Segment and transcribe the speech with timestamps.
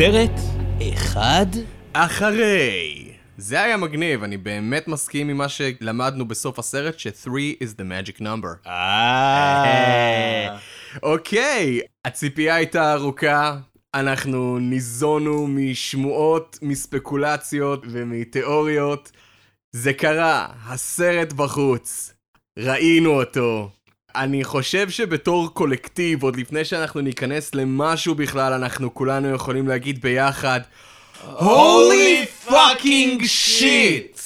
[0.00, 0.40] סרט
[0.82, 1.46] אחד
[1.92, 3.12] אחרי.
[3.36, 7.30] זה היה מגניב, אני באמת מסכים עם מה שלמדנו בסוף הסרט, ש-3
[7.64, 8.66] is the magic number.
[8.68, 10.56] אה...
[11.02, 13.56] אוקיי, הציפייה הייתה ארוכה,
[13.94, 19.12] אנחנו ניזונו משמועות, מספקולציות ומתיאוריות.
[19.72, 22.14] זה קרה, הסרט בחוץ,
[22.58, 23.70] ראינו אותו.
[24.16, 30.60] אני חושב שבתור קולקטיב, עוד לפני שאנחנו ניכנס למשהו בכלל, אנחנו כולנו יכולים להגיד ביחד,
[31.38, 34.20] Holy fucking shit!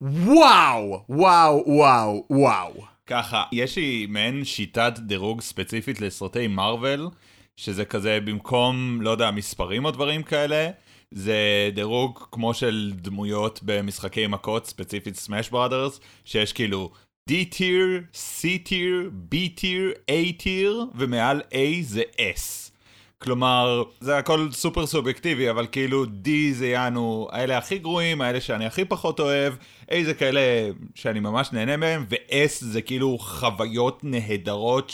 [0.00, 2.84] וואו, וואו, וואו, וואו.
[3.06, 7.08] ככה, יש לי מעין שיטת דירוג ספציפית לסרטי מארוול,
[7.56, 10.70] שזה כזה במקום, לא יודע, מספרים או דברים כאלה,
[11.10, 16.90] זה דירוג כמו של דמויות במשחקי מכות, ספציפית סמאש בראדרס, שיש כאילו
[17.30, 18.96] D-Tier, C-Tier,
[19.32, 22.70] B-Tier, A-Tier, ומעל A זה S.
[23.18, 28.66] כלומר, זה הכל סופר סובייקטיבי, אבל כאילו D זה יענו האלה הכי גרועים, האלה שאני
[28.66, 29.54] הכי פחות אוהב,
[29.90, 30.40] A זה כאלה
[30.94, 34.92] שאני ממש נהנה מהם, ו-S זה כאילו חוויות נהדרות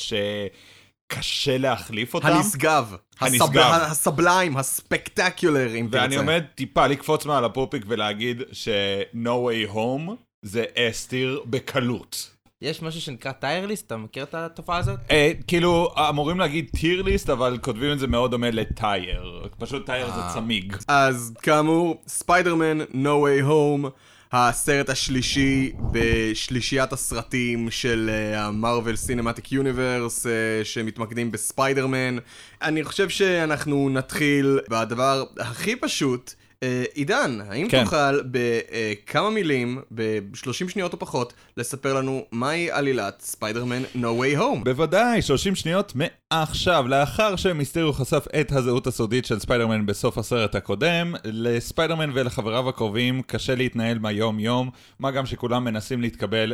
[1.12, 2.26] שקשה להחליף אותם.
[2.28, 2.94] הנשגב.
[3.20, 3.48] הנשגב.
[3.56, 6.02] הסבל- הסבליים, הספקטקולר, אם תרצה.
[6.02, 10.10] ואני עומד טיפה לקפוץ מעל הפופיק ולהגיד ש-No way home
[10.42, 10.64] זה
[11.08, 12.30] טיר בקלות.
[12.62, 14.98] יש משהו שנקרא tier list, אתה מכיר את התופעה הזאת?
[15.10, 19.48] אה, כאילו, אמורים להגיד tier list, אבל כותבים את זה מאוד דומה ל tire.
[19.58, 20.30] פשוט tire זה אה.
[20.34, 20.76] צמיג.
[20.88, 23.88] אז כאמור, ספיידרמן, No way home,
[24.32, 30.26] הסרט השלישי בשלישיית הסרטים של ה Marvel Cinematic Universe
[30.64, 32.16] שמתמקדים בספיידרמן.
[32.62, 36.34] אני חושב שאנחנו נתחיל בדבר הכי פשוט.
[36.62, 37.84] אה, עידן, האם כן.
[37.84, 44.64] תוכל בכמה מילים, ב-30 שניות או פחות, לספר לנו מהי עלילת ספיידרמן No way home?
[44.64, 51.14] בוודאי, 30 שניות מעכשיו, לאחר שמיסטריו חשף את הזהות הסודית של ספיידרמן בסוף הסרט הקודם,
[51.24, 56.52] לספיידרמן ולחבריו הקרובים קשה להתנהל מהיום יום, מה גם שכולם מנסים להתקבל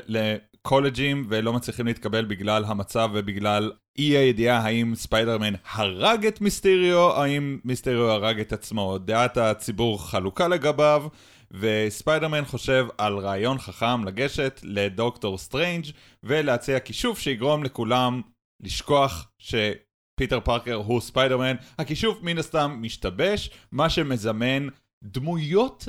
[0.69, 7.59] לקולג'ים ולא מצליחים להתקבל בגלל המצב ובגלל אי הידיעה האם ספיידרמן הרג את מיסטריו, האם
[7.65, 8.99] מיסטריו הרג את עצמו.
[8.99, 11.07] דעת הציבור חלוקה לגביו.
[11.51, 15.85] וספיידרמן חושב על רעיון חכם לגשת לדוקטור סטרנג'
[16.23, 18.21] ולהציע כישוף שיגרום לכולם
[18.63, 21.57] לשכוח שפיטר פארקר הוא ספיידרמן.
[21.79, 24.67] הכישוף מן הסתם משתבש, מה שמזמן
[25.05, 25.89] דמויות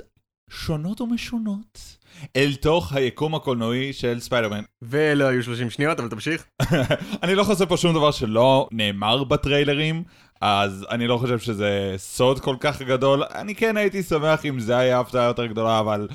[0.49, 1.97] שונות ומשונות
[2.35, 4.61] אל תוך היקום הקולנועי של ספיידרמן.
[4.81, 6.45] ואלה היו 30 שניות, אבל תמשיך.
[7.23, 10.03] אני לא חושב פה שום דבר שלא נאמר בטריילרים,
[10.41, 13.23] אז אני לא חושב שזה סוד כל כך גדול.
[13.35, 16.07] אני כן הייתי שמח אם זה היה הפתעה יותר גדולה, אבל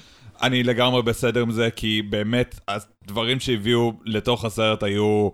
[0.43, 5.29] אני לגמרי בסדר עם זה, כי באמת הדברים שהביאו לתוך הסרט היו...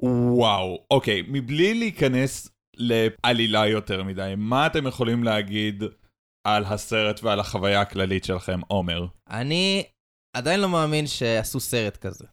[0.00, 0.78] וואו.
[0.90, 5.84] אוקיי, מבלי להיכנס לעלילה יותר מדי, מה אתם יכולים להגיד
[6.46, 9.06] על הסרט ועל החוויה הכללית שלכם, עומר?
[9.30, 9.84] אני
[10.36, 12.24] עדיין לא מאמין שעשו סרט כזה.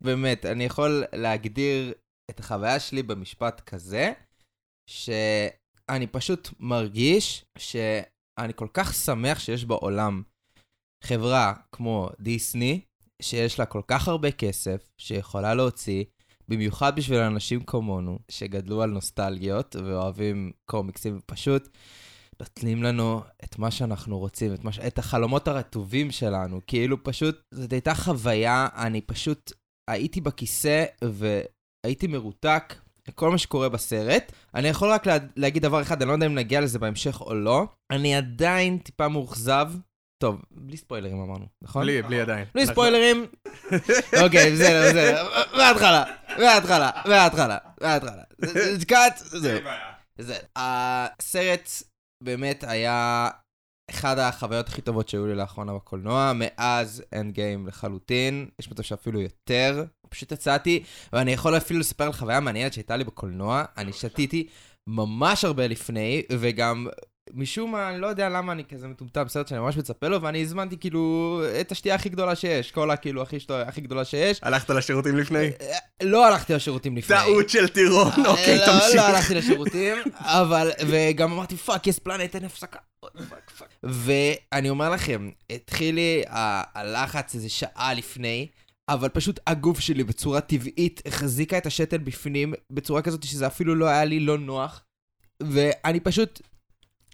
[0.00, 1.92] באמת, אני יכול להגדיר
[2.30, 4.12] את החוויה שלי במשפט כזה,
[4.90, 10.22] שאני פשוט מרגיש שאני כל כך שמח שיש בעולם
[11.04, 12.80] חברה כמו דיסני,
[13.22, 16.04] שיש לה כל כך הרבה כסף, שיכולה להוציא,
[16.48, 21.68] במיוחד בשביל אנשים כמונו, שגדלו על נוסטלגיות ואוהבים קומיקסים, ופשוט
[22.40, 26.60] נותנים לנו את מה שאנחנו רוצים, את, מה, את החלומות הרטובים שלנו.
[26.66, 29.52] כאילו פשוט, זאת הייתה חוויה, אני פשוט
[29.90, 32.74] הייתי בכיסא והייתי מרותק
[33.08, 34.32] לכל מה שקורה בסרט.
[34.54, 37.34] אני יכול רק לה, להגיד דבר אחד, אני לא יודע אם נגיע לזה בהמשך או
[37.34, 37.66] לא.
[37.90, 39.72] אני עדיין טיפה מאוכזב.
[40.22, 41.82] טוב, בלי ספוילרים אמרנו, נכון?
[41.82, 42.44] בלי, בלי עדיין.
[42.54, 43.26] בלי ספוילרים.
[44.22, 45.28] אוקיי, בסדר, בסדר.
[45.56, 46.04] מההתחלה,
[46.38, 48.22] מההתחלה, מההתחלה, מההתחלה.
[48.88, 49.60] cut, זהו.
[50.18, 51.70] זה, הסרט
[52.22, 53.28] באמת היה
[53.90, 59.84] אחד החוויות הכי טובות שהיו לי לאחרונה בקולנוע, מאז Endgame לחלוטין, יש מצב שאפילו יותר,
[60.08, 60.82] פשוט יצאתי,
[61.12, 64.48] ואני יכול אפילו לספר על חוויה מעניינת שהייתה לי בקולנוע, אני שתיתי
[64.86, 66.86] ממש הרבה לפני, וגם
[67.34, 70.42] משום מה, אני לא יודע למה אני כזה מטומטם, סרט שאני ממש מצפה לו, ואני
[70.42, 74.40] הזמנתי כאילו את השתייה הכי גדולה שיש, קולה כאילו הכי, שטו- הכי גדולה שיש.
[74.42, 75.50] הלכת לשירותים לפני?
[76.02, 77.16] לא הלכתי לשירותים לפני.
[77.16, 79.02] טעות של טירון, אוקיי, לא, לא תמשיך.
[79.02, 82.78] הלכתי לשירותים, אבל, וגם אמרתי, fuck, יש פלנט, אין הפסקה.
[83.82, 86.22] ואני אומר לכם, התחיל לי
[86.74, 88.46] הלחץ איזה שעה לפני,
[88.88, 93.86] אבל פשוט הגוף שלי בצורה טבעית החזיקה את השתן בפנים, בצורה כזאת שזה אפילו לא
[93.86, 94.82] היה לי לא נוח,
[95.42, 96.40] ואני פשוט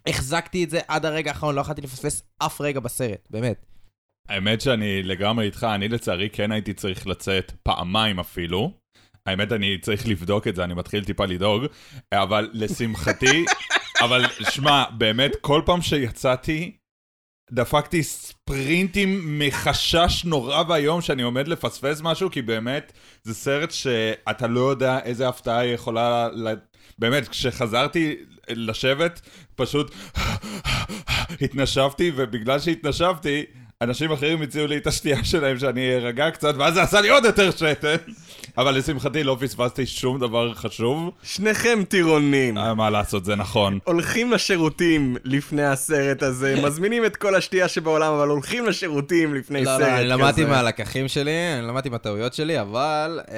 [0.08, 3.67] החזקתי את זה עד הרגע האחרון, לא יכולתי לפספס אף רגע בסרט, באמת.
[4.29, 8.73] האמת שאני לגמרי איתך, אני לצערי כן הייתי צריך לצאת פעמיים אפילו.
[9.26, 11.64] האמת, אני צריך לבדוק את זה, אני מתחיל טיפה לדאוג,
[12.12, 13.44] אבל לשמחתי,
[14.05, 16.76] אבל שמע, באמת, כל פעם שיצאתי,
[17.52, 22.93] דפקתי ספרינטים מחשש נורא ואיום שאני עומד לפספס משהו, כי באמת,
[23.23, 26.29] זה סרט שאתה לא יודע איזה הפתעה יכולה...
[26.32, 26.55] ל...
[26.99, 28.17] באמת, כשחזרתי
[28.49, 29.20] לשבת,
[29.56, 29.94] פשוט
[31.43, 33.44] התנשפתי, ובגלל שהתנשפתי,
[33.82, 37.25] אנשים אחרים הציעו לי את השתייה שלהם שאני ארגע קצת, ואז זה עשה לי עוד
[37.25, 37.96] יותר שתן.
[38.58, 41.11] אבל לשמחתי לא פספסתי שום דבר חשוב.
[41.23, 42.58] שניכם טירונים.
[42.58, 43.78] אה, מה לעשות, זה נכון.
[43.84, 49.70] הולכים לשירותים לפני הסרט הזה, מזמינים את כל השתייה שבעולם, אבל הולכים לשירותים לפני לא,
[49.70, 49.99] סרט לא, כזה.
[49.99, 53.37] אני למדתי מהלקחים שלי, אני למדתי מהטעויות שלי, אבל אה,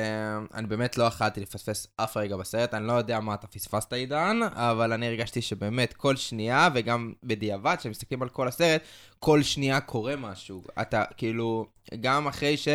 [0.54, 4.40] אני באמת לא יכלתי לפספס אף רגע בסרט, אני לא יודע מה אתה פספסת עידן,
[4.52, 8.80] אבל אני הרגשתי שבאמת כל שנייה, וגם בדיעבד, כשמסתכלים על כל הסרט,
[9.18, 10.62] כל שנייה קורה משהו.
[10.80, 11.66] אתה כאילו,
[12.00, 12.68] גם אחרי ש...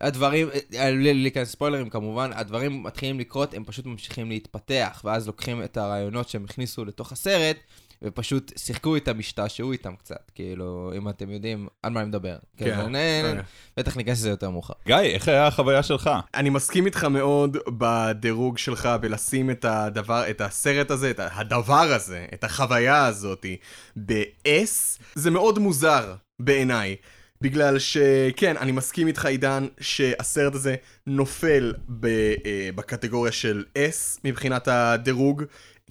[0.00, 5.76] הדברים, בלי להיכנס ספוילרים כמובן, הדברים מתחילים לקרות, הם פשוט ממשיכים להתפתח, ואז לוקחים את
[5.76, 7.56] הרעיונות שהם הכניסו לתוך הסרט,
[8.04, 12.36] ופשוט שיחקו איתם, השתעשעו איתם קצת, כאילו, אם אתם יודעים על מה אני מדבר.
[12.56, 12.64] כן.
[12.76, 12.96] כן.
[12.96, 13.40] נ-
[13.76, 14.74] בטח ניכנס לזה יותר מאוחר.
[14.86, 16.10] גיא, איך היה החוויה שלך?
[16.34, 22.26] אני מסכים איתך מאוד בדירוג שלך בלשים את הדבר, את הסרט הזה, את הדבר הזה,
[22.34, 23.56] את החוויה הזאתי
[23.96, 26.96] ב-S, זה מאוד מוזר בעיניי.
[27.40, 30.74] בגלל שכן, אני מסכים איתך עידן שהסרט הזה
[31.06, 35.42] נופל ב, אה, בקטגוריה של S מבחינת הדירוג.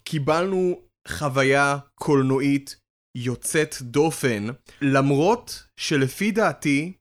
[0.04, 2.76] קיבלנו חוויה קולנועית
[3.18, 4.48] יוצאת דופן,
[4.82, 6.94] למרות שלפי דעתי,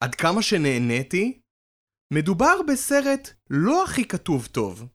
[0.00, 1.40] עד כמה שנהניתי,
[2.12, 4.86] מדובר בסרט לא הכי כתוב טוב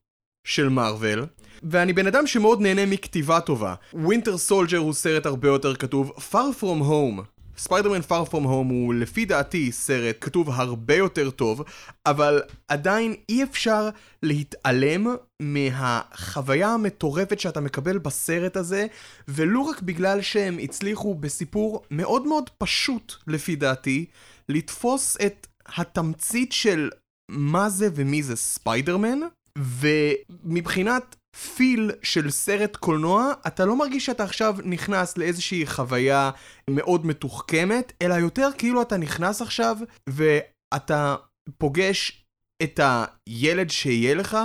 [0.48, 1.26] של מארוול,
[1.64, 3.76] ואני בן אדם שמאוד נהנה מכתיבה טובה.
[3.94, 7.41] Winter Soldier הוא סרט הרבה יותר כתוב, Far From Home.
[7.62, 11.64] ספיידרמן Far From Home הוא לפי דעתי סרט כתוב הרבה יותר טוב,
[12.06, 13.90] אבל עדיין אי אפשר
[14.24, 15.08] להתעלם
[15.42, 18.86] מהחוויה המטורפת שאתה מקבל בסרט הזה,
[19.28, 24.06] ולו רק בגלל שהם הצליחו בסיפור מאוד מאוד פשוט לפי דעתי,
[24.50, 25.48] לתפוס את
[25.78, 26.90] התמצית של
[27.32, 29.20] מה זה ומי זה ספיידרמן,
[29.58, 36.32] ומבחינת פיל של סרט קולנוע, אתה לא מרגיש שאתה עכשיו נכנס לאיזושהי חוויה
[36.70, 39.78] מאוד מתוחכמת, אלא יותר כאילו אתה נכנס עכשיו
[40.10, 41.16] ואתה
[41.58, 42.26] פוגש
[42.64, 44.38] את הילד שיהיה לך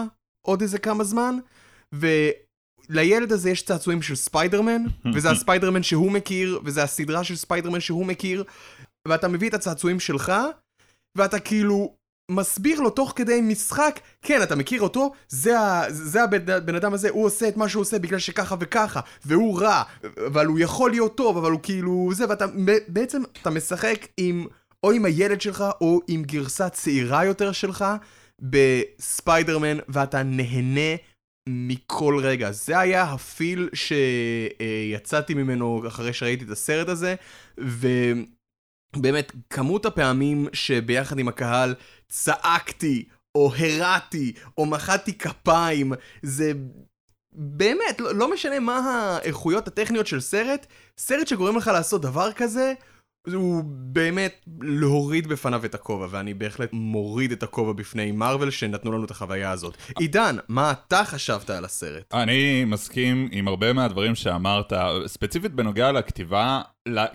[0.46, 1.38] עוד איזה כמה זמן,
[1.92, 4.82] ולילד הזה יש צעצועים של ספיידרמן,
[5.14, 8.44] וזה הספיידרמן שהוא מכיר, וזה הסדרה של ספיידרמן שהוא מכיר,
[9.08, 10.32] ואתה מביא את הצעצועים שלך,
[11.16, 11.95] ואתה כאילו
[12.30, 17.10] מסביר לו תוך כדי משחק, כן, אתה מכיר אותו, זה, ה, זה הבן אדם הזה,
[17.10, 19.82] הוא עושה את מה שהוא עושה בגלל שככה וככה, והוא רע,
[20.26, 22.46] אבל הוא יכול להיות טוב, אבל הוא כאילו זה, ואתה
[22.88, 24.46] בעצם, אתה משחק עם,
[24.84, 27.84] או עם הילד שלך, או עם גרסה צעירה יותר שלך,
[28.42, 30.96] בספיידרמן, ואתה נהנה
[31.48, 32.52] מכל רגע.
[32.52, 37.14] זה היה הפיל שיצאתי ממנו אחרי שראיתי את הסרט הזה,
[37.60, 37.88] ו...
[38.96, 41.74] באמת, כמות הפעמים שביחד עם הקהל
[42.08, 46.52] צעקתי, או הרעתי, או מחאתי כפיים, זה
[47.32, 50.66] באמת, לא, לא משנה מה האיכויות הטכניות של סרט,
[50.98, 52.72] סרט שגורם לך לעשות דבר כזה,
[53.34, 59.04] הוא באמת להוריד בפניו את הכובע, ואני בהחלט מוריד את הכובע בפני מארוול שנתנו לנו
[59.04, 59.76] את החוויה הזאת.
[59.98, 62.14] עידן, מה אתה חשבת על הסרט?
[62.14, 64.72] אני מסכים עם הרבה מהדברים שאמרת,
[65.06, 66.62] ספציפית בנוגע לכתיבה,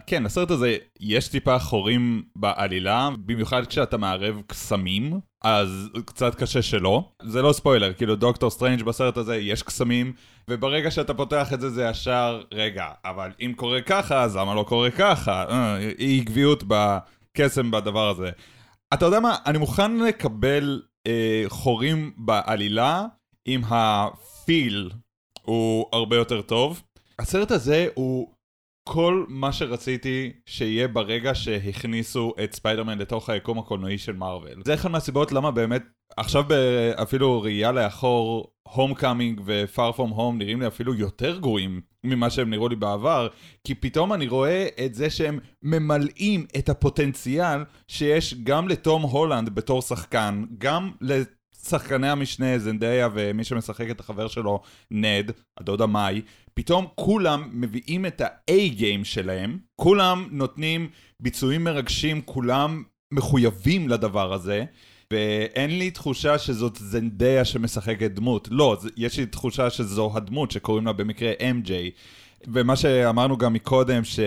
[0.08, 7.10] כן, לסרט הזה יש טיפה חורים בעלילה, במיוחד כשאתה מערב קסמים, אז קצת קשה שלא.
[7.24, 10.14] זה לא ספוילר, כאילו דוקטור סטרנג' בסרט הזה יש קסמים,
[10.50, 14.64] וברגע שאתה פותח את זה זה ישר, רגע, אבל אם קורה ככה, אז למה לא
[14.64, 15.46] קורה ככה?
[15.50, 18.30] אה, אי עקביות בקסם בדבר הזה.
[18.94, 23.06] אתה יודע מה, אני מוכן לקבל אה, חורים בעלילה,
[23.48, 24.90] אם ה feel
[25.42, 26.82] הוא הרבה יותר טוב.
[27.20, 28.28] הסרט הזה הוא
[28.94, 34.62] כל מה שרציתי שיהיה ברגע שהכניסו את ספיידרמן לתוך היקום הקולנועי של מארוול.
[34.66, 35.84] זה אחד מהסיבות למה באמת,
[36.18, 36.44] עכשיו
[37.02, 42.70] אפילו ראייה לאחור, Homecoming ו-Far From Home נראים לי אפילו יותר גרועים ממה שהם נראו
[42.70, 43.28] לי בעבר,
[43.64, 49.82] כי פתאום אני רואה את זה שהם ממלאים את הפוטנציאל שיש גם לתום הולנד בתור
[49.82, 50.92] שחקן, גם
[51.66, 56.22] לשחקני המשנה, זנדיה ומי שמשחק את החבר שלו, נד, הדודה מאי,
[56.54, 60.90] פתאום כולם מביאים את ה-A-game שלהם, כולם נותנים
[61.20, 64.66] ביצועים מרגשים, כולם מחויבים לדבר הזה,
[65.12, 68.48] ואין לי תחושה שזאת זנדיה שמשחקת דמות.
[68.52, 71.72] לא, יש לי תחושה שזו הדמות שקוראים לה במקרה MJ.
[72.48, 74.20] ומה שאמרנו גם מקודם, ש...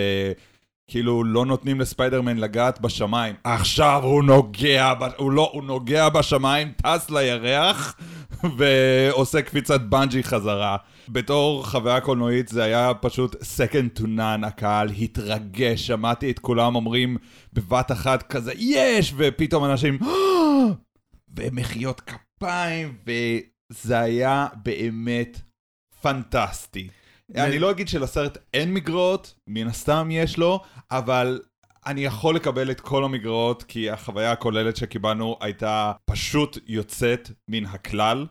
[0.91, 3.35] כאילו לא נותנים לספיידרמן לגעת בשמיים.
[3.45, 4.93] עכשיו הוא נוגע.
[5.17, 7.97] הוא לא, הוא נוגע בשמיים, טס לירח
[8.59, 10.77] ועושה קפיצת בנג'י חזרה.
[11.09, 17.17] בתור חוויה קולנועית זה היה פשוט second to none, הקהל התרגש, שמעתי את כולם אומרים
[17.53, 19.99] בבת אחת כזה יש, ופתאום אנשים
[21.37, 25.41] ומחיאות כפיים, וזה היה באמת
[26.03, 26.89] פנטסטי.
[27.37, 31.41] אני לא אגיד שלסרט אין מגרעות, מן הסתם יש לו, אבל
[31.87, 38.27] אני יכול לקבל את כל המגרעות, כי החוויה הכוללת שקיבלנו הייתה פשוט יוצאת מן הכלל.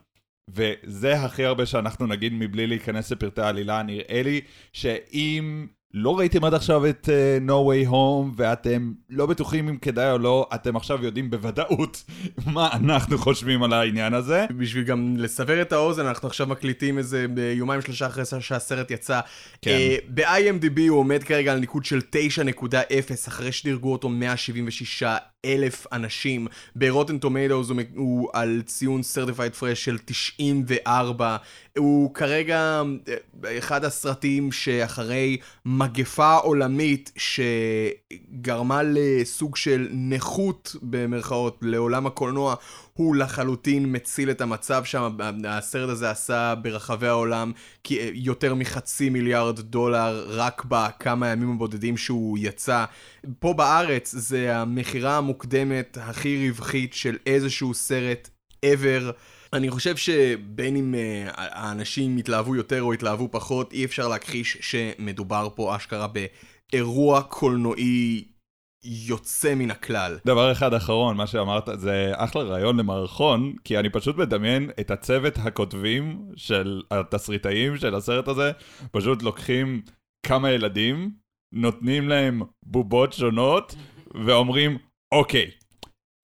[0.49, 4.41] וזה הכי הרבה שאנחנו נגיד מבלי להיכנס לפרטי העלילה, נראה לי
[4.73, 10.11] שאם לא ראיתם עד עכשיו את uh, No Way Home ואתם לא בטוחים אם כדאי
[10.11, 12.03] או לא, אתם עכשיו יודעים בוודאות
[12.53, 14.45] מה אנחנו חושבים על העניין הזה.
[14.57, 19.19] בשביל גם לסבר את האוזן, אנחנו עכשיו מקליטים איזה יומיים שלושה אחרי שהסרט יצא.
[19.61, 19.71] כן.
[19.71, 22.01] Uh, ב-IMDb הוא עומד כרגע על ניקוד של
[22.65, 22.75] 9.0
[23.27, 25.03] אחרי שדירגו אותו 176
[25.45, 26.47] אלף אנשים.
[26.75, 31.37] ברוטן טומטוס הוא, הוא על ציון Certified Fresh של 94.
[31.77, 32.81] הוא כרגע
[33.45, 42.55] אה, אחד הסרטים שאחרי מגפה עולמית שגרמה לסוג של נכות במרכאות לעולם הקולנוע,
[42.93, 45.17] הוא לחלוטין מציל את המצב שם.
[45.47, 47.51] הסרט הזה עשה ברחבי העולם
[48.13, 52.85] יותר מחצי מיליארד דולר רק בכמה ימים הבודדים שהוא יצא.
[53.39, 58.29] פה בארץ זה המכירה המוקדמת הכי רווחית של איזשהו סרט
[58.65, 59.13] ever.
[59.53, 65.47] אני חושב שבין אם uh, האנשים יתלהבו יותר או יתלהבו פחות, אי אפשר להכחיש שמדובר
[65.55, 68.23] פה אשכרה באירוע קולנועי
[68.83, 70.17] יוצא מן הכלל.
[70.25, 75.33] דבר אחד אחרון, מה שאמרת, זה אחלה רעיון למערכון, כי אני פשוט מדמיין את הצוות
[75.37, 78.51] הכותבים של התסריטאים של הסרט הזה,
[78.91, 79.81] פשוט לוקחים
[80.25, 81.11] כמה ילדים,
[81.53, 83.75] נותנים להם בובות שונות,
[84.25, 84.77] ואומרים,
[85.11, 85.51] אוקיי,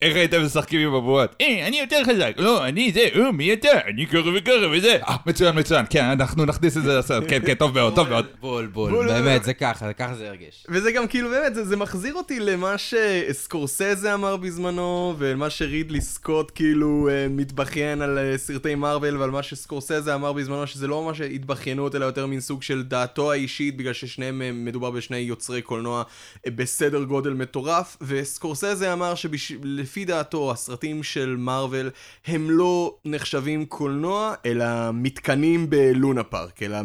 [0.02, 1.36] איך הייתם משחקים עם הבועות?
[1.42, 2.34] אה, אני יותר חזק.
[2.38, 3.68] לא, אני זה, אה, מי אתה?
[3.88, 4.98] אני ככה וככה וזה.
[5.08, 5.86] אה, מצוין, מצוין.
[5.90, 7.24] כן, אנחנו נכניס את זה לסרט.
[7.28, 8.26] כן, כן, טוב מאוד, טוב מאוד.
[8.40, 10.66] בול, בול, באמת, זה ככה, ככה זה ירגיש.
[10.70, 16.52] וזה גם כאילו, באמת, זה, זה מחזיר אותי למה שסקורסזה אמר בזמנו, ולמה שרידלי סקוט
[16.56, 21.22] כאילו אה, מתבכיין על אה, סרטי מארוול, ועל מה שסקורסזה אמר בזמנו, שזה לא ממש
[21.22, 26.04] התבכיינות, אלא יותר מין סוג של דעתו האישית, בגלל ששניהם אה, מדובר בשני יוצרי קולנוע
[26.48, 29.89] בסדר גודל מטורף, וסקורסזה אמר שבשביל...
[29.90, 31.90] לפי דעתו, הסרטים של מארוול
[32.28, 36.78] הם לא נחשבים קולנוע, אלא מתקנים בלונה פארק, אלא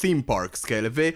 [0.00, 1.08] theme parks כאלה, ו...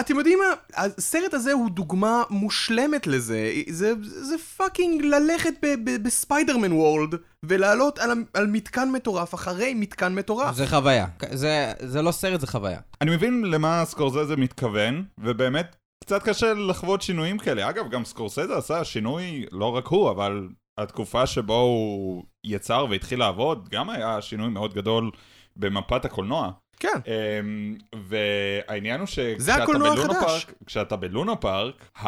[0.00, 0.54] אתם יודעים מה?
[0.74, 3.52] הסרט הזה הוא דוגמה מושלמת לזה.
[3.68, 5.54] זה, זה fucking ללכת
[6.02, 10.56] בספיידרמן world ולעלות על, על מתקן מטורף אחרי מתקן מטורף.
[10.56, 11.06] זה חוויה.
[11.32, 12.80] זה, זה לא סרט, זה חוויה.
[13.00, 17.70] אני מבין למה סקורזזה מתכוון, ובאמת קצת קשה לחוות שינויים כאלה.
[17.70, 23.68] אגב, גם סקורסזה עשה שינוי, לא רק הוא, אבל התקופה שבו הוא יצר והתחיל לעבוד,
[23.68, 25.10] גם היה שינוי מאוד גדול
[25.56, 26.50] במפת הקולנוע.
[26.80, 26.98] כן.
[27.04, 31.88] Um, והעניין הוא שכשאתה בלונה פארק, כשאתה בלונה פארק,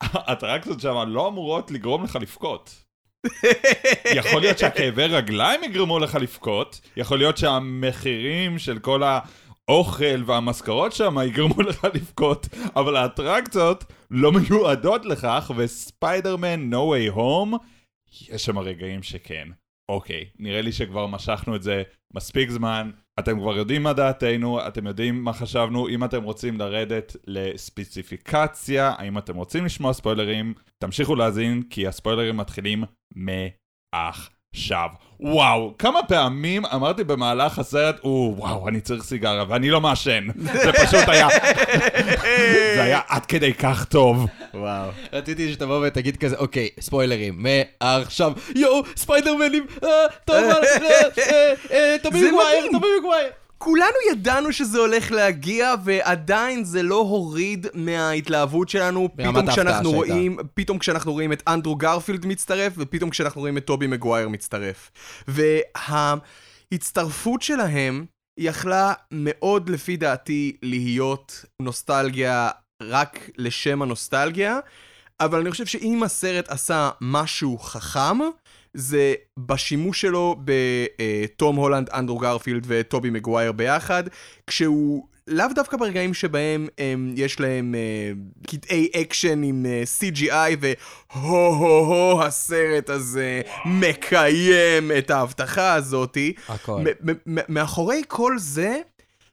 [0.00, 2.84] האטרקציות שם לא אמורות לגרום לך לבכות.
[4.14, 9.02] יכול להיות שהכאבי רגליים יגרמו לך לבכות, יכול להיות שהמחירים של כל
[9.68, 17.56] האוכל והמשכורות שם יגרמו לך לבכות, אבל האטרקציות לא מיועדות לכך, וספיידרמן No Way Home
[18.12, 19.48] יש שם רגעים שכן.
[19.88, 21.82] אוקיי, נראה לי שכבר משכנו את זה
[22.14, 27.16] מספיק זמן, אתם כבר יודעים מה דעתנו, אתם יודעים מה חשבנו, אם אתם רוצים לרדת
[27.26, 32.84] לספציפיקציה, האם אתם רוצים לשמוע ספוילרים, תמשיכו להאזין, כי הספוילרים מתחילים
[33.14, 34.30] מאח.
[34.54, 34.88] עכשיו.
[35.20, 40.26] וואו, כמה פעמים אמרתי במהלך הסרט, או, וואו, אני צריך סיגריה, ואני לא מעשן.
[40.36, 41.28] זה פשוט היה...
[42.74, 44.26] זה היה עד כדי כך טוב.
[44.54, 44.90] וואו.
[45.12, 47.42] רציתי שתבוא ותגיד כזה, אוקיי, ספוילרים,
[47.80, 49.88] מעכשיו, יואו, ספיידרמנים, אה,
[50.24, 50.36] טוב,
[52.02, 53.30] טובי מגווייר, טובי מגווייר.
[53.58, 59.08] כולנו ידענו שזה הולך להגיע, ועדיין זה לא הוריד מההתלהבות שלנו.
[59.16, 63.86] פתאום כשאנחנו רואים, פתאום כשאנחנו רואים את אנדרו גרפילד מצטרף, ופתאום כשאנחנו רואים את טובי
[63.86, 64.90] מגווייר מצטרף.
[66.70, 68.06] וההצטרפות שלהם
[68.38, 72.50] יכלה מאוד, לפי דעתי, להיות נוסטלגיה
[72.82, 74.58] רק לשם הנוסטלגיה,
[75.20, 78.18] אבל אני חושב שאם הסרט עשה משהו חכם,
[78.74, 84.04] זה בשימוש שלו בתום הולנד, אנדרו גרפילד וטובי מגווייר ביחד,
[84.46, 92.22] כשהוא לאו דווקא ברגעים שבהם הם, יש להם uh, קטעי אקשן עם uh, CGI והו-הו-הו
[92.22, 96.32] הסרט הזה מקיים את ההבטחה הזאתי.
[96.48, 96.84] הכל.
[97.26, 98.80] מאחורי כל זה,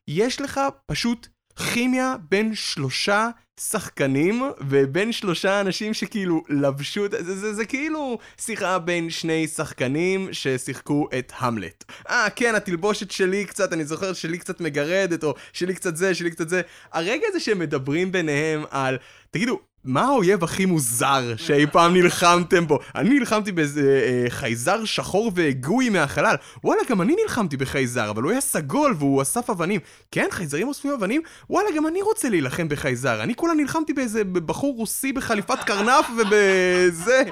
[0.08, 1.28] יש לך פשוט
[1.74, 8.18] כימיה בין שלושה שחקנים ובין שלושה אנשים שכאילו לבשו את זה, זה, זה, זה כאילו
[8.42, 11.84] שיחה בין שני שחקנים ששיחקו את המלט.
[12.10, 16.32] אה, כן, התלבושת שלי קצת, אני זוכר שלי קצת מגרדת, או שלי קצת זה, שלי
[16.32, 16.62] קצת זה.
[16.92, 18.98] הרגע הזה שהם מדברים ביניהם על,
[19.32, 22.80] תגידו, מה האויב הכי מוזר שאי פעם נלחמתם בו?
[22.96, 26.36] אני נלחמתי באיזה אה, חייזר שחור וגוי מהחלל.
[26.64, 29.80] וואלה, גם אני נלחמתי בחייזר, אבל הוא היה סגול והוא אסף אבנים.
[30.12, 31.22] כן, חייזרים אוספים אבנים?
[31.50, 33.24] וואלה, גם אני רוצה להילחם בחייזר.
[33.24, 37.24] אני כולה נלחמתי באיזה בחור רוסי בחליפת קרנף ובזה...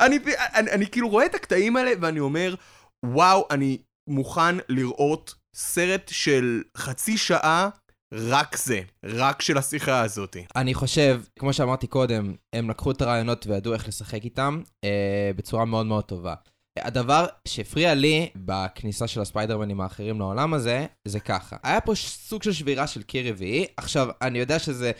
[0.00, 2.54] אני, אני, אני, אני כאילו רואה את הקטעים האלה ואני אומר,
[3.04, 7.68] וואו, אני מוכן לראות סרט של חצי שעה
[8.12, 10.36] רק זה, רק של השיחה הזאת.
[10.56, 15.64] אני חושב, כמו שאמרתי קודם, הם לקחו את הרעיונות וידעו איך לשחק איתם אה, בצורה
[15.64, 16.34] מאוד מאוד טובה.
[16.80, 21.56] הדבר שהפריע לי בכניסה של הספיידרמנים האחרים לעולם הזה, זה ככה.
[21.62, 23.66] היה פה סוג של שבירה של קיר רביעי.
[23.76, 24.90] עכשיו, אני יודע שזה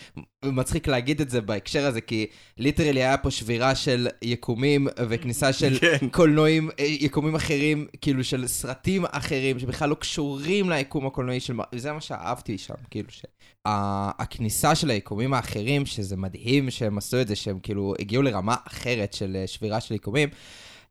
[0.44, 2.26] מצחיק להגיד את זה בהקשר הזה, כי
[2.58, 6.08] ליטרלי היה פה שבירה של יקומים וכניסה של כן.
[6.08, 11.54] קולנועים, אה, יקומים אחרים, כאילו של סרטים אחרים, שבכלל לא קשורים ליקום הקולנועי של...
[11.72, 13.22] וזה מה שאהבתי שם, כאילו ש...
[14.18, 19.12] הכניסה של היקומים האחרים, שזה מדהים שהם עשו את זה, שהם כאילו הגיעו לרמה אחרת
[19.12, 20.28] של אה, שבירה של יקומים.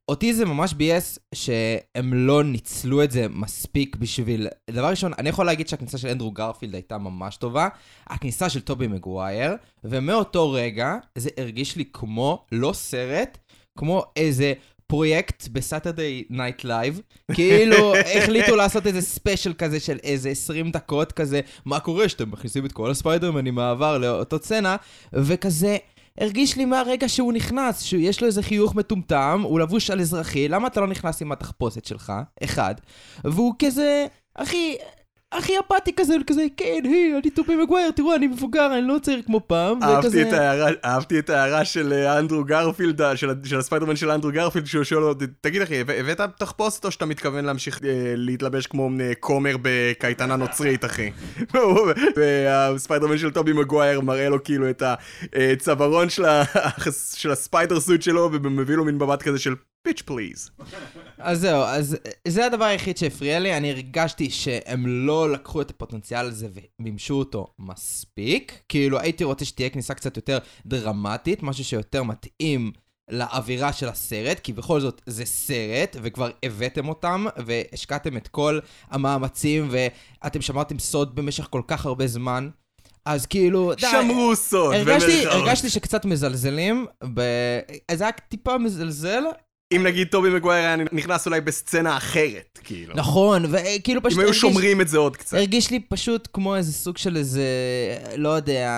[0.10, 4.48] אותי זה ממש ביאס שהם לא ניצלו את זה מספיק בשביל...
[4.70, 7.68] דבר ראשון, אני יכול להגיד שהכניסה של אנדרו גרפילד הייתה ממש טובה,
[8.08, 13.38] הכניסה של טובי מגווייר, ומאותו רגע זה הרגיש לי כמו, לא סרט,
[13.78, 14.54] כמו איזה
[14.88, 17.02] פרויקט ב Saturday Night Live,
[17.36, 22.66] כאילו החליטו לעשות איזה special כזה של איזה 20 דקות כזה, מה קורה שאתם מכניסים
[22.66, 24.76] את כל הספיידרמנים מהעבר לאותו סצנה,
[25.14, 25.78] וכזה...
[26.20, 30.68] הרגיש לי מהרגע שהוא נכנס, שיש לו איזה חיוך מטומטם, הוא לבוש על אזרחי, למה
[30.68, 32.14] אתה לא נכנס עם התחפושת שלך?
[32.44, 32.76] אחד.
[33.24, 34.76] והוא כזה, הכי,
[35.38, 39.22] הכי אפאתי כזה, כזה, כן, היי, אני טובי מגווייר, תראו, אני מבוגר, אני לא צעיר
[39.26, 39.84] כמו פעם.
[39.84, 43.96] אהבתי וכזה- את ההערה, אהבתי את ההערה של אה, אנדרו גרפילד, אה, של, של הספיידרמן
[43.96, 47.80] של אנדרו גרפילד, שהוא שואל אותו, תגיד אחי, הבא- הבאת תחפושת או שאתה מתכוון להמשיך
[47.84, 51.12] אה, להתלבש כמו אה, כומר בקייטנה נוצרית, אחי?
[52.18, 54.84] והספיידרמן של טובי מגווייר מראה לו כאילו את
[55.34, 56.24] הצווארון של,
[57.22, 60.50] של הספיידר סוט שלו, ומביא לו מין מבט כזה של פיץ' פליז.
[61.18, 61.98] אז זהו, אז
[62.28, 66.48] זה הדבר היחיד שהפריע לי, אני הרגשתי שהם לא לקחו את הפוטנציאל הזה
[66.80, 68.60] ומימשו אותו מספיק.
[68.70, 72.72] כאילו, הייתי רוצה שתהיה כניסה קצת יותר דרמטית, משהו שיותר מתאים
[73.10, 79.70] לאווירה של הסרט, כי בכל זאת זה סרט, וכבר הבאתם אותם, והשקעתם את כל המאמצים,
[79.72, 82.50] ואתם שמרתם סוד במשך כל כך הרבה זמן.
[83.06, 85.26] אז כאילו, די, שמרו סוד, הרגשתי.
[85.26, 87.22] הרגשתי שקצת מזלזלים, ב...
[87.92, 89.24] זה היה טיפה מזלזל,
[89.76, 92.94] אם נגיד טובי מגווייר היה נכנס אולי בסצנה אחרת, כאילו.
[92.96, 95.38] נכון, וכאילו פשוט אם היו שומרים את זה עוד קצת.
[95.38, 97.46] הרגיש לי פשוט כמו איזה סוג של איזה,
[98.18, 98.72] לא יודע,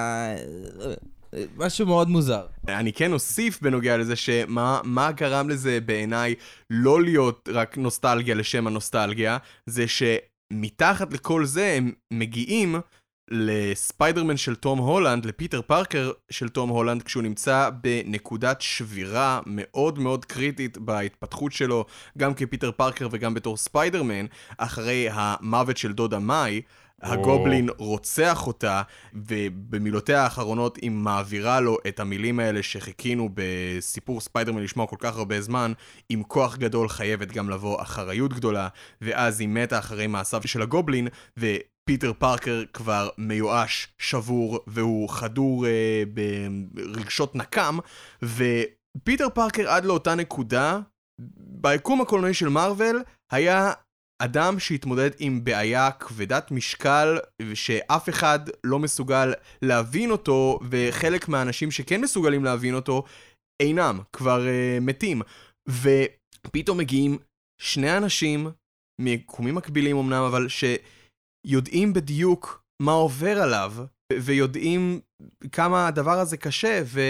[1.57, 2.45] משהו מאוד מוזר.
[2.67, 6.35] אני כן אוסיף בנוגע לזה שמה מה גרם לזה בעיניי
[6.69, 12.75] לא להיות רק נוסטלגיה לשם הנוסטלגיה, זה שמתחת לכל זה הם מגיעים
[13.31, 20.25] לספיידרמן של תום הולנד, לפיטר פארקר של תום הולנד, כשהוא נמצא בנקודת שבירה מאוד מאוד
[20.25, 21.85] קריטית בהתפתחות שלו,
[22.17, 24.25] גם כפיטר פארקר וגם בתור ספיידרמן,
[24.57, 26.61] אחרי המוות של דודה מאי.
[27.01, 28.81] הגובלין רוצח אותה,
[29.13, 35.41] ובמילותיה האחרונות היא מעבירה לו את המילים האלה שחיכינו בסיפור ספיידרמן לשמוע כל כך הרבה
[35.41, 35.73] זמן,
[36.09, 38.67] עם כוח גדול חייבת גם לבוא אחריות גדולה,
[39.01, 41.07] ואז היא מתה אחרי מעשיו של הגובלין,
[41.87, 46.03] ופיטר פארקר כבר מיואש, שבור, והוא חדור אה,
[46.73, 47.77] ברגשות נקם,
[48.21, 50.79] ופיטר פארקר עד לאותה נקודה,
[51.61, 53.71] ביקום הקולנועי של מארוול, היה
[54.21, 57.17] אדם שהתמודד עם בעיה כבדת משקל
[57.53, 63.03] שאף אחד לא מסוגל להבין אותו, וחלק מהאנשים שכן מסוגלים להבין אותו
[63.61, 65.21] אינם, כבר uh, מתים.
[65.69, 67.17] ופתאום מגיעים
[67.61, 68.49] שני אנשים
[69.01, 70.47] מיקומים מקבילים אמנם, אבל
[71.47, 73.73] שיודעים בדיוק מה עובר עליו,
[74.13, 74.99] ויודעים
[75.51, 77.01] כמה הדבר הזה קשה, ו...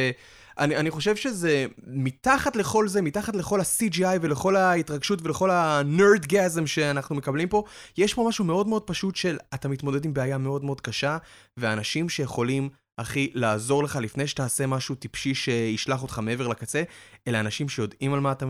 [0.59, 7.15] אני, אני חושב שזה, מתחת לכל זה, מתחת לכל ה-CGI ולכל ההתרגשות ולכל ה-nerdgasm שאנחנו
[7.15, 7.63] מקבלים פה,
[7.97, 11.17] יש פה משהו מאוד מאוד פשוט של אתה מתמודד עם בעיה מאוד מאוד קשה,
[11.57, 16.83] ואנשים שיכולים, אחי, לעזור לך לפני שתעשה משהו טיפשי שישלח אותך מעבר לקצה,
[17.27, 18.45] אלה אנשים שיודעים על מה, אתה,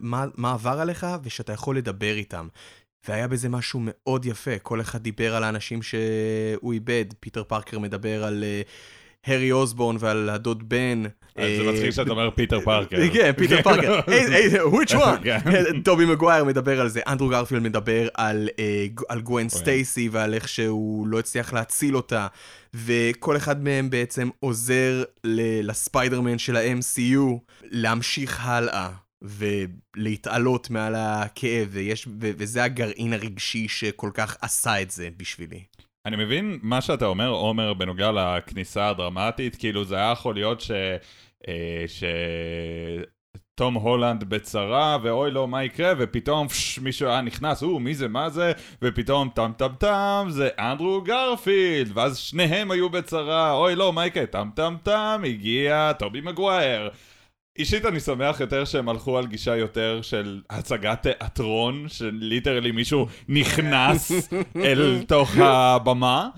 [0.00, 2.48] מה, מה עבר עליך ושאתה יכול לדבר איתם.
[3.08, 8.24] והיה בזה משהו מאוד יפה, כל אחד דיבר על האנשים שהוא איבד, פיטר פארקר מדבר
[8.24, 8.44] על...
[8.64, 8.70] אה,
[9.26, 11.02] הארי אוסבורן ועל הדוד בן.
[11.38, 12.96] אה, זה אה, מצחיק שאתה אומר פיטר פארקר.
[13.12, 14.00] כן, פיטר פארקר.
[14.72, 15.22] which one?
[15.24, 15.38] כן.
[15.84, 21.06] טובי מגווייר מדבר על זה, אנדרו גרפילד מדבר על, אה, גווין סטייסי ועל איך שהוא
[21.06, 22.26] לא הצליח להציל אותה,
[22.74, 25.04] וכל אחד מהם בעצם עוזר
[25.62, 28.90] לספיידרמן של ה-MCU להמשיך הלאה.
[29.22, 35.62] ולהתעלות מעל הכאב, ויש, ו- וזה הגרעין הרגשי שכל כך עשה את זה בשבילי.
[36.06, 40.70] אני מבין מה שאתה אומר, עומר, בנוגע לכניסה הדרמטית, כאילו זה היה יכול להיות ש...
[41.48, 42.04] אה, ש...
[43.54, 48.08] תום הולנד בצרה, ואוי לא, מה יקרה, ופתאום פש, מישהו היה נכנס, או, מי זה,
[48.08, 48.52] מה זה,
[48.82, 54.26] ופתאום טם טם טם, זה אנדרו גרפילד, ואז שניהם היו בצרה, אוי לא, מה יקרה,
[54.26, 56.90] טם טם טם, הגיע טובי מגווייר.
[57.58, 64.12] אישית אני שמח יותר שהם הלכו על גישה יותר של הצגת תיאטרון, שליטרלי מישהו נכנס
[64.64, 66.28] אל תוך הבמה.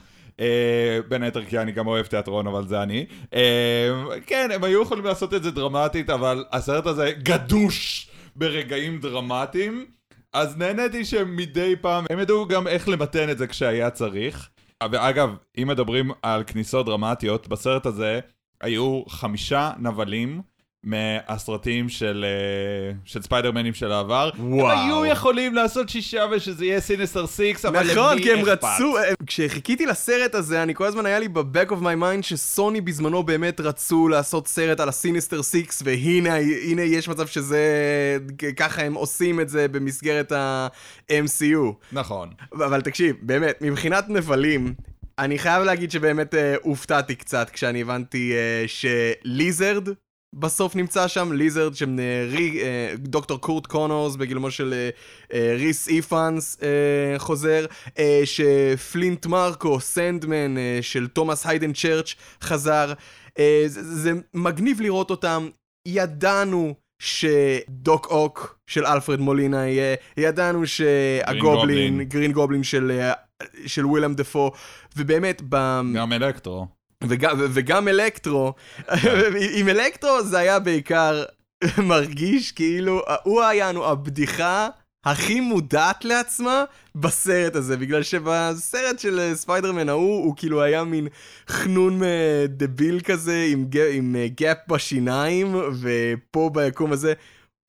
[0.40, 3.07] אה, בין היתר כי אני גם אוהב תיאטרון, אבל זה אני.
[3.35, 3.90] אה,
[4.27, 9.87] כן, הם היו יכולים לעשות את זה דרמטית, אבל הסרט הזה גדוש ברגעים דרמטיים.
[10.33, 14.48] אז נהניתי שמדי פעם הם ידעו גם איך למתן את זה כשהיה צריך.
[14.90, 18.20] ואגב, אם מדברים על כניסות דרמטיות, בסרט הזה
[18.61, 20.42] היו חמישה נבלים
[20.85, 24.31] מהסרטים של, אה, של ספיידרמנים של העבר.
[24.38, 24.71] וואו.
[24.71, 28.64] הם היו יכולים לעשות שישה ושזה יהיה Sinister Six, אבל למי נכון, כי הם אכפת?
[28.64, 32.81] רצו, אה, כשחיכיתי לסרט הזה, אני כל הזמן היה לי ב-back of my mind שסוני
[32.81, 37.59] בזמנו באמת רצו לעשות סרט על ה-Sinister Six, והנה הנה יש מצב שזה,
[38.57, 41.73] ככה הם עושים את זה במסגרת ה-MCU.
[41.92, 42.31] נכון.
[42.53, 44.75] אבל תקשיב, באמת, מבחינת נבלים,
[45.18, 49.88] אני חייב להגיד שבאמת אה, הופתעתי קצת כשאני הבנתי אה, שליזרד
[50.35, 54.75] בסוף נמצא שם, ליזרד של אה, רי, אה, דוקטור קורט קונורס בגילומו של
[55.33, 56.59] אה, ריס איפאנס
[57.18, 57.66] חוזר,
[58.25, 62.92] שפלינט מרקו, סנדמן של תומאס היידן צ'רץ' חזר.
[63.66, 65.49] זה, זה מגניב לראות אותם,
[65.88, 72.03] ידענו שדוק אוק של אלפרד מולינה יהיה, ידענו שהגובלין, גובלין.
[72.03, 73.11] גרין גובלין של,
[73.66, 74.53] של ווילם דפו,
[74.97, 75.81] ובאמת, ב...
[75.95, 76.66] גם אלקטרו.
[77.08, 78.54] וגם, וגם אלקטרו,
[79.54, 81.24] עם אלקטרו זה היה בעיקר
[81.78, 84.68] מרגיש כאילו, הוא היה לנו הבדיחה
[85.06, 91.08] הכי מודעת לעצמה בסרט הזה, בגלל שבסרט של אה, ספיידרמן ההוא, הוא כאילו היה מין
[91.48, 97.12] חנון אה, דביל כזה, עם, ג- עם אה, גאפ בשיניים, ופה ביקום הזה,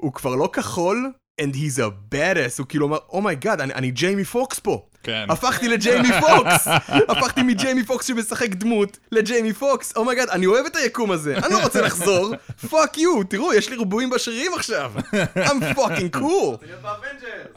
[0.01, 3.73] הוא כבר לא כחול, and he's a badass, הוא כאילו אמר, oh my god, אני,
[3.73, 4.85] אני ג'יימי פוקס פה.
[5.03, 5.25] כן.
[5.29, 6.67] הפכתי לג'יימי פוקס!
[7.09, 9.93] הפכתי מג'יימי פוקס שמשחק דמות לג'יימי פוקס!
[9.95, 12.33] oh my god, אני אוהב את היקום הזה, אני לא רוצה לחזור!
[12.69, 14.91] fuck you, תראו, יש לי ריבועים בשרירים עכשיו!
[15.35, 16.65] I'm fucking cool!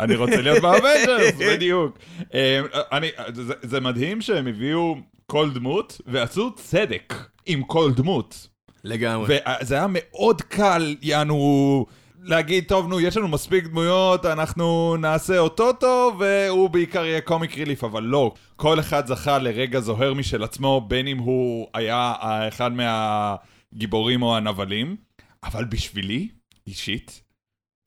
[0.00, 1.98] אני רוצה להיות באבנג'רס, בדיוק.
[2.34, 2.60] אה,
[2.92, 7.14] אני, זה, זה מדהים שהם הביאו כל דמות ועשו צדק
[7.46, 8.48] עם כל דמות.
[8.84, 9.36] לגמרי.
[9.60, 11.86] וזה היה מאוד קל, יענו,
[12.26, 17.56] להגיד, טוב, נו, יש לנו מספיק דמויות, אנחנו נעשה אותו טוב, והוא בעיקר יהיה קומיק
[17.56, 18.34] ריליף, אבל לא.
[18.56, 22.14] כל אחד זכה לרגע זוהר משל עצמו, בין אם הוא היה
[22.48, 24.96] אחד מהגיבורים או הנבלים.
[25.44, 26.28] אבל בשבילי,
[26.66, 27.22] אישית,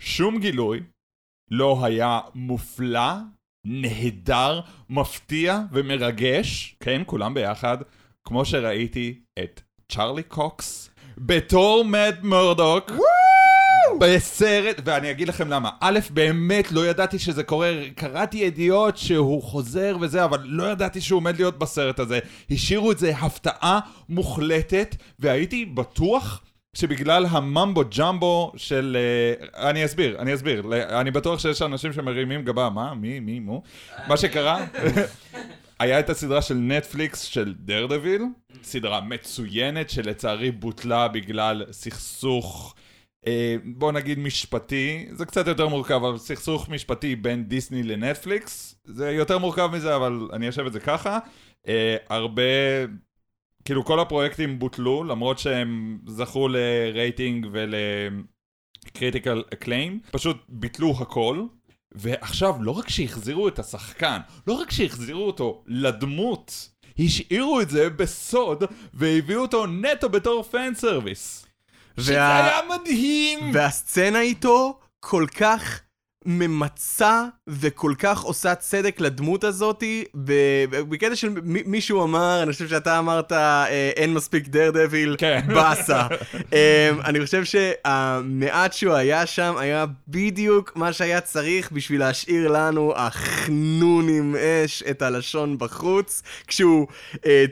[0.01, 0.79] שום גילוי
[1.51, 3.11] לא היה מופלא,
[3.65, 7.77] נהדר, מפתיע ומרגש, כן, כולם ביחד,
[8.27, 12.91] כמו שראיתי את צ'ארלי קוקס בתור מאט מורדוק.
[13.99, 15.69] בסרט, ואני אגיד לכם למה.
[15.79, 21.17] א', באמת לא ידעתי שזה קורה, קראתי ידיעות שהוא חוזר וזה, אבל לא ידעתי שהוא
[21.17, 22.19] עומד להיות בסרט הזה.
[22.51, 26.41] השאירו את זה הפתעה מוחלטת, והייתי בטוח
[26.73, 28.97] שבגלל הממבו ג'מבו של...
[29.55, 30.63] אה, אני אסביר, אני אסביר.
[30.99, 32.93] אני בטוח שיש אנשים שמרימים גבה, מה?
[32.93, 33.19] מי?
[33.19, 33.39] מי?
[33.39, 33.63] מו?
[34.07, 34.65] מה שקרה...
[35.79, 38.21] היה את הסדרה של נטפליקס של דרדוויל,
[38.63, 42.75] סדרה מצוינת שלצערי בוטלה בגלל סכסוך,
[43.65, 49.37] בוא נגיד משפטי, זה קצת יותר מורכב, אבל סכסוך משפטי בין דיסני לנטפליקס, זה יותר
[49.37, 51.19] מורכב מזה, אבל אני אשב את זה ככה.
[51.67, 52.41] אה, הרבה,
[53.65, 61.45] כאילו כל הפרויקטים בוטלו, למרות שהם זכו לרייטינג ול critical acclaim, פשוט ביטלו הכל.
[61.91, 68.63] ועכשיו, לא רק שהחזירו את השחקן, לא רק שהחזירו אותו לדמות, השאירו את זה בסוד,
[68.93, 71.48] והביאו אותו נטו בתור fan service.
[71.97, 73.39] שזה וה- היה מדהים!
[73.53, 75.79] והסצנה איתו כל כך
[76.25, 80.03] ממצה וכל כך עושה צדק לדמות הזאתי,
[80.89, 85.41] בקטע של מישהו אמר, אני חושב שאתה אמרת, אה, אין מספיק דר דביל, כן.
[85.55, 86.07] באסה.
[86.53, 92.93] אה, אני חושב שהמעט שהוא היה שם היה בדיוק מה שהיה צריך בשביל להשאיר לנו
[92.95, 96.87] החנון עם אש את הלשון בחוץ, כשהוא,
[97.25, 97.45] אה,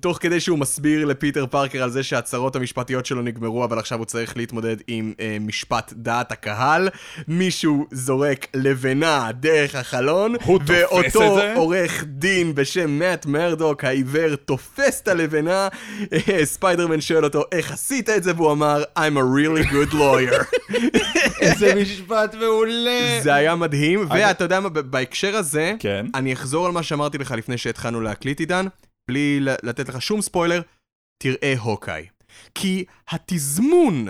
[0.00, 4.06] תוך כדי שהוא מסביר לפיטר פארקר על זה שהצהרות המשפטיות שלו נגמרו, אבל עכשיו הוא
[4.06, 6.88] צריך להתמודד עם אה, משפט דעת הקהל,
[7.28, 11.54] מישהו זורק לבנה דרך החלון, הוא תופס ואותו את זה?
[11.54, 15.68] עורך דין בשם מאט מרדוק העיוור תופס את הלבנה,
[16.12, 20.44] אה, ספיידרמן שואל אותו איך עשית את זה, והוא אמר I'm a really good lawyer.
[21.40, 23.20] איזה משפט מעולה.
[23.22, 26.06] זה היה מדהים, ואתה יודע מה, בהקשר הזה, כן.
[26.14, 28.66] אני אחזור על מה שאמרתי לך לפני שהתחלנו להקליט עידן,
[29.08, 30.60] בלי לתת לך שום ספוילר,
[31.18, 32.06] תראה הוקאי.
[32.54, 34.06] כי התזמון,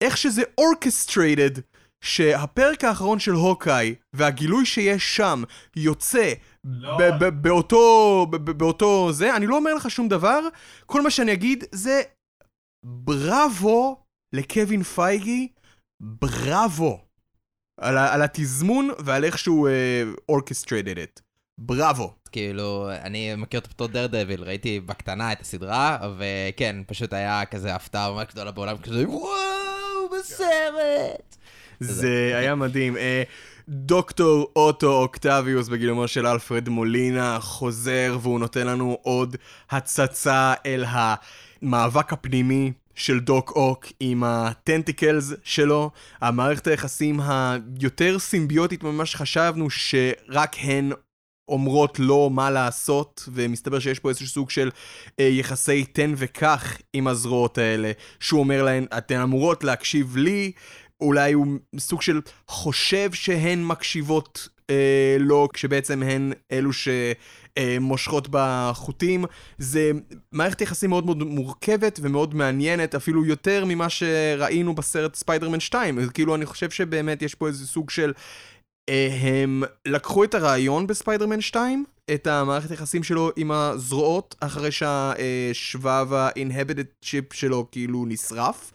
[0.00, 1.60] איך שזה orchestrated,
[2.04, 5.42] שהפרק האחרון של הוקאי והגילוי שיש שם
[5.76, 6.32] יוצא
[6.64, 10.40] ב- ב- באותו, ב- ב- באותו זה, אני לא אומר לך שום דבר,
[10.86, 12.02] כל מה שאני אגיד זה
[12.84, 14.02] בראבו
[14.34, 15.48] לקווין פייגי,
[16.02, 17.00] בראבו.
[17.80, 19.68] על, ה- על התזמון ועל איך שהוא
[20.28, 21.20] orchestrated את.
[21.60, 22.14] בראבו.
[22.32, 28.12] כאילו, אני מכיר אותו בתור דרדוויל, ראיתי בקטנה את הסדרה, וכן, פשוט היה כזה הפתעה
[28.12, 31.36] ממש גדולה בעולם, כזה וואו, בסרט!
[31.80, 32.96] זה היה מדהים.
[32.96, 33.22] אה,
[33.68, 39.36] דוקטור אוטו אוקטביוס בגילומו של אלפרד מולינה חוזר והוא נותן לנו עוד
[39.70, 49.06] הצצה אל המאבק הפנימי של דוק אוק עם הטנטיקלס שלו, המערכת היחסים היותר סימביוטית ממה
[49.06, 50.92] שחשבנו שרק הן
[51.48, 54.70] אומרות לו מה לעשות, ומסתבר שיש פה איזשהו סוג של
[55.20, 60.52] אה, יחסי תן וקח עם הזרועות האלה, שהוא אומר להן, אתן אמורות להקשיב לי,
[61.00, 61.46] אולי הוא
[61.78, 69.24] סוג של חושב שהן מקשיבות אה, לו, כשבעצם הן אלו שמושכות בחוטים.
[69.58, 69.90] זה
[70.32, 75.98] מערכת יחסים מאוד מאוד מורכבת ומאוד מעניינת, אפילו יותר ממה שראינו בסרט ספיידרמן 2.
[75.98, 78.12] אז כאילו, אני חושב שבאמת יש פה איזה סוג של...
[78.88, 81.84] אה, הם לקחו את הרעיון בספיידרמן 2,
[82.14, 88.72] את המערכת יחסים שלו עם הזרועות, אחרי שהשבב ה-inhibitor chip שלו כאילו נשרף,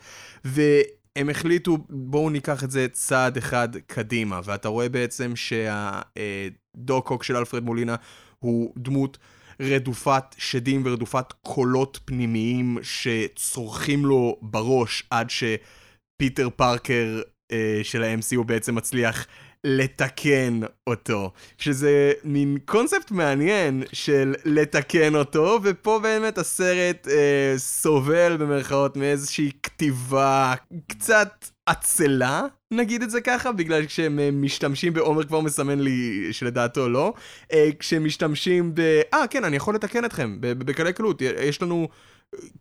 [1.18, 7.64] והם החליטו, בואו ניקח את זה צעד אחד קדימה, ואתה רואה בעצם שהדוקוק של אלפרד
[7.64, 7.96] מולינה
[8.40, 9.18] הוא דמות
[9.60, 17.22] רדופת שדים ורדופת קולות פנימיים שצורכים לו בראש עד שפיטר פארקר
[17.52, 19.28] אה, של ה-MCU בעצם מצליח
[19.64, 21.32] לתקן אותו.
[21.58, 30.54] שזה מין קונספט מעניין של לתקן אותו, ופה באמת הסרט אה, סובל במרכאות מאיזושהי כתיבה
[30.88, 36.90] קצת עצלה, נגיד את זה ככה, בגלל כשהם אה, משתמשים בעומר כבר מסמן לי שלדעתו
[36.90, 37.14] לא.
[37.54, 39.02] אה, כשהם משתמשים ב...
[39.14, 41.22] אה, כן, אני יכול לתקן אתכם, בקלי קלות.
[41.22, 41.88] יש לנו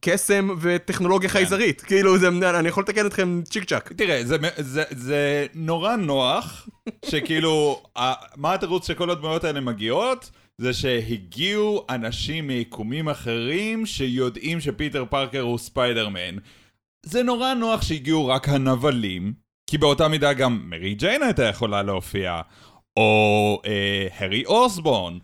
[0.01, 1.81] קסם וטכנולוגיה חייזרית.
[1.81, 3.93] כאילו, זה, אני יכול לתקן אתכם צ'יק צ'אק.
[3.93, 6.69] תראה, זה, זה, זה נורא נוח,
[7.05, 10.31] שכאילו, ה- מה התירוץ שכל הדמויות האלה מגיעות?
[10.59, 16.37] זה שהגיעו אנשים מיקומים אחרים שיודעים שפיטר פארקר הוא ספיידרמן.
[17.07, 19.33] זה נורא נוח שהגיעו רק הנבלים,
[19.71, 22.41] כי באותה מידה גם מרי ג'יין הייתה יכולה להופיע,
[22.97, 25.19] או אה, הארי אוסבורן,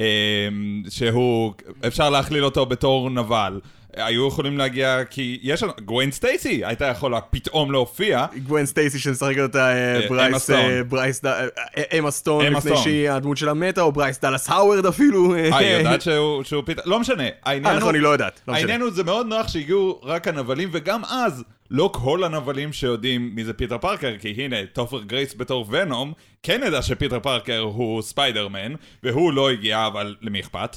[0.00, 0.48] אה,
[0.88, 1.52] שהוא,
[1.86, 3.60] אפשר להכליל אותו בתור נבל.
[3.96, 8.26] היו יכולים להגיע, כי יש לנו, גווין סטייסי הייתה יכולה פתאום להופיע.
[8.46, 10.50] גווין סטייסי שמשחק אותה אה, אה, ברייס.
[10.50, 11.22] אה, ברייס,
[11.98, 12.76] אמה סטון, לפני.
[12.76, 15.34] שהיא הדמות שלה מתה, או ברייס דאלאס האוורד אפילו.
[15.34, 17.24] אה, היא יודעת שהוא, פתאום, לא משנה.
[17.60, 18.40] נכון, היא לא יודעת.
[18.48, 18.54] לא.
[18.54, 23.52] העניין זה מאוד נוח שהגיעו רק הנבלים, וגם אז, לא כל הנבלים שיודעים מי זה
[23.52, 29.32] פיטר פארקר, כי הנה, טופר גרייס בתור ונום, כן ידע שפיטר פארקר הוא ספיידרמן, והוא
[29.32, 30.76] לא הגיע, אבל למי אכפת?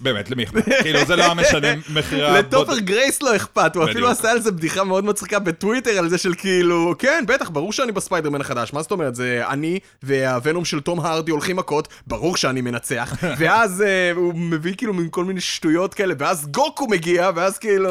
[0.00, 0.64] באמת, למי אכפת?
[0.82, 2.38] כאילו, זה לא היה משנה מחירה...
[2.38, 4.08] לטופר גרייס לא אכפת, הוא אפילו.
[4.08, 7.92] עשה על זה בדיחה מאוד מצחיקה בטוויטר, על זה של כאילו, כן, בטח, ברור שאני
[7.92, 12.60] בספיידרמן החדש, מה זאת אומרת, זה אני והוונום של תום הרדי הולכים מכות, ברור שאני
[12.60, 17.58] מנצח, ואז אה, הוא מביא כאילו מין כל מיני שטויות כאלה, ואז גוקו מגיע, ואז
[17.58, 17.90] כאילו,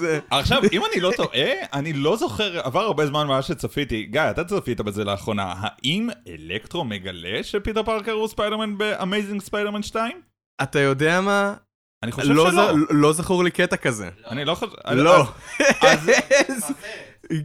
[0.00, 0.18] כן.
[0.30, 4.44] עכשיו, אם אני לא טועה, אני לא זוכר, עבר הרבה זמן מאז שצפיתי, גיא, אתה
[4.44, 10.33] צפית בזה לאחרונה, האם אלקטרו מגלה שפיטר פארקר הוא ספיידרמן באמייזינג ספיידרמן 2?
[10.62, 11.54] אתה יודע מה?
[12.02, 12.72] אני חושב לא שלא.
[12.72, 14.08] ז- לא זכור לי קטע כזה.
[14.30, 14.72] אני לא חושב...
[14.90, 15.24] לא.
[15.80, 16.10] אז-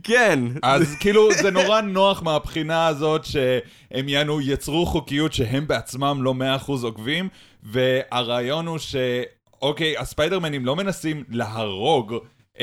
[0.04, 0.40] כן.
[0.64, 6.34] אז כאילו זה נורא נוח מהבחינה הזאת שהם יענו יצרו חוקיות שהם בעצמם לא
[6.68, 7.30] 100% עוקבים
[7.64, 12.14] והרעיון הוא שאוקיי הספיידרמנים לא מנסים להרוג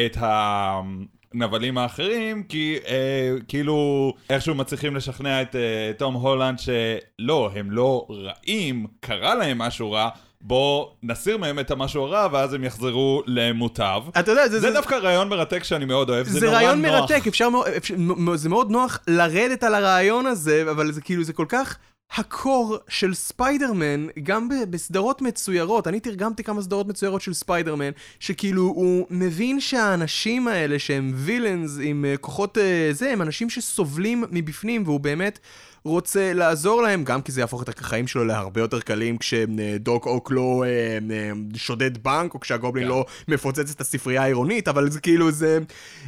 [0.06, 7.70] את הנבלים האחרים, כי אה, כאילו איכשהו מצליחים לשכנע את אה, תום הולנד שלא, הם
[7.70, 10.09] לא רעים, קרה להם משהו רע.
[10.48, 14.02] בוא נסיר מהם את המשהו הרע ואז הם יחזרו למוטב.
[14.18, 16.90] אתה יודע, זה, זה דווקא רעיון מרתק שאני מאוד אוהב, זה, זה נורא רעיון נוח.
[17.00, 21.24] מרתק, אפשר, מאוד- אפשר, מ- זה מאוד נוח לרדת על הרעיון הזה, אבל זה כאילו,
[21.24, 21.76] זה כל כך
[22.14, 27.90] ה core של ספיידרמן, גם ב- בסדרות מצוירות, אני תרגמתי כמה סדרות מצוירות של ספיידרמן,
[28.21, 34.25] שכאילו הוא מבין שהאנשים האלה שהם villains עם אה, כוחות אה, זה, הם אנשים שסובלים
[34.31, 35.38] מבפנים, והוא באמת
[35.85, 40.31] רוצה לעזור להם, גם כי זה יהפוך את החיים שלו להרבה יותר קלים כשדוק אוק
[40.31, 42.90] לא אה, אה, שודד בנק, או כשהגובלין כן.
[42.90, 45.59] לא מפוצץ את הספרייה העירונית, אבל זה כאילו, זה,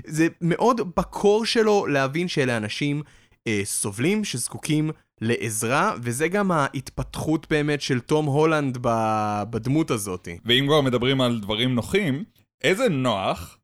[0.07, 3.03] זה מאוד ב core שלו להבין שאלה אנשים
[3.49, 10.29] אה, סובלים, שזקוקים לעזרה, וזה גם ההתפתחות באמת של תום הולנד ב- בדמות הזאת.
[10.45, 12.25] ואם כבר מדברים על דברים נוחים,
[12.65, 13.59] איזה נוח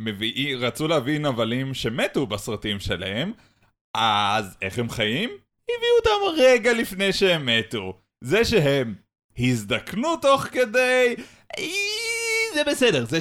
[0.00, 3.32] שרצו להביא נבלים שמתו בסרטים שלהם,
[3.96, 5.30] אז איך הם חיים?
[5.62, 6.10] הביאו אותם
[6.42, 8.00] רגע לפני שהם מתו.
[8.24, 8.94] זה שהם
[9.38, 11.14] הזדקנו תוך כדי,
[12.54, 13.04] זה בסדר.
[13.06, 13.20] זה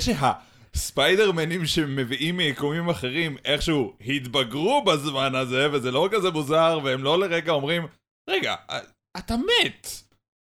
[0.80, 7.52] שהספיידרמנים שמביאים מיקומים אחרים איכשהו התבגרו בזמן הזה, וזה לא כזה מוזר, והם לא לרגע
[7.52, 7.88] אומרים,
[8.30, 8.80] רגע, אה,
[9.18, 9.88] אתה מת.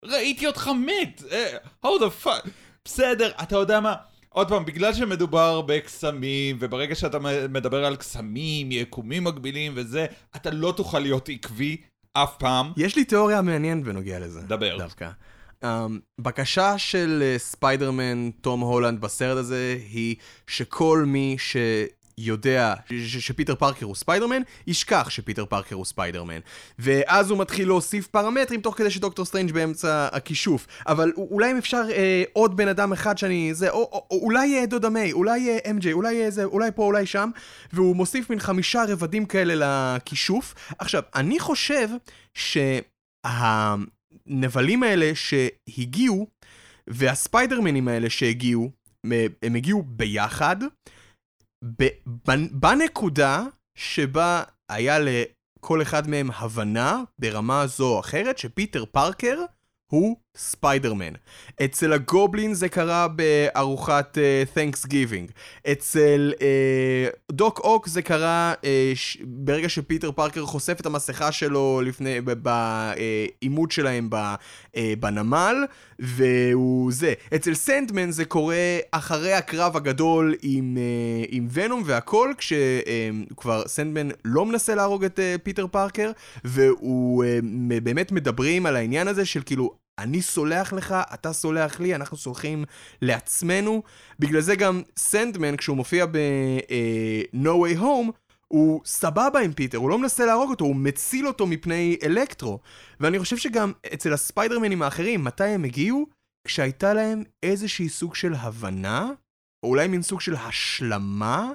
[0.04, 1.22] ראיתי אותך מת.
[1.32, 2.48] אה, how the fuck.
[2.84, 3.94] בסדר, אתה יודע מה?
[4.28, 10.74] עוד פעם, בגלל שמדובר בקסמים, וברגע שאתה מדבר על קסמים, יקומים מקבילים וזה, אתה לא
[10.76, 11.76] תוכל להיות עקבי
[12.12, 12.72] אף פעם.
[12.76, 14.40] יש לי תיאוריה מעניינת בנוגע לזה.
[14.40, 14.78] דבר.
[14.78, 15.10] דווקא.
[15.64, 15.66] Um,
[16.20, 20.16] בקשה של uh, ספיידרמן, תום הולנד בסרט הזה, היא
[20.46, 21.56] שכל מי ש-
[22.90, 26.38] ש- שפיטר פארקר הוא ספיידרמן, ישכח שפיטר פארקר הוא ספיידרמן.
[26.78, 30.66] ואז הוא מתחיל להוסיף פרמטרים תוך כדי שדוקטור סטרנג' באמצע הכישוף.
[30.86, 33.54] אבל אולי אם אפשר אה, עוד בן אדם אחד שאני...
[33.54, 36.82] זה, או, או, או אולי אה, דודה מיי, אולי אה, אמג'יי, אולי אה, אולי פה,
[36.82, 37.30] אולי שם,
[37.72, 39.54] והוא מוסיף מין חמישה רבדים כאלה
[39.96, 40.54] לכישוף.
[40.78, 41.88] עכשיו, אני חושב
[44.28, 46.26] שהנבלים האלה שהגיעו,
[46.86, 48.70] והספיידרמנים האלה שהגיעו,
[49.42, 50.56] הם הגיעו ביחד,
[52.52, 53.44] בנקודה
[53.78, 59.44] שבה היה לכל אחד מהם הבנה ברמה זו או אחרת שפיטר פארקר
[59.92, 61.12] הוא ספיידרמן.
[61.64, 64.18] אצל הגובלין זה קרה בארוחת
[64.54, 65.30] Thanks uh, giving.
[65.72, 69.18] אצל uh, דוק אוק זה קרה uh, ש...
[69.24, 75.64] ברגע שפיטר פארקר חושף את המסכה שלו לפני, בעימות שלהם ב, uh, בנמל,
[75.98, 77.12] והוא זה.
[77.34, 84.08] אצל סנדמן זה קורה אחרי הקרב הגדול עם, uh, עם ונום והכל, כשכבר uh, סנדמן
[84.24, 86.10] לא מנסה להרוג את uh, פיטר פארקר,
[86.44, 91.94] והוא uh, באמת מדברים על העניין הזה של כאילו, אני סולח לך, אתה סולח לי,
[91.94, 92.64] אנחנו סולחים
[93.02, 93.82] לעצמנו.
[94.18, 98.12] בגלל זה גם סנדמן, כשהוא מופיע ב-No Way Home,
[98.48, 102.60] הוא סבבה עם פיטר, הוא לא מנסה להרוג אותו, הוא מציל אותו מפני אלקטרו.
[103.00, 106.06] ואני חושב שגם אצל הספיידרמנים האחרים, מתי הם הגיעו?
[106.46, 109.10] כשהייתה להם איזושהי סוג של הבנה,
[109.64, 111.52] או אולי מין סוג של השלמה,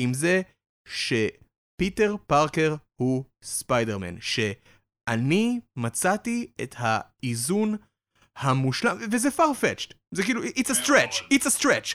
[0.00, 0.42] עם זה
[0.88, 4.20] שפיטר פארקר הוא ספיידרמן.
[4.20, 4.40] ש...
[5.10, 7.76] אני מצאתי את האיזון
[8.36, 11.94] המושלם, וזה farfetched, זה כאילו, it's a stretch, it's a stretch.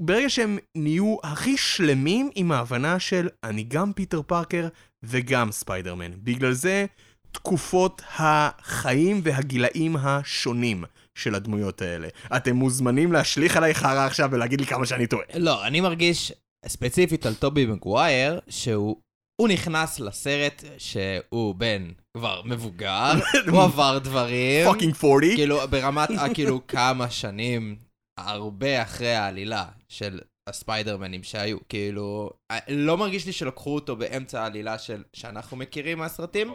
[0.00, 4.68] ברגע שהם נהיו הכי שלמים עם ההבנה של אני גם פיטר פארקר
[5.02, 6.12] וגם ספיידרמן.
[6.16, 6.86] בגלל זה
[7.32, 12.08] תקופות החיים והגילאים השונים של הדמויות האלה.
[12.36, 15.24] אתם מוזמנים להשליך עליי חרא עכשיו ולהגיד לי כמה שאני טועה.
[15.34, 16.32] לא, אני מרגיש
[16.66, 18.96] ספציפית על טובי מגווייר, שהוא
[19.42, 23.12] הוא נכנס לסרט שהוא בן כבר מבוגר,
[23.50, 24.66] הוא עבר דברים.
[24.72, 25.36] fucking 40.
[25.36, 27.76] כאילו, ברמת, ה- כאילו, כמה שנים,
[28.18, 30.18] הרבה אחרי העלילה של
[30.48, 31.56] הספיידרמנים שהיו.
[31.68, 32.30] כאילו,
[32.68, 36.52] לא מרגיש לי שלקחו אותו באמצע העלילה של, שאנחנו מכירים מהסרטים.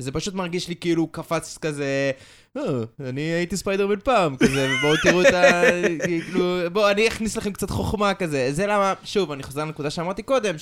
[0.00, 2.10] זה פשוט מרגיש לי כאילו קפץ כזה,
[2.56, 2.62] "אה,
[3.00, 5.62] אני הייתי ספיידרמן פעם, כזה, בואו תראו את ה...
[6.06, 8.48] כאילו, בואו, אני אכניס לכם קצת חוכמה כזה.
[8.52, 10.58] זה למה, שוב, אני חוזר לנקודה שאמרתי קודם,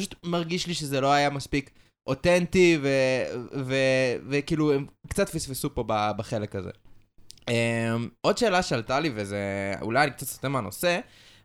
[0.00, 1.70] שפשוט מרגיש לי שזה לא היה מספיק
[2.06, 2.78] אותנטי,
[4.28, 5.84] וכאילו, הם קצת פספסו פה
[6.16, 6.70] בחלק הזה.
[7.50, 7.52] Um,
[8.20, 9.38] עוד שאלה שעלתה לי, וזה
[9.80, 10.98] אולי אני קצת סוטה מהנושא,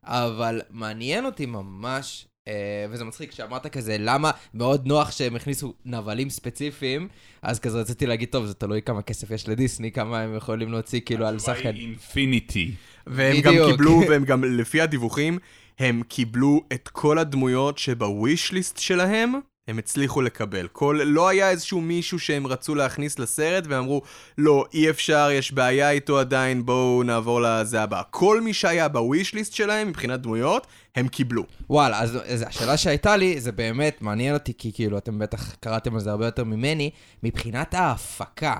[0.03, 2.51] אבל מעניין אותי ממש, uh,
[2.89, 7.07] וזה מצחיק שאמרת כזה, למה מאוד נוח שהם הכניסו נבלים ספציפיים,
[7.41, 11.01] אז כזה רציתי להגיד, טוב, זה תלוי כמה כסף יש לדיסני, כמה הם יכולים להוציא
[11.05, 11.75] כאילו על שחקן.
[11.75, 12.71] אינפיניטי.
[13.07, 13.53] והם גם.
[13.71, 15.39] קיבלו, והם גם, לפי הדיווחים,
[15.81, 19.33] הם קיבלו את כל הדמויות שבוויש ליסט שלהם,
[19.67, 20.67] הם הצליחו לקבל.
[20.67, 24.01] כל, לא היה איזשהו מישהו שהם רצו להכניס לסרט ואמרו,
[24.37, 28.01] לא, אי אפשר, יש בעיה איתו עדיין, בואו נעבור לזה הבא.
[28.09, 31.43] כל מי שהיה בוויש ליסט שלהם מבחינת דמויות, הם קיבלו.
[31.69, 35.93] וואלה, אז, אז השאלה שהייתה לי, זה באמת מעניין אותי, כי כאילו, אתם בטח קראתם
[35.93, 36.89] על זה הרבה יותר ממני,
[37.23, 38.55] מבחינת ההפקה,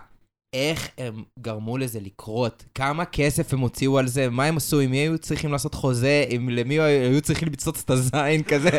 [0.56, 2.64] איך הם גרמו לזה לקרות?
[2.76, 4.30] כמה כסף הם הוציאו על זה?
[4.30, 4.80] מה הם עשו?
[4.80, 6.26] עם מי היו צריכים לעשות חוזה?
[6.30, 8.70] עם למי היו צריכים לצוץ את הזין כזה?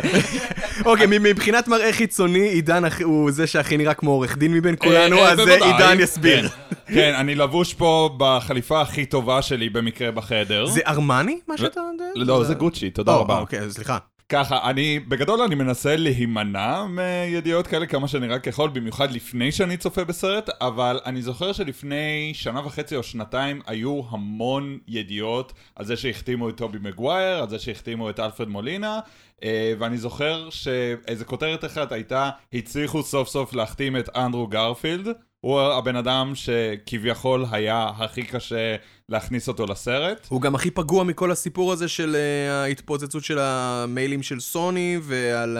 [0.85, 5.21] אוקיי, מבחינת מראה חיצוני, עידן הוא זה שהכי נראה כמו עורך דין מבין כולנו, אה,
[5.21, 5.71] אה, אז זה בוודאי.
[5.71, 6.49] עידן יסביר.
[6.49, 10.65] כן, כן, אני לבוש פה בחליפה הכי טובה שלי במקרה בחדר.
[10.65, 12.05] זה ארמני, מה שאתה יודע?
[12.15, 13.39] לא, זה גוצ'י, תודה רבה.
[13.39, 13.97] אוקיי, סליחה.
[14.33, 19.77] ככה, אני, בגדול אני מנסה להימנע מידיעות כאלה כמה שאני רק יכול, במיוחד לפני שאני
[19.77, 25.97] צופה בסרט, אבל אני זוכר שלפני שנה וחצי או שנתיים היו המון ידיעות על זה
[25.97, 28.99] שהחתימו את טובי מגווייר, על זה שהחתימו את אלפרד מולינה,
[29.43, 35.07] אה, ואני זוכר שאיזה כותרת אחת הייתה, הצליחו סוף סוף להחתים את אנדרו גרפילד,
[35.43, 38.75] הוא הבן אדם שכביכול היה הכי קשה
[39.09, 40.27] להכניס אותו לסרט.
[40.29, 45.57] הוא גם הכי פגוע מכל הסיפור הזה של אה, ההתפוצצות של המיילים של סוני, ועל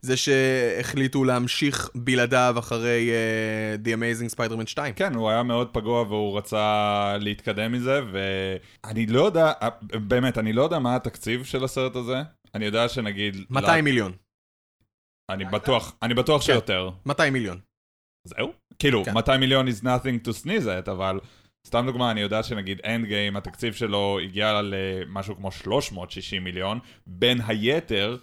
[0.00, 4.94] זה שהחליטו להמשיך בלעדיו אחרי אה, The Amazing Spider-Man 2.
[4.94, 9.52] כן, הוא היה מאוד פגוע והוא רצה להתקדם מזה, ואני לא יודע,
[9.92, 12.22] באמת, אני לא יודע מה התקציב של הסרט הזה.
[12.54, 13.36] אני יודע שנגיד...
[13.50, 14.12] 200 מיליון.
[15.30, 16.90] אני בטוח, אני בטוח שיותר.
[17.06, 17.58] 200 מיליון.
[18.24, 18.52] זהו?
[18.78, 19.14] כאילו, כן.
[19.14, 21.20] 200 מיליון is nothing to sneeze at, אבל
[21.66, 27.40] סתם דוגמה, אני יודע שנגיד אנד גיים, התקציב שלו הגיע למשהו כמו 360 מיליון, בין
[27.46, 28.16] היתר,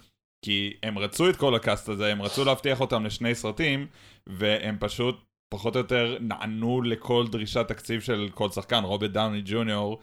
[0.44, 3.86] כי הם רצו את כל ה cast הזה, הם רצו להבטיח אותם לשני סרטים,
[4.26, 5.24] והם פשוט
[5.54, 9.98] פחות או יותר נענו לכל דרישת תקציב של כל שחקן, רוברט דאוני ג'וניור.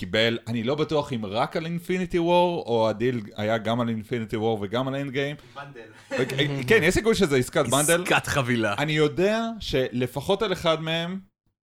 [0.00, 4.36] קיבל, אני לא בטוח אם רק על אינפיניטי וור, או הדיל היה גם על אינפיניטי
[4.36, 5.36] וור וגם על אנד גיים.
[6.66, 8.02] כן, יש סיכוי שזה עסקת bundle.
[8.02, 8.74] עסקת חבילה.
[8.78, 11.20] אני יודע שלפחות על אחד מהם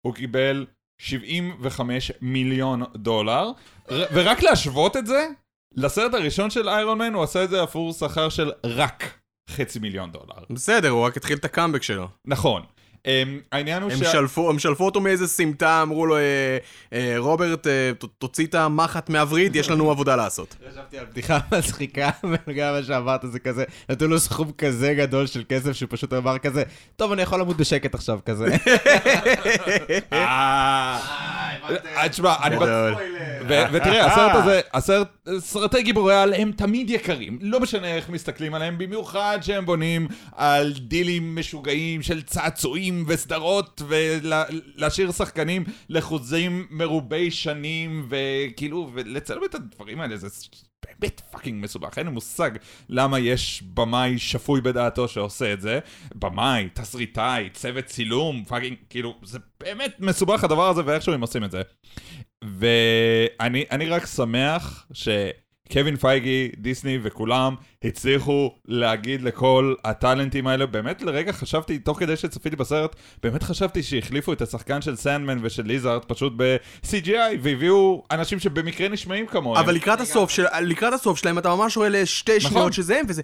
[0.05, 0.65] הוא קיבל
[1.01, 3.51] 75 מיליון דולר,
[3.89, 5.27] ורק להשוות את זה,
[5.75, 9.19] לסרט הראשון של איירון מן הוא עשה את זה עבור שכר של רק
[9.49, 10.43] חצי מיליון דולר.
[10.49, 12.07] בסדר, הוא רק התחיל את הקאמבק שלו.
[12.25, 12.63] נכון.
[13.03, 13.09] Um,
[13.51, 16.21] העניין הוא הם שה- שלפו, הם שלפו אותו מאיזה סמטה, אמרו לו, אה,
[16.93, 20.55] אה, רוברט, אה, ת- תוציא את המחט מהווריד, יש לנו עבודה לעשות.
[20.71, 22.09] חשבתי על בדיחה מצחיקה,
[22.47, 26.37] וגם מה שאמרת זה כזה, נתנו לו סכום כזה גדול של כסף שהוא פשוט אמר
[26.37, 26.63] כזה,
[26.95, 28.45] טוב, אני יכול למות בשקט עכשיו כזה.
[31.69, 32.55] אה, אה, תשמע, אני.
[33.47, 37.39] ו- ותראה, הסרט הזה, הסרט, סרטי גיבורי על הם תמיד יקרים.
[37.41, 45.11] לא משנה איך מסתכלים עליהם, במיוחד שהם בונים על דילים משוגעים של צעצועים וסדרות, ולהשאיר
[45.11, 50.27] שחקנים לחוזים מרובי שנים, וכאילו, ולצלם את הדברים האלה, זה
[50.85, 51.97] באמת fucking מסובך.
[51.97, 52.51] אין לי מושג
[52.89, 55.79] למה יש במאי שפוי בדעתו שעושה את זה.
[56.15, 61.51] במאי, תסריטאי, צוות צילום, fucking, כאילו, זה באמת מסובך הדבר הזה, ואיכשהו הם עושים את
[61.51, 61.61] זה.
[62.43, 64.87] ואני אני רק שמח
[65.71, 72.55] שקווין פייגי, דיסני וכולם הצליחו להגיד לכל הטאלנטים האלה, באמת לרגע חשבתי, תוך כדי שצפיתי
[72.55, 78.89] בסרט, באמת חשבתי שהחליפו את השחקן של סנדמן ושל ליזארד פשוט ב-CGI, והביאו אנשים שבמקרה
[78.89, 79.63] נשמעים כמוהם.
[79.63, 82.51] אבל לקראת הסוף, של, לקראת הסוף שלהם אתה ממש רואה לשתי נכון.
[82.51, 83.21] שניות שזה הם, וזה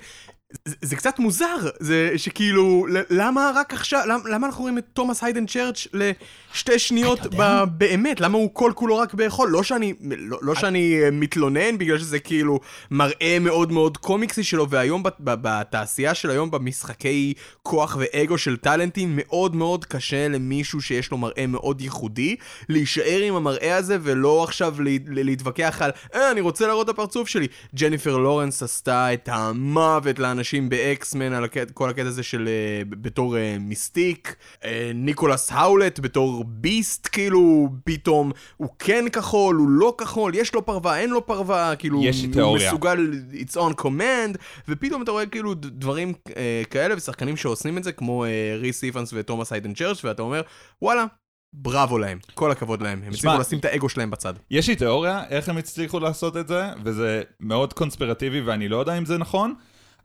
[0.66, 5.24] זה, זה קצת מוזר, זה שכאילו, למה רק עכשיו, למה, למה אנחנו רואים את תומאס
[5.24, 9.50] היידן צ'רץ' לשתי שניות ב, באמת, למה הוא כל כולו רק באכול?
[9.50, 12.60] לא שאני, לא, לא שאני אה, מתלונן, בגלל שזה כאילו
[12.92, 17.34] מראה מאוד מאוד קומיקסי שלו, והיום בת- ב- בתעשייה של היום, במשחקי
[17.64, 22.36] כוח ואגו של טאלנטים, מאוד מאוד קשה למישהו שיש לו מראה מאוד ייחודי,
[22.70, 24.92] להישאר עם המראה הזה ולא עכשיו לה-
[25.24, 27.48] להתווכח על, אה, אני רוצה להראות את הפרצוף שלי.
[27.76, 33.38] ג'ניפר לורנס עשתה את המוות לאנשים באקסמן על הקט, כל הקטע הזה של אה, בתור
[33.38, 34.36] אה, מיסטיק.
[34.66, 40.66] אה, ניקולס האולט בתור ביסט, כאילו, פתאום הוא כן כחול, הוא לא כחול, יש לו
[40.66, 42.68] פרווה, אין לו פרווה, כאילו, יש הוא תיאוריה.
[42.68, 44.38] מסוגל, it's on command,
[44.68, 49.10] ופתאום אתה רואה כאילו דברים אה, כאלה ושחקנים שעושים את זה, כמו אה, ריס איפנס
[49.14, 50.42] ותומאס היידן צ'רץ', ואתה אומר,
[50.82, 51.06] וואלה,
[51.54, 54.34] בראבו להם, כל הכבוד להם, הם הצליחו לשים את האגו שלהם בצד.
[54.52, 58.98] יש לי תיאוריה איך הם הצליחו לעשות את זה, וזה מאוד קונספירטיבי ואני לא יודע
[58.98, 59.54] אם זה נכון,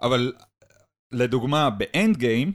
[0.02, 0.32] אבל
[1.12, 2.52] לדוגמה, באנד גיים,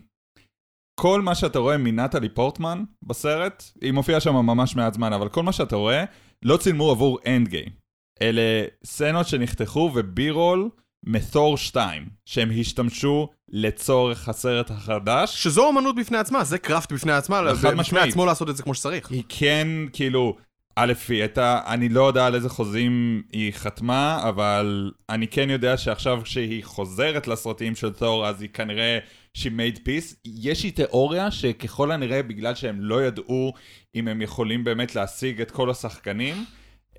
[0.99, 5.43] כל מה שאתה רואה מנטלי פורטמן בסרט, היא מופיעה שם ממש מעט זמן, אבל כל
[5.43, 6.03] מה שאתה רואה,
[6.45, 7.69] לא צילמו עבור אנד גיים.
[8.21, 10.69] אלה סצנות שנחתכו ו B-roll
[11.05, 15.43] מתור 2, שהם השתמשו לצורך הסרט החדש.
[15.43, 17.41] שזו אמנות בפני עצמה, זה craft בפני עצמה,
[17.77, 17.99] בפני.
[17.99, 19.11] עצמו לעשות את זה כמו שצריך.
[19.11, 20.37] היא כן, כאילו,
[20.75, 25.77] א', היא הייתה, אני לא יודע על איזה חוזים היא חתמה, אבל אני כן יודע
[25.77, 28.99] שעכשיו כשהיא חוזרת לסרטים של תור, אז היא כנראה
[29.37, 30.15] she made peace.
[30.25, 33.53] יש לי תיאוריה שככל הנראה, בגלל שהם לא ידעו
[33.95, 36.45] אם הם יכולים באמת להשיג את כל השחקנים,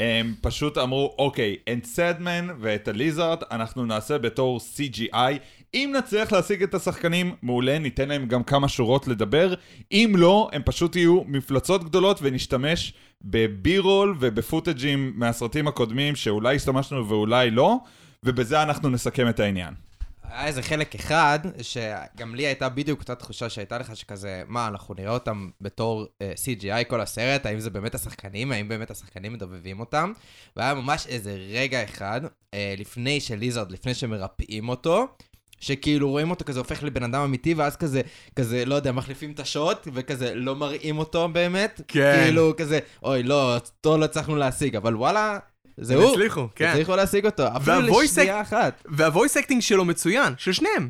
[0.01, 5.39] הם פשוט אמרו, אוקיי, את סדמן ואת הליזארד אנחנו נעשה בתור CGI.
[5.75, 9.55] אם נצליח להשיג את השחקנים, מעולה, ניתן להם גם כמה שורות לדבר.
[9.93, 17.51] אם לא, הם פשוט יהיו מפלצות גדולות ונשתמש בבי-רול ובפוטג'ים מהסרטים הקודמים שאולי השתמשנו ואולי
[17.51, 17.77] לא,
[18.25, 19.75] ובזה אנחנו נסכם את העניין.
[20.23, 24.95] היה איזה חלק אחד, שגם לי הייתה בדיוק אותה תחושה שהייתה לך שכזה, מה, אנחנו
[24.95, 29.81] נראה אותם בתור uh, CGI כל הסרט, האם זה באמת השחקנים, האם באמת השחקנים מדובבים
[29.81, 30.13] אותם,
[30.57, 35.07] והיה ממש איזה רגע אחד, uh, לפני שליזרד, לפני שמרפאים אותו,
[35.65, 38.01] שכאילו רואים אותו כזה הופך לבן אדם אמיתי, ואז כזה,
[38.37, 41.81] כזה, לא יודע, מחליפים את השוט, וכזה לא מראים אותו באמת.
[41.89, 42.23] כן.
[42.25, 45.39] כאילו, כזה, אוי, לא, אותו לא הצלחנו להשיג, אבל וואלה,
[45.77, 46.11] זה הוא.
[46.11, 46.69] הצליחו, כן.
[46.69, 48.83] הצליחו להשיג אותו, אפילו לשנייה אחת.
[48.85, 50.89] וה voice acting שלו מצוין, של שניהם.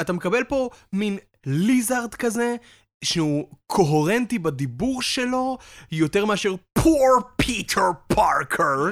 [0.00, 2.56] אתה מקבל פה מין Lizard כזה,
[3.04, 5.58] שהוא קוהרנטי בדיבור שלו,
[5.92, 7.06] יותר מאשר poor
[7.36, 8.90] פיטר פארקר.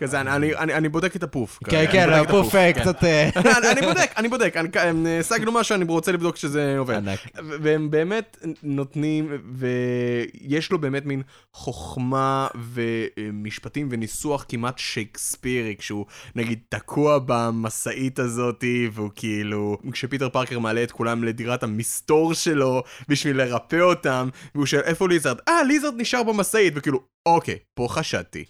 [0.00, 1.58] כזה, אני- אני- אני אני בודק את הפוף.
[1.68, 2.72] כן, אני כן, הפוף כן.
[2.72, 3.04] קצת...
[3.04, 3.28] אה,
[3.72, 4.68] אני בודק, אני בודק, אני-
[5.06, 6.94] אה, השגנו משהו, אני רוצה לבדוק שזה עובד.
[6.94, 7.18] ענק.
[7.62, 11.22] והם באמת נותנים, ויש לו באמת מין
[11.52, 20.82] חוכמה ומשפטים וניסוח כמעט שייקספירי, כשהוא נגיד תקוע במשאית הזאתי, והוא כאילו, כשפיטר פארקר מעלה
[20.82, 25.36] את כולם לדירת המסתור שלו בשביל לרפא אותם, והוא שואל איפה ליזרד?
[25.48, 28.44] אה, ליזרד נשאר במשאית, וכאילו, אוקיי, פה חשדתי.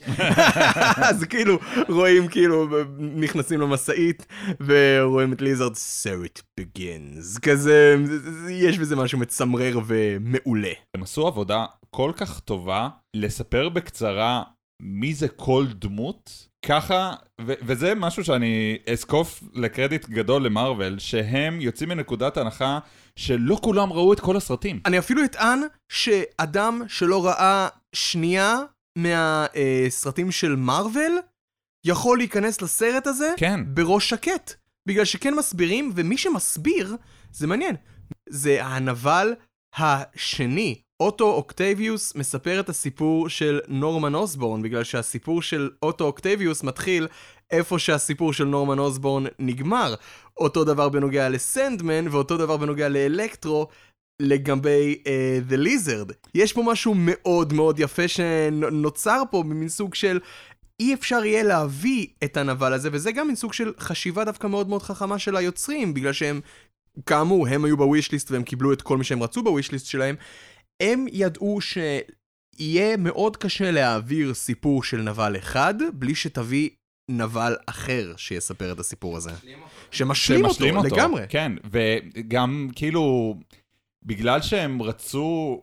[1.11, 1.59] אז כאילו,
[1.89, 2.67] רואים כאילו,
[2.99, 4.27] נכנסים למשאית,
[4.67, 7.41] ורואים את ליזרד, so it begins.
[7.43, 10.73] כזה, זה- זה- יש בזה משהו מצמרר ומעולה.
[10.97, 14.43] הם עשו עבודה כל כך טובה לספר בקצרה
[14.83, 21.89] מי זה כל דמות, ככה, ו- וזה משהו שאני אזקוף לקרדיט גדול למרוויל, שהם יוצאים
[21.89, 22.79] מנקודת הנחה
[23.17, 24.81] שלא כולם ראו את כל הסרטים.
[24.87, 25.61] אני אפילו אטען
[25.93, 28.57] שאדם שלא ראה שנייה
[28.99, 31.19] מהסרטים של מארוול,
[31.87, 33.61] יכול להיכנס לסרט הזה כן.
[33.75, 34.55] בראש שקט.
[34.89, 36.97] בגלל שכן מסבירים, ומי שמסביר,
[37.33, 37.77] זה מעניין.
[38.29, 39.35] זה הנבל
[39.77, 40.81] השני.
[41.01, 47.09] אוטו אוקטביוס מספר את הסיפור של נורמן אוסבורן, בגלל שהסיפור של אוטו אוקטביוס מתחיל
[47.51, 49.95] איפה שהסיפור של נורמן אוסבורן נגמר.
[50.37, 53.69] אותו דבר בנוגע לסנדמן, ואותו דבר בנוגע לאלקטרו,
[54.23, 56.13] לגבי uh, The Lizard.
[56.35, 60.21] יש פה משהו מאוד מאוד יפה שנוצר פה במין סוג של
[60.81, 64.69] אי אפשר יהיה להביא את הנבל הזה, וזה גם מין סוג של חשיבה דווקא מאוד
[64.69, 66.41] מאוד חכמה של היוצרים, בגלל שהם,
[67.07, 70.17] כאמור, הם היו בווישליסט והם קיבלו את כל מי שהם רצו בווישליסט שלהם.
[70.83, 76.71] הם ידעו שיהיה מאוד קשה להעביר סיפור של נבל אחד, בלי שתביא
[77.11, 79.31] נבל אחר שיספר את הסיפור הזה.
[79.91, 81.23] שמשלים אותו, שמשלים לגמרי.
[81.29, 83.35] כן, וגם כאילו,
[84.03, 85.63] בגלל שהם רצו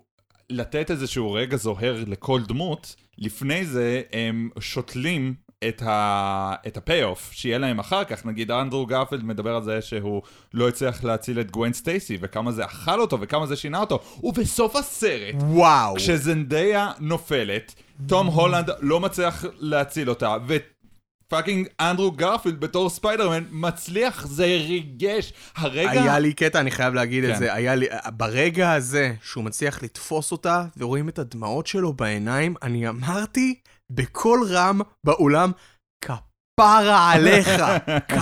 [0.49, 5.33] לתת איזשהו רגע זוהר לכל דמות, לפני זה הם שותלים
[5.67, 6.53] את, ה...
[6.67, 8.25] את ה payoff שיהיה להם אחר כך.
[8.25, 10.21] נגיד אנדרו גרפילד מדבר על זה שהוא
[10.53, 13.99] לא הצליח להציל את גווין סטייסי, וכמה זה אכל אותו וכמה זה שינה אותו.
[14.23, 15.95] ובסוף הסרט, וואו.
[15.95, 17.75] כשזנדיה נופלת,
[18.07, 25.33] תום הולנד לא מצליח להציל אותה, ו fucking אנדרו גרפילד בתור ספיידרמן מצליח, זה ריגש.
[25.55, 25.91] הרגע...
[25.91, 27.39] היה לי קטע, אני חייב להגיד את כן.
[27.39, 27.87] זה, היה לי,
[28.17, 33.55] ברגע הזה שהוא מצליח לתפוס אותה, ורואים את הדמעות שלו בעיניים, אני אמרתי
[33.95, 35.51] בקול רם באולם,
[36.05, 37.49] כפרה עליך,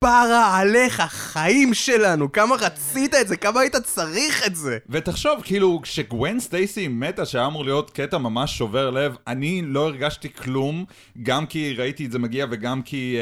[0.00, 4.78] כפרה עליך, חיים שלנו, כמה רצית את זה, כמה היית צריך את זה.
[4.88, 10.32] ותחשוב, כאילו, כשגווין סטייסי מתה, שהיה אמור להיות קטע ממש שובר לב, אני לא הרגשתי
[10.32, 10.84] כלום,
[11.22, 13.16] גם כי ראיתי את זה מגיע וגם כי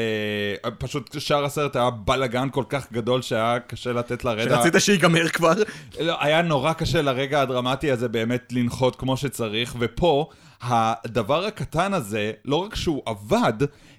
[0.65, 4.55] אה, פשוט שאר הסרט היה בלאגן כל כך גדול שהיה קשה לתת לרגע...
[4.55, 5.53] שרצית שיגמר כבר.
[5.99, 10.29] לא, היה נורא קשה לרגע הדרמטי הזה באמת לנחות כמו שצריך, ופה,
[10.61, 13.53] הדבר הקטן הזה, לא רק שהוא עבד,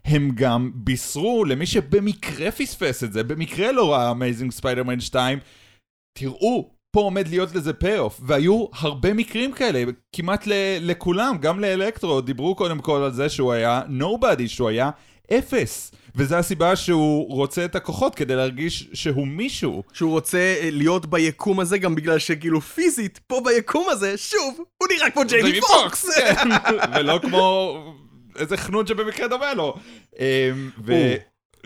[0.05, 5.39] הם גם בישרו למי שבמקרה פספס את זה, במקרה לא ראה Amazing Spider-Man 2,
[6.19, 9.85] תראו, פה עומד להיות לזה payoff, והיו הרבה מקרים כאלה,
[10.17, 14.91] כמעט ל- לכולם, גם לאלקטרו, דיברו קודם כל על זה שהוא היה nobody, שהוא היה
[15.33, 15.93] אפס.
[16.15, 19.83] וזו הסיבה שהוא רוצה את הכוחות כדי להרגיש שהוא מישהו.
[19.93, 24.89] שהוא רוצה אה, להיות ביקום הזה גם בגלל שכאילו פיזית, פה ביקום הזה, שוב, הוא
[24.97, 26.19] נראה כמו ג'יימי ג'יימי פוקס.
[26.19, 26.49] כן,
[26.95, 27.75] ולא כמו
[28.39, 29.75] איזה חנון שבמקרה דומה לו.
[30.19, 31.15] אמ, ו-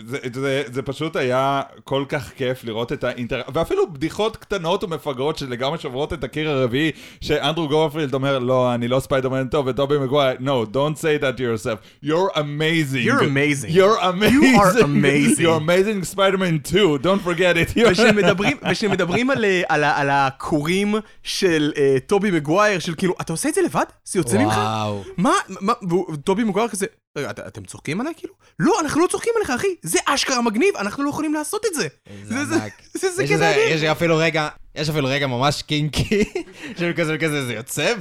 [0.01, 3.41] זה, זה, זה פשוט היה כל כך כיף לראות את האינטר...
[3.53, 6.91] ואפילו בדיחות קטנות ומפגרות שלגמרי שוברות את הקיר הרביעי,
[7.21, 11.41] שאנדרו גרפילד אומר, לא, אני לא ספיידרמן טוב, וטובי מגווייר, no, don't say that to
[11.41, 12.05] yourself.
[12.07, 13.05] You're amazing.
[13.07, 13.71] You're amazing.
[13.71, 14.43] You're amazing.
[14.43, 15.43] You are amazing.
[15.45, 17.89] You're amazing Spider-Man 2, don't forget it.
[17.91, 23.55] ושמדברים, ושמדברים על, על, על הכורים של אה, טובי מגווייר, של כאילו, אתה עושה את
[23.55, 23.85] זה לבד?
[24.05, 24.55] זה יוצא ממך?
[24.57, 25.03] וואו.
[25.17, 25.31] מה,
[25.61, 26.87] מה, והוא- טובי מגווייר כזה,
[27.19, 28.35] רגע, את, אתם צוחקים עליי כאילו?
[28.59, 31.89] לא, אנחנו לא צוחקים עליך, אחי, זה אשכרה מגניב, אנחנו לא יכולים לעשות את זה.
[32.25, 32.73] זה זה- ענק.
[32.95, 33.69] זה- זה יש כזה אדיר.
[33.77, 36.25] יש אפילו רגע, יש אפילו רגע ממש קינקי,
[36.79, 37.95] של כזה וכזה, זה יוצא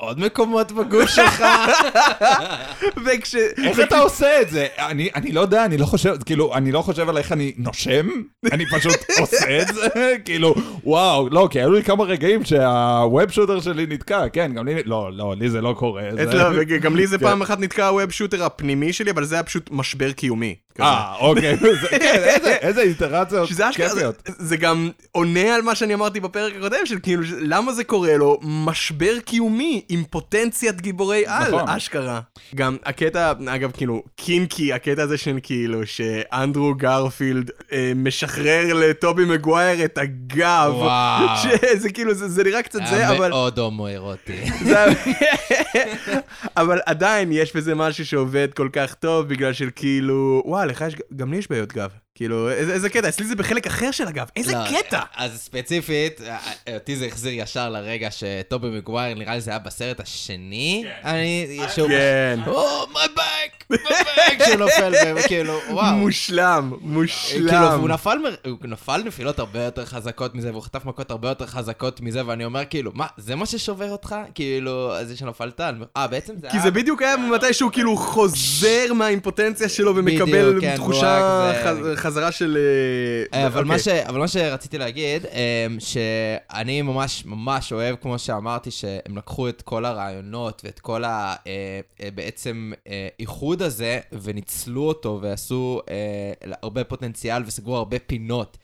[0.00, 1.44] בעוד מקומות בגוף שלך.
[3.06, 3.34] וכש...
[3.64, 4.66] איך אתה עושה את זה?
[4.78, 8.06] אני, אני לא יודע, אני לא חושב, כאילו, אני לא חושב על איך אני נושם,
[8.52, 9.86] אני פשוט עושה את זה,
[10.24, 14.82] כאילו, וואו, לא, כי היו לי כמה רגעים שהווב שוטר שלי נתקע, כן, גם לי,
[14.84, 16.02] לא, לא, לי זה לא קורה.
[16.12, 17.24] זה- אצלו, וגם לי זה כן.
[17.24, 20.54] פעם אחת נתקע הווב שוטר הפנימי שלי, אבל זה היה פשוט משבר קיומי.
[20.80, 24.22] אה, אוקיי, זה- כן, איזה- זה, כיפיות.
[24.38, 28.38] זה גם עונה על מה שאני אמרתי בפרק הקודם, של כאילו, למה זה קורה לו?
[28.42, 31.68] משבר קיומי עם פוטנציית גיבורי על, נכון.
[31.68, 32.20] אשכרה.
[32.54, 39.84] גם הקטע, אגב, כאילו, קינקי, הקטע הזה של כאילו, שאנדרו גרפילד אה, משחרר לטובי מגווייר
[39.84, 40.72] את הגב.
[40.74, 41.26] וואו.
[41.42, 43.28] שזה כאילו, זה, נראה קצת זה, היה אבל...
[43.28, 44.32] מאוד הומואירוטי.
[46.56, 50.96] אבל עדיין יש בזה משהו שעובד כל כך טוב, בגלל של כאילו, וואי, לך יש,
[51.16, 51.90] גם לי יש בעיות גב.
[52.16, 55.00] כאילו, איזה, איזה קטע, אצלי זה בחלק אחר של הגב, איזה לא, קטע!
[55.16, 56.20] אז ספציפית,
[56.74, 60.84] אותי זה החזיר ישר לרגע שטובי מגווייר, נראה לי זה היה בסרט השני.
[61.04, 61.58] אני...
[61.74, 61.88] שהוא...
[61.88, 62.40] כן.
[62.46, 65.96] או, my back, my back, שהוא נופל, וכאילו, וואו.
[65.96, 67.78] מושלם, כאילו, מושלם.
[67.80, 72.00] הוא נפל, הוא נפל נפילות הרבה יותר חזקות מזה, והוא חטף מכות הרבה יותר חזקות
[72.00, 74.16] מזה, ואני אומר, כאילו, מה, זה מה ששובר אותך?
[74.34, 75.60] כאילו, זה שנפלת?
[75.96, 76.62] אה, בעצם זה כי היה...
[76.62, 81.52] זה בדיוק היה מתי שהוא כאילו חוזר מהאימפוטנציה שלו ומקבל כן, תחושה
[82.06, 82.58] הוא רק חז- חזרה של...
[83.32, 84.02] אה, אה, אבל, מה אוקיי.
[84.02, 89.62] ש, אבל מה שרציתי להגיד, אה, שאני ממש ממש אוהב, כמו שאמרתי, שהם לקחו את
[89.62, 91.34] כל הרעיונות ואת כל ה...
[92.14, 92.72] בעצם
[93.18, 95.80] איחוד הזה, וניצלו אותו ועשו
[96.62, 98.58] הרבה פוטנציאל וסגרו הרבה פינות.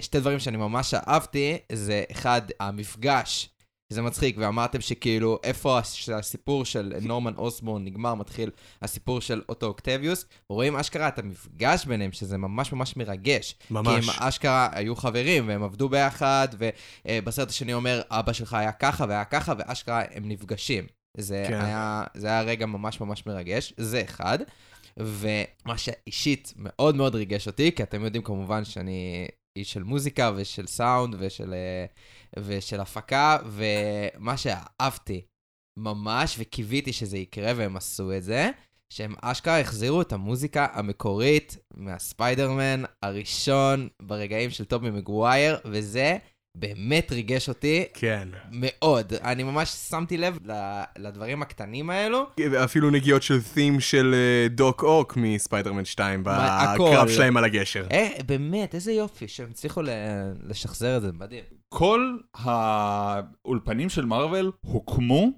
[0.00, 3.48] שתי דברים שאני ממש אהבתי, זה אחד, המפגש.
[3.90, 8.50] זה מצחיק, ואמרתם שכאילו, איפה הס- הסיפור של נורמן אוסבורן נגמר, מתחיל
[8.82, 13.54] הסיפור של אוטו אוקטביוס, רואים אשכרה את המפגש ביניהם, שזה ממש ממש מרגש.
[13.70, 13.88] ממש.
[14.04, 16.48] כי הם אשכרה היו חברים, והם עבדו ביחד,
[17.04, 20.86] ובסרט השני אומר, אבא שלך היה ככה והיה ככה, ואשכרה הם נפגשים.
[21.18, 21.60] זה, כן.
[21.60, 24.38] היה, זה היה רגע ממש ממש מרגש, זה אחד.
[24.96, 29.26] ומה שאישית מאוד מאוד ריגש אותי, כי אתם יודעים כמובן שאני
[29.56, 31.86] איש של מוזיקה ושל סאונד ושל, אה,
[32.42, 35.26] ושל הפקה, ומה שאהבתי
[35.78, 38.50] ממש, וקיוויתי שזה יקרה והם עשו את זה,
[38.90, 46.16] שהם אשכרה החזירו את המוזיקה המקורית מהספיידרמן הראשון ברגעים של טובי מגווייר, וזה
[46.58, 48.28] באמת ריגש אותי כן.
[48.52, 49.12] מאוד.
[49.14, 52.26] אני ממש שמתי לב ל- לדברים הקטנים האלו.
[52.64, 57.08] אפילו נגיעות של תים של אה, דוק אוק מספיידרמן 2 מה, בקרב.
[57.08, 57.86] שלהם על הגשר.
[57.92, 59.88] אה, באמת, איזה יופי שהם הצליחו ל-
[60.46, 61.44] לשחזר את זה, מדהים.
[61.68, 65.28] כל האולפנים של מארוול הוקמו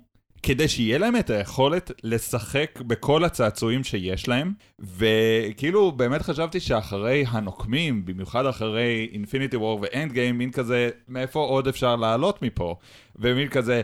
[0.43, 8.05] כדי שיהיה להם את היכולת לשחק בכל הצעצועים שיש להם, וכאילו באמת חשבתי שאחרי הנוקמים,
[8.05, 12.77] במיוחד אחרי Infinity War ו Endgame, מין כזה, מאיפה עוד אפשר לעלות מפה?
[13.17, 13.81] ומין כזה,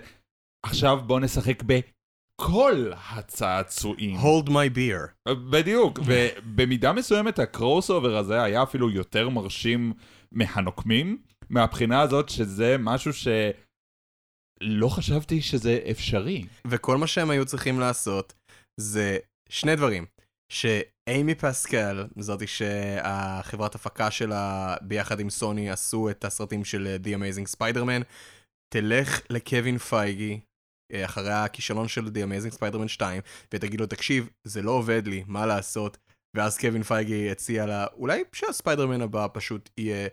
[0.66, 4.16] עכשיו בוא נשחק בכל הצעצועים.
[4.16, 5.32] hold my beer.
[5.50, 9.92] בדיוק, ובמידה מסוימת ה crossover הזה היה אפילו יותר מרשים
[10.32, 11.18] מהנוקמים,
[11.50, 13.12] מהבחינה הזאת שזה משהו
[14.64, 16.46] שלא חשבתי שזה אפשרי.
[16.66, 18.32] וכל מה שהם היו צריכים לעשות
[18.80, 20.06] זה שני דברים.
[20.52, 27.56] שאימי פסקל, זאתי שהחברת הפקה שלה ביחד עם סוני עשו את הסרטים של The Amazing
[27.56, 28.04] Spider-Man,
[28.74, 30.40] תלך לקווין פייגי
[30.92, 33.22] אה, אחרי הכישלון של The Amazing Spider-Man 2,
[33.54, 35.98] ותגיד לו, תקשיב, זה לא עובד לי, מה לעשות?
[36.36, 40.08] ואז קווין פייגי הציע לה, אולי שהספיידרמן הבא פשוט יהיה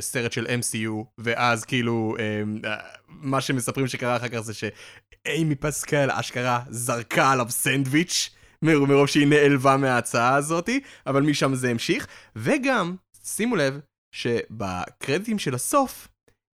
[0.00, 2.76] סרט של MCU, ואז כאילו, אה, אה,
[3.08, 8.30] מה שמספרים שקרה אחר כך זה שאימי פסקל אשכרה זרקה עליו סנדוויץ',
[8.62, 12.06] מר- מרוב שהיא נעלבה מההצעה הזאתי, אבל משם זה המשיך.
[12.36, 13.80] וגם, שימו לב,
[14.14, 16.08] שבקרדיטים של הסוף,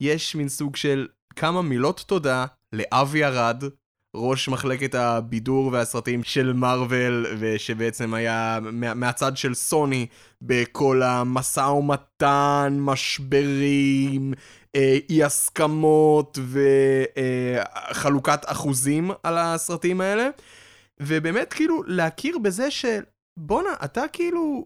[0.02, 3.64] יש מין סוג של כמה מילות תודה לאבי ארד,
[4.16, 10.06] ראש מחלקת הבידור והסרטים של מארוול, ושבעצם היה מה, מהצד של סוני
[10.42, 14.34] בכל המשא ומתן, משברים,
[14.76, 16.38] אה, אי הסכמות
[17.90, 20.28] וחלוקת אחוזים על הסרטים האלה.
[21.00, 23.00] ובאמת כאילו להכיר בזה של
[23.38, 24.64] בואנה, אתה כאילו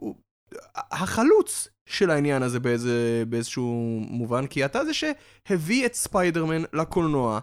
[0.76, 7.40] החלוץ של העניין הזה באיזה, באיזשהו מובן, כי אתה זה שהביא את ספיידרמן לקולנוע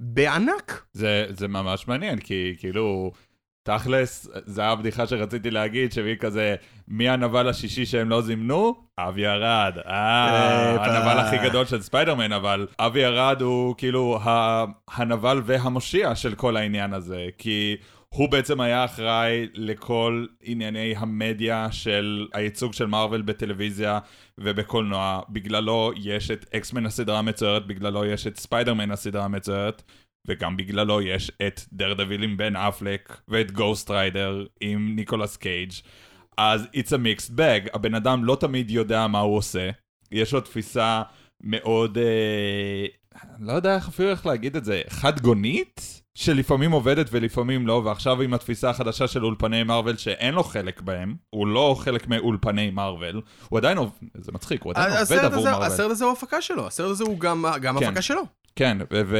[0.00, 0.84] בענק.
[0.92, 3.12] זה, זה ממש מעניין, כי כאילו,
[3.62, 6.54] תכלס, היה הבדיחה שרציתי להגיד, שהביא כזה,
[6.88, 8.74] מי הנבל השישי שהם לא זימנו?
[8.98, 9.78] אבי ארד.
[9.86, 10.84] אה.
[10.84, 14.64] הנבל הכי גדול של ספיידרמן, אבל אבי ארד הוא כאילו ה-
[14.94, 17.76] הנבל והמושיע של כל העניין הזה, כי...
[18.08, 23.98] הוא בעצם היה אחראי לכל ענייני המדיה של הייצוג של מארוול בטלוויזיה
[24.40, 25.20] ובקולנוע.
[25.28, 29.82] בגללו יש את אקס-מן הסדרה המצוירת, בגללו יש את ספיידרמן הסדרה המצוירת,
[30.28, 35.72] וגם בגללו יש את דרדוויל עם בן אפלק, ואת גוסט ריידר עם ניקולס קייג'.
[36.38, 39.70] אז it's a mixed bag, הבן אדם לא תמיד יודע מה הוא עושה,
[40.12, 41.02] יש לו תפיסה
[41.42, 42.86] מאוד, אה,
[43.40, 46.03] לא יודע איך אפילו איך להגיד את זה, חד גונית?
[46.14, 51.14] שלפעמים עובדת ולפעמים לא, ועכשיו עם התפיסה החדשה של אולפני מארוול שאין לו חלק בהם,
[51.30, 55.66] הוא לא חלק מאולפני מארוול, הוא עדיין עובד, זה מצחיק, הוא עדיין עובד עבור מארוול.
[55.66, 57.86] הסרט הזה הוא הפקה שלו, הסרט הזה הוא גם, גם כן.
[57.86, 58.22] הפקה שלו.
[58.56, 59.16] כן, ו...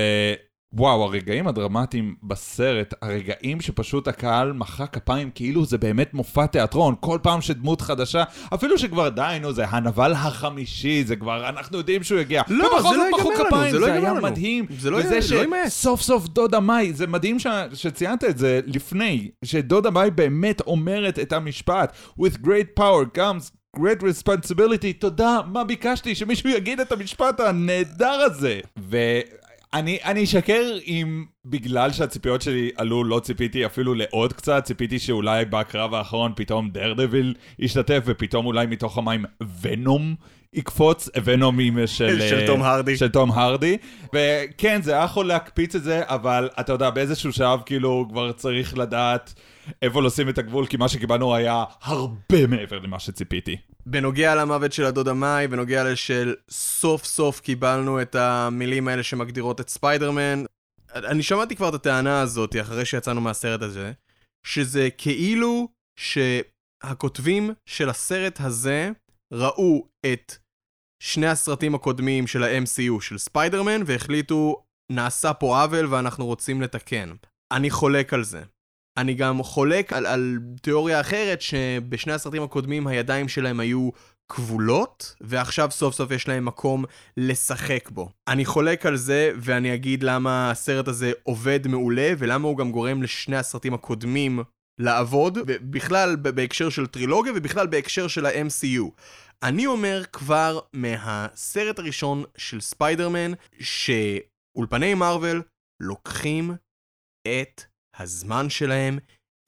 [0.77, 6.95] ו- וואו, הרגעים הדרמטיים בסרט, הרגעים שפשוט הקהל מחא כפיים כאילו זה באמת מופע תיאטרון,
[7.01, 12.03] כל פעם שדמות חדשה, אפילו שכבר די, נו, זה הנבל החמישי, זה כבר, אנחנו יודעים
[12.03, 12.43] שהוא יגיע.
[12.49, 14.23] לא, זה לא ייגמר לנו, כפיים, זה לא זה ייגמר היה לנו.
[14.23, 14.67] מדהים.
[14.79, 15.69] זה לא וזה י- לא.
[15.69, 17.47] שסוף סוף דודה מאי, זה מדהים ש...
[17.75, 24.03] שציינת את זה לפני, שדודה מאי באמת אומרת את המשפט, with great power comes great
[24.03, 26.15] responsibility, תודה, מה ביקשתי?
[26.15, 28.61] שמישהו יגיד את המשפט הנהדר הזה.
[29.75, 35.45] ואני אני אשקר אם בגלל שהציפיות שלי עלו, לא ציפיתי אפילו לעוד קצת, ציפיתי שאולי
[35.45, 39.25] בקרב האחרון פתאום דרדוויל ישתתף, ופתאום אולי מתוך המים
[39.61, 40.15] ונום
[40.55, 42.21] יקפוץ, ונום עם של...
[42.31, 42.97] של אה, תום הרדי.
[42.97, 43.77] של תום הרדי.
[44.15, 48.79] וכן, זה היה יכול להקפיץ את זה, אבל אתה יודע, באיזשהו שלב כאילו כבר צריך
[48.79, 49.35] לדעת
[49.83, 53.57] איפה לשים את הגבול, כי מה שקיבלנו היה הרבה מעבר למה שציפיתי.
[53.87, 59.69] בנוגע למוות של הדודה מאי, בנוגע לשל סוף סוף קיבלנו את המילים האלה שמגדירות את
[59.69, 60.45] ספיידרמן.
[60.95, 63.93] אני שמעתי כבר את הטענה הזאת אחרי שיצאנו מהסרט הזה,
[64.47, 68.91] שזה כאילו שהכותבים של הסרט הזה
[69.33, 70.35] ראו את
[71.05, 77.13] שני הסרטים הקודמים של ה-MCU של ספיידרמן והחליטו נעשה פה עוול ואנחנו רוצים לתקן.
[77.53, 78.43] אני חולק על זה.
[78.99, 83.91] אני גם חולק על, על תיאוריה אחרת שבשני הסרטים הקודמים הידיים שלהם היו
[84.29, 86.85] כבולות, ועכשיו סוף סוף יש להם מקום
[87.17, 88.11] לשחק בו.
[88.29, 93.03] אני חולק על זה, ואני אגיד למה הסרט הזה עובד מעולה, ולמה הוא גם גורם
[93.03, 94.43] לשני הסרטים הקודמים
[94.81, 98.91] לעבוד, בכלל בהקשר של טרילוגיה, ובכלל בהקשר של ה-MCU.
[99.43, 105.43] אני אומר כבר מהסרט הראשון של ספיידרמן, שאולפני מארוול
[105.81, 106.55] לוקחים
[107.29, 107.63] את
[107.99, 108.99] הזמן שלהם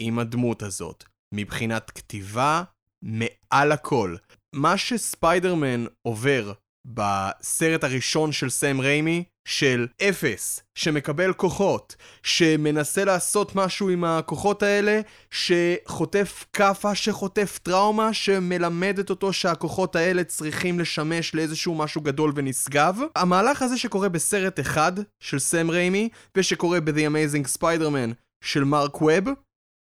[0.02, 1.04] עם הדמות הזאת.
[1.34, 2.62] מבחינת כתיבה,
[3.02, 4.16] מעל הכל.
[4.54, 6.52] מה שספיידרמן עובר
[6.86, 15.00] בסרט הראשון של סם ריימי, של אפס, שמקבל כוחות, שמנסה לעשות משהו עם הכוחות האלה,
[15.30, 22.96] שחוטף כאפה, שחוטף טראומה, שמלמדת אותו שהכוחות האלה צריכים לשמש לאיזשהו משהו גדול ונשגב.
[23.16, 29.24] המהלך הזה שקורה בסרט אחד של סם ריימי, ושקורה ב-The Amazing Spider-Man של מרק ווב,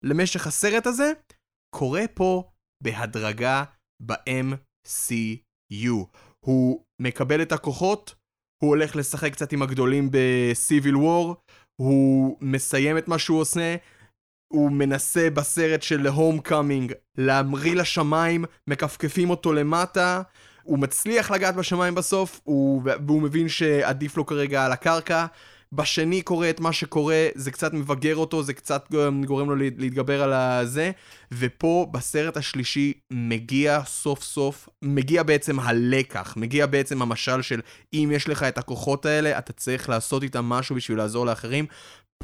[0.05, 1.13] למשך הסרט הזה,
[1.75, 2.51] קורה פה
[2.83, 3.65] בהדרגה
[4.03, 5.95] ב-MCU.
[6.41, 8.15] הוא מקבל את הכוחות,
[8.59, 11.35] הוא הולך לשחק קצת עם הגדולים ב-Civil War,
[11.77, 13.77] הוא מסיים את מה שהוא עושה,
[14.53, 20.23] הוא מנסה בסרט של Homecoming להמריא לשמיים, מכפכפים אותו למטה,
[20.63, 25.27] הוא מצליח לגעת בשמיים בסוף, הוא, והוא מבין שעדיף לו כרגע על הקרקע.
[25.73, 28.91] בשני קורה את מה שקורה, זה קצת מבגר אותו, זה קצת
[29.27, 30.91] גורם, לו לה- להתגבר על הזה,
[31.33, 37.61] ופה בסרט השלישי מגיע סוף סוף, מגיע בעצם הלקח, מגיע בעצם המשל של
[37.95, 41.67] אם יש לך את הכוחות האלה, אתה צריך לעשות איתם משהו בשביל לעזור לאחרים.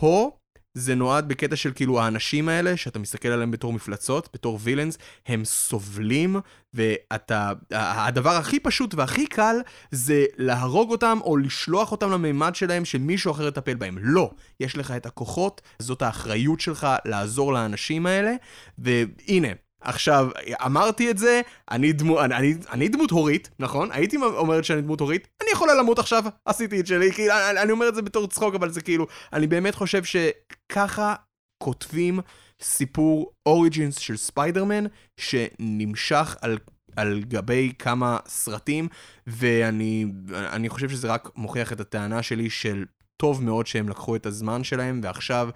[0.01, 0.31] פה
[0.75, 5.45] זה נועד בקטע של כאילו האנשים האלה, שאתה מסתכל עליהם בתור מפלצות, בתור וילאנס, הם
[5.45, 6.37] סובלים,
[6.75, 7.53] ואתה...
[7.73, 9.57] הדבר הכי פשוט והכי קל
[9.91, 13.99] זה להרוג אותם או לשלוח אותם למימד שלהם שמישהו אחר יטפל בהם.
[14.01, 18.33] לא, יש לך את הכוחות, זאת האחריות שלך לעזור לאנשים האלה,
[18.79, 19.64] והנה.
[19.85, 20.29] עכשיו,
[20.65, 23.93] אמרתי את זה, אני, דמו, אני, אני, אני דמות הורית, נכון?
[23.93, 27.73] הייתי אומרת שאני דמות הורית, אני יכולה למות עכשיו, עשיתי את שלי, כאילו, אני, אני
[27.73, 31.15] אומר את זה בתור צחוק, אבל זה כאילו, אני באמת חושב שככה
[31.63, 32.21] כותבים
[32.63, 34.85] סיפור origins של ספיידרמן,
[35.21, 36.59] שנמשך על,
[36.97, 38.89] על גבי כמה סרטים,
[39.27, 42.85] ואני אני חושב שזה רק מוכיח את הטענה שלי של
[43.17, 45.49] טוב מאוד שהם לקחו את הזמן שלהם, ועכשיו,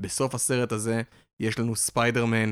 [0.00, 1.02] בסוף הסרט הזה,
[1.40, 2.50] יש לנו ספיידרמן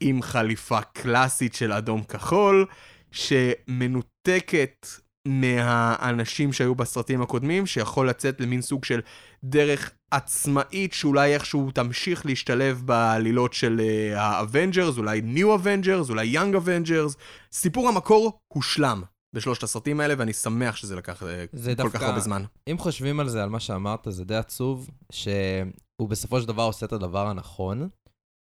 [0.00, 2.66] עם חליפה קלאסית של אדום כחול,
[3.10, 4.86] שמנותקת
[5.28, 9.00] מהאנשים שהיו בסרטים הקודמים, שיכול לצאת למין סוג של
[9.44, 16.38] דרך עצמאית שאולי איכשהו תמשיך להשתלב בעלילות של uh, ה Avengers, אולי New Avengers, אולי
[16.38, 17.14] Young Avengers.
[17.52, 19.02] סיפור המקור הושלם
[19.34, 22.44] בשלושת הסרטים האלה, ואני שמח שזה לקח uh, זה כל דווקא- כך הרבה זמן.
[22.70, 26.86] אם חושבים על זה, על מה שאמרת, זה די עצוב, שהוא בסופו של דבר עושה
[26.86, 27.88] את הדבר הנכון,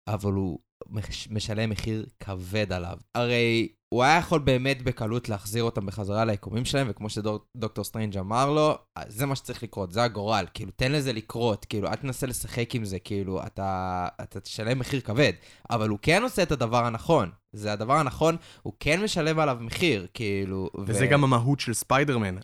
[0.09, 0.59] אבל הוא
[1.29, 2.97] משלם מחיר כבד עליו.
[3.15, 8.51] הרי הוא היה יכול באמת בקלות להחזיר אותם בחזרה ליקומים שלהם, וכמו שדוקטור סטרנג' אמר
[8.51, 8.77] לו,
[9.07, 10.45] זה מה שצריך לקרות, זה הגורל.
[10.53, 15.01] כאילו, תן לזה לקרות, כאילו, אל תנסה לשחק עם זה, כאילו, אתה, אתה תשלם מחיר
[15.01, 15.33] כבד.
[15.69, 17.31] אבל הוא כן עושה את הדבר הנכון.
[17.53, 20.69] זה הדבר הנכון, הוא כן משלם עליו מחיר, כאילו...
[20.85, 22.35] וזה גם המהות של ספיידרמן.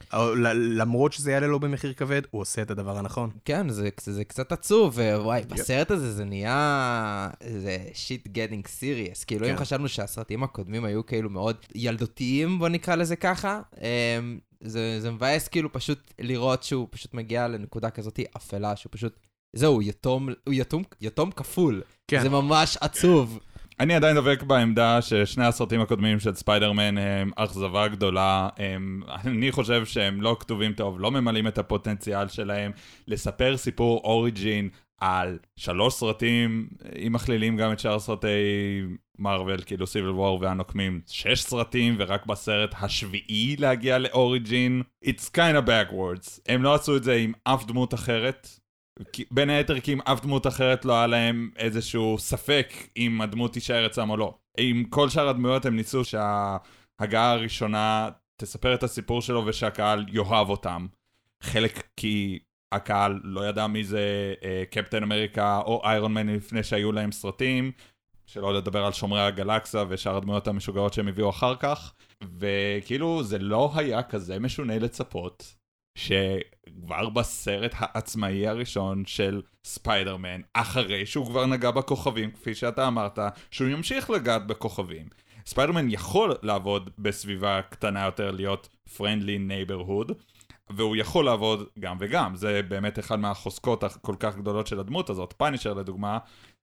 [0.55, 3.29] למרות שזה יעלה לו במחיר כבד, הוא עושה את הדבר הנכון.
[3.45, 7.29] כן, זה, זה קצת עצוב, ווואי, בסרט הזה זה נהיה...
[7.61, 9.23] זה shit getting serious.
[9.23, 9.61] כאילו, אם כן.
[9.61, 15.47] חשבנו שהסרטים הקודמים היו כאילו מאוד ילדותיים, בוא נקרא לזה ככה, אמ, זה, זה מבאס
[15.47, 19.19] כאילו פשוט לראות שהוא פשוט מגיע לנקודה כזאת אפלה, שהוא פשוט...
[19.53, 21.81] זהו, יתום, הוא יתום, יתום כפול.
[22.07, 22.21] כן.
[22.21, 23.39] זה ממש עצוב.
[23.79, 28.49] אני עדיין דבק בעמדה ששני הסרטים הקודמים של ספיידרמן הם אכזבה גדולה.
[28.57, 32.71] הם, אני חושב שהם לא כתובים טוב, לא ממלאים את הפוטנציאל שלהם.
[33.07, 34.69] לספר סיפור אוריג'ין
[34.99, 36.67] על שלוש סרטים,
[37.05, 38.27] אם מכלילים גם את שאר סרטי
[39.19, 44.81] מארוול, כאילו סיביל וור והנוקמים, שש סרטים, ורק בסרט השביעי להגיע לאוריג'ין.
[45.05, 46.39] It's kind of backwards.
[46.47, 48.59] הם לא עשו את זה עם אף דמות אחרת.
[49.31, 53.85] בין היתר כי אם אף דמות אחרת לא היה להם איזשהו ספק אם הדמות תישאר
[53.85, 54.37] אצלם או לא.
[54.57, 60.87] עם כל שאר הדמויות הם ניסו שההגעה הראשונה תספר את הסיפור שלו ושהקהל יאהב אותם.
[61.43, 62.39] חלק כי
[62.71, 67.71] הקהל לא ידע מי זה אה, קפטן אמריקה או איירון מן לפני שהיו להם סרטים,
[68.25, 71.93] שלא לדבר על שומרי הגלקסה ושאר הדמויות המשוגעות שהם הביאו אחר כך,
[72.39, 75.55] וכאילו זה לא היה כזה משונה לצפות
[75.95, 83.19] שכבר בסרט העצמאי הראשון של ספיידרמן, אחרי שהוא כבר נגע בכוכבים, כפי שאתה אמרת,
[83.51, 85.07] שהוא ימשיך לגעת בכוכבים.
[85.45, 90.13] ספיידרמן יכול לעבוד בסביבה קטנה יותר, להיות friendly neighborhood,
[90.69, 92.35] והוא יכול לעבוד גם וגם.
[92.35, 95.33] זה באמת אחד מהחוזקות הכל כך גדולות של הדמות הזאת.
[95.37, 96.17] פאנישר לדוגמה,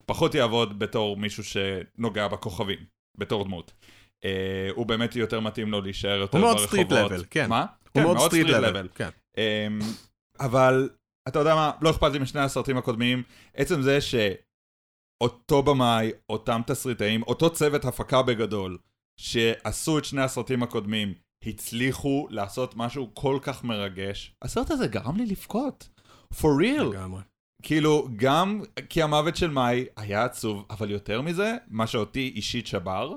[0.07, 2.79] פחות יעבוד בתור מישהו שנוגע בכוכבים,
[3.19, 3.73] בתור דמות.
[4.21, 4.25] Uh,
[4.75, 7.13] הוא באמת יותר מתאים לו להישאר יותר הוא מאוד ברחובות.
[7.13, 7.49] street level, כן.
[7.49, 7.61] מה?
[7.61, 8.89] הוא כן, מאוד סטריט לבל.
[8.95, 9.09] כן.
[9.37, 9.79] אמ,
[10.41, 10.91] אבל
[11.29, 13.23] אתה יודע מה, לא אכפת לי משני הסרטים הקודמים,
[13.55, 18.79] עצם זה שאותו במאי, אותם תסריטאים, אותו צוות הפקה בגדול,
[19.17, 21.15] שעשו את שני הסרטים הקודמים,
[21.45, 25.89] הצליחו לעשות משהו כל כך מרגש, הסרט הזה גרם לי לבכות.
[26.35, 26.83] for real.
[26.83, 27.23] לגמרי.
[27.63, 33.17] כאילו, גם כי המוות של מאי היה עצוב, אבל יותר מזה, מה שאותי אישית שבר,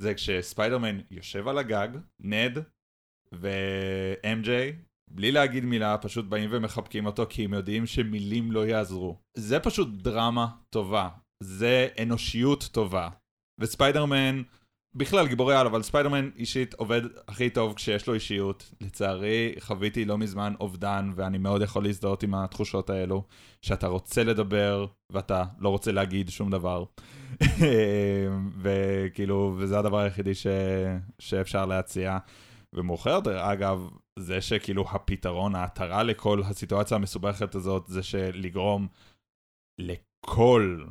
[0.00, 1.88] זה כשספיידרמן יושב על הגג,
[2.20, 2.58] נד
[3.32, 4.48] ו-MJ,
[5.10, 9.16] בלי להגיד מילה, פשוט באים ומחבקים אותו, כי הם יודעים שמילים לא יעזרו.
[9.36, 11.08] זה פשוט דרמה טובה.
[11.42, 13.08] זה אנושיות טובה.
[13.60, 14.42] וספיידרמן,
[14.94, 18.72] בכלל גיבורי על, אבל ספיידרמן אישית עובד הכי טוב כשיש לו אישיות.
[18.80, 23.22] לצערי, חוויתי לא מזמן אובדן, ואני מאוד יכול להזדהות עם התחושות האלו,
[23.62, 26.84] שאתה רוצה לדבר, ואתה לא רוצה להגיד שום דבר.
[28.62, 30.46] וכאילו, וזה הדבר היחידי ש...
[31.18, 32.18] שאפשר להציע.
[32.76, 38.88] ומאוחר יותר, אגב, זה שכאילו הפתרון, ההתרה לכל הסיטואציה המסובכת הזאת, זה שלגרום
[39.80, 40.84] לכל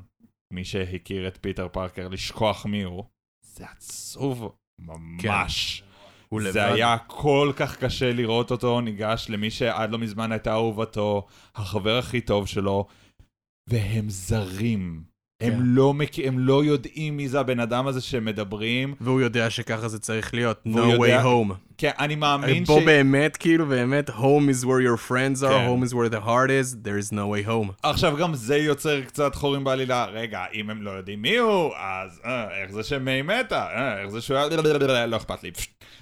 [0.54, 3.04] מי שהכיר את פיטר פארקר לשכוח מי הוא,
[3.46, 5.84] זה עצוב ממש.
[6.30, 6.58] הוא זה לבד.
[6.74, 12.22] היה כל כך קשה לראות אותו ניגש למי שעד לא מזמן הייתה אהובתו, החבר הכי
[12.22, 12.86] טוב שלו,
[13.70, 15.04] והם זרים.
[15.44, 15.60] הם, כן.
[15.62, 16.20] לא מכ...
[16.24, 18.96] הם לא יודעים מי זה הבן אדם הזה שהם מדברים.
[19.02, 20.64] והוא יודע שככה זה צריך להיות.
[20.66, 21.54] No והוא יודע- way home.
[21.78, 22.68] כן, אני מאמין ש...
[22.68, 25.68] פה באמת, כאילו, באמת, home is where your friends are, כן.
[25.68, 27.72] home is where the heart is, there is no way home.
[27.84, 30.06] עכשיו גם זה יוצר קצת חורים בעלילה.
[30.06, 33.66] רגע, אם הם לא יודעים מי הוא, אז אה, איך זה שמיי מתה?
[33.76, 35.08] אה, איך זה שהוא היה...
[35.08, 35.52] לא אכפת לי.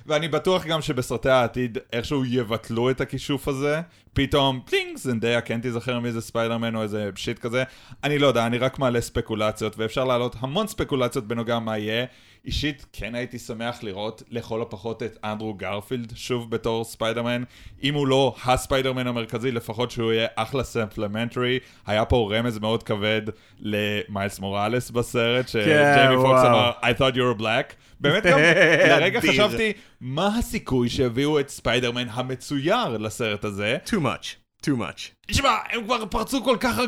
[0.05, 3.81] ואני בטוח גם שבסרטי העתיד איכשהו יבטלו את הכישוף הזה.
[4.13, 7.63] פתאום, פלינג, זנדיה כן תיזכר מי זה ספיידרמן או איזה shit כזה.
[8.03, 12.05] אני לא יודע, אני רק מעלה ספקולציות, ואפשר להעלות המון ספקולציות בנוגע מה יהיה.
[12.45, 17.43] אישית, כן הייתי שמח לראות לכל הפחות את אנדרו גרפילד שוב בתור ספיידרמן.
[17.83, 21.59] אם הוא לא הספיידרמן המרכזי, לפחות שהוא יהיה אחלה supplementary.
[21.87, 23.21] היה פה רמז מאוד כבד
[23.59, 26.43] למיילס מוראלס בסרט, שג'יימי פוקס.
[26.45, 27.73] אמר, I thought you were black.
[27.99, 28.39] באמת גם,
[28.89, 29.21] לרגע.
[29.21, 33.77] חשבתי, מה הסיכוי שהביאו את ספיידרמן המצויר לסרט הזה?
[33.85, 35.27] too much, too much.
[35.27, 36.79] תשמע, הם כבר פרצו כל כך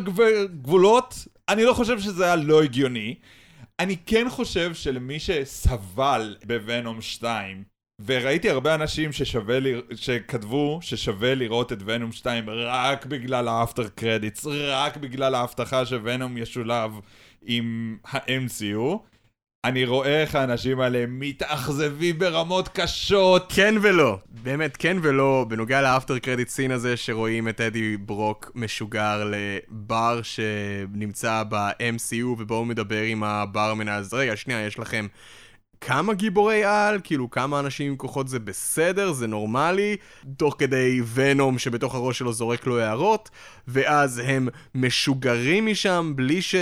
[0.62, 3.16] גבולות, אני לא חושב שזה היה לא הגיוני,
[3.80, 7.64] אני כן חושב שלמי שסבל בוונום 2,
[8.06, 9.66] וראיתי הרבה אנשים ששווה ל...
[9.96, 16.92] שכתבו ששווה לראות את ונום 2 רק בגלל האפטר קרדיטס, רק בגלל ההבטחה שוונום ישולב
[17.46, 18.98] עם ה-MCU.
[19.66, 23.54] אני רואה איך האנשים האלה מתאכזבים ברמות קשות.
[23.56, 29.32] כן ולא, באמת כן ולא, בנוגע לאפטר קרדיט סין הזה שרואים את אדי ברוק משוגר
[29.32, 35.08] לבר שנמצא ב-MCU ובו הוא מדבר עם הברמן, אז רגע, שנייה, יש לכם
[35.86, 39.98] כמה גיבורי על, כאילו כמה אנשים עם כוחות זה בסדר, זה נורמלי,
[40.38, 43.30] תוך כדי ונום שבתוך הראש שלו זורק לו הערות,
[43.68, 46.56] ואז הם משוגרים משם בלי ש...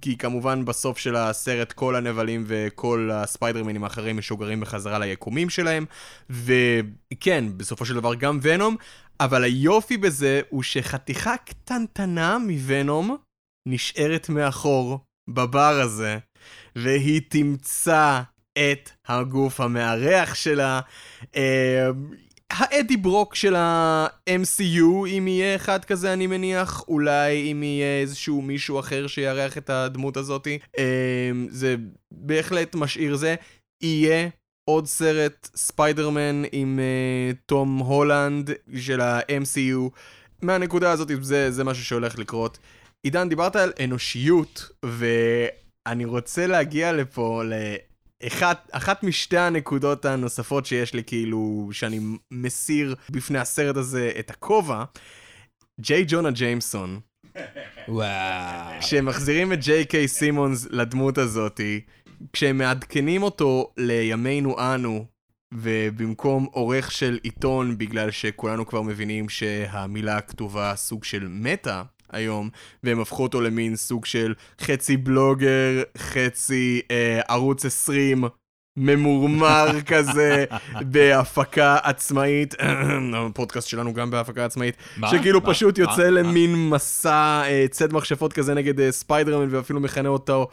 [0.00, 5.84] כי כמובן בסוף של הסרט כל הנבלים וכל הספיידרמנים האחרים משוגרים בחזרה ליקומים שלהם,
[6.30, 8.76] וכן, בסופו של דבר גם ונום,
[9.20, 13.16] אבל היופי בזה הוא שחתיכה קטנטנה מוונום
[13.68, 14.98] נשארת מאחור
[15.30, 16.18] בבר הזה.
[16.76, 18.20] והיא תמצא
[18.60, 20.80] את הגוף המארח שלה.
[21.36, 21.90] אה,
[22.50, 28.80] האדי ברוק של ה-MCU, אם יהיה אחד כזה אני מניח, אולי אם יהיה איזשהו מישהו
[28.80, 30.58] אחר שיארח את הדמות הזאתי.
[30.78, 31.76] אה, זה
[32.12, 33.34] בהחלט משאיר זה.
[33.82, 34.28] יהיה
[34.70, 39.90] עוד סרט ספיידרמן עם uh, תום הולנד של ה-MCU.
[40.42, 42.58] מהנקודה הזאת זה, זה משהו שהולך לקרות.
[43.02, 47.42] עידן, דיברת על אנושיות, ואני רוצה להגיע לפה
[48.26, 52.00] אחת, אחת משתי הנקודות הנוספות שיש לי, כאילו, שאני
[52.30, 54.84] מסיר בפני הסרט הזה את הכובע,
[55.80, 57.00] ג'יי ג'ונה ג'יימסון.
[57.88, 58.80] וואו.
[58.80, 61.80] כשהם מחזירים את ג'יי קיי סימונס לדמות הזאתי,
[62.32, 65.06] כשהם מעדכנים אותו לימינו אנו,
[65.54, 71.82] ובמקום עורך של עיתון, בגלל שכולנו כבר מבינים שהמילה הכתובה סוג של מטה,
[72.12, 72.50] היום,
[72.82, 78.24] והם הפכו אותו למין סוג של חצי בלוגר, חצי אה, ערוץ 20.
[78.76, 80.44] ממורמר כזה,
[80.80, 82.54] בהפקה עצמאית,
[83.16, 85.10] הפודקאסט שלנו גם בהפקה עצמאית, מה?
[85.10, 85.46] שכאילו מה?
[85.46, 85.84] פשוט מה?
[85.84, 86.10] יוצא מה?
[86.10, 90.48] למין מסע אה, ציד מכשפות כזה נגד אה, ספיידרמן, ואפילו מכנה אותו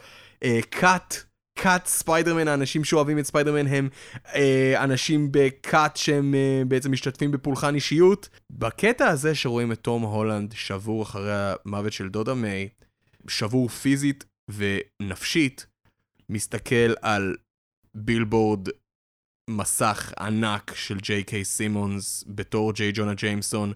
[0.70, 1.27] cult.
[1.60, 3.88] cult ספיידרמן, האנשים שאוהבים את ספיידרמן הם
[4.34, 8.28] אה, אנשים ב cult שהם אה, בעצם משתתפים בפולחן אישיות.
[8.50, 12.68] בקטע הזה שרואים את תום הולנד שבור אחרי המוות של דודה מיי,
[13.28, 15.66] שבור פיזית ונפשית,
[16.28, 17.36] מסתכל על
[17.94, 18.68] בילבורד
[19.50, 23.72] מסך ענק של ג'יי קיי סימונס בתור ג'יי ג'ונה ג'יימסון,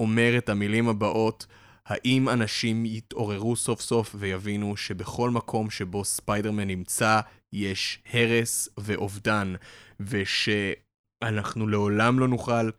[0.00, 1.46] אומר את המילים הבאות,
[1.90, 7.20] האם אנשים יתעוררו סוף סוף ויבינו שבכל מקום שבו ספיידרמן נמצא
[7.52, 9.54] יש הרס ואובדן,
[10.00, 12.70] ושאנחנו לעולם לא נוכל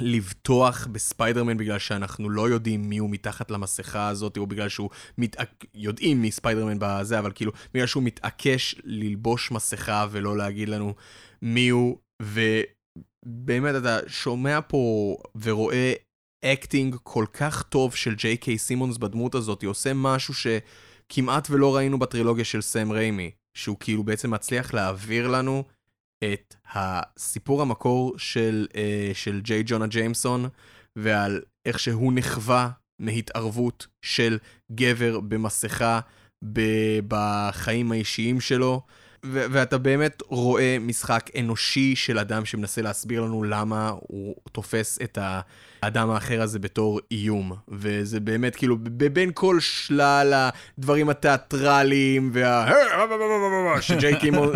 [0.00, 5.64] לבטוח בספיידרמן בגלל שאנחנו לא יודעים מי הוא מתחת למסכה הזאת, או בגלל שהוא מתעק...
[5.74, 10.94] יודעים מי ספיידרמן בזה, אבל כאילו, בגלל שהוא מתעקש ללבוש מסכה ולא להגיד לנו
[11.42, 15.92] מי הוא, ובאמת אתה שומע פה ורואה
[16.44, 21.76] acting כל כך טוב של ג'יי קיי סימונס בדמות הזאת, היא עושה משהו שכמעט ולא
[21.76, 25.64] ראינו בטרילוגיה של סם ריימי, שהוא כאילו בעצם מצליח להעביר לנו
[26.24, 28.76] את הסיפור המקור של, uh,
[29.14, 30.48] של ג'יי ג'ונה ג'יימסון,
[30.96, 34.38] ועל איך שהוא נחווה מהתערבות של
[34.72, 36.00] גבר במסכה
[36.52, 38.82] ב- בחיים האישיים שלו,
[39.26, 45.18] ו- ואתה באמת רואה משחק אנושי של אדם שמנסה להסביר לנו למה הוא תופס את
[45.84, 47.52] האדם האחר הזה בתור איום.
[47.68, 48.76] וזה באמת כאילו,
[49.12, 52.72] בין כל שלל הדברים התיאטרליים וה...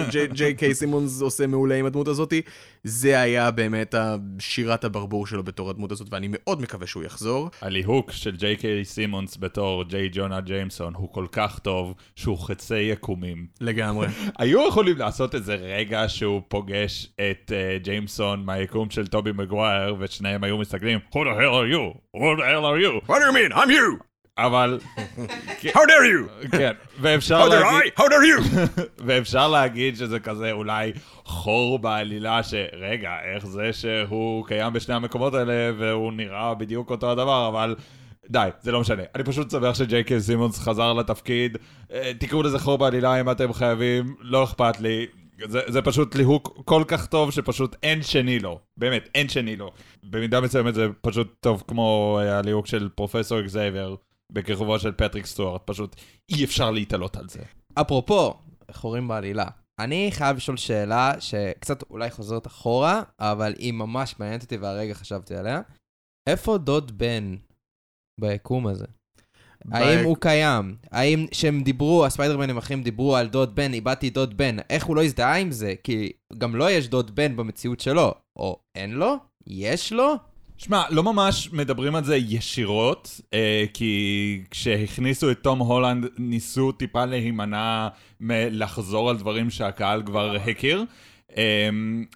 [0.03, 2.43] שג'יי קיי סימונס עושה מעולה עם הדמות הזאתי,
[2.85, 3.95] זה היה באמת
[4.39, 7.51] שירת הברבור שלו בתור הדמות הזאת, ואני מאוד מקווה שהוא יחזור.
[7.63, 12.79] הליהוק של ג'יי קיי סימונס בתור ג'יי ג'ונה ג'יימסון הוא כל כך טוב שהוא חצי
[12.79, 13.47] יקומים.
[13.61, 14.07] לגמרי.
[14.39, 20.45] היו יכולים לעשות איזה רגע שהוא פוגש את uh, ג'יימסון מהיקום של טובי מגווייר ושניהם
[20.45, 21.85] היו מסתכלים Who the hell are you?
[22.15, 23.01] Who the hell are you?
[23.07, 23.53] What do you mean?
[23.53, 23.99] I'm you!
[24.39, 24.79] אבל
[25.77, 26.49] How dare you!
[26.57, 28.01] כן, ואפשר How dare להגיד, I?
[28.01, 28.59] How dare you!
[29.07, 30.93] ואפשר להגיד שזה כזה אולי
[31.25, 37.49] חור בעלילה שרגע, איך זה שהוא קיים בשני המקומות האלה והוא נראה בדיוק אותו הדבר,
[37.49, 37.75] אבל
[38.31, 39.03] די, זה לא משנה.
[39.15, 41.59] אני פשוט שמח שג'יי קיי סימונס חזר לתפקיד.
[41.93, 45.07] אה, תקראו לזה חור בעלילה אם אתם חייבים, לא אכפת לי.
[45.47, 48.61] זה, זה פשוט ליהוק כל כך טוב שפשוט אין שני לו.
[48.77, 49.73] באמת, אין שני לו.
[50.05, 53.95] במידה מסוימת זה פשוט טוב כמו אה, הליהוק של פרופסור אקזייבר
[54.33, 55.63] בכיכובו של פטריק סטוארט.
[55.65, 55.97] פשוט
[56.29, 57.43] אי אפשר להתעלות על זה.
[57.75, 58.35] אפרופו,
[58.73, 59.47] חורים בעלילה.
[59.81, 65.35] אני חייב לשאול שאלה שקצת אולי חוזרת אחורה, אבל היא ממש מעניינת אותי והרגע חשבתי
[65.35, 65.61] עליה.
[66.29, 67.37] איפה דוד בן
[68.21, 68.87] ביקום הזה?
[69.73, 70.77] האם הוא קיים?
[70.91, 75.05] האם כשהם דיברו, הספיידרמנים האחרים דיברו על דוד בן, איבדתי דוד בן, איך הוא לא
[75.05, 75.75] הזדהה עם זה?
[75.85, 78.15] כי גם לו יש דוד בן במציאות שלו.
[78.37, 79.17] או אין לו?
[79.47, 80.15] יש לו?
[80.59, 87.05] שמע, לא ממש מדברים על זה ישירות, אה, כי כשהכניסו את תום הולנד ניסו טיפה
[87.05, 87.89] להימנע
[88.21, 90.85] מלחזור על דברים שהקהל כבר הכיר,
[91.37, 91.69] אה,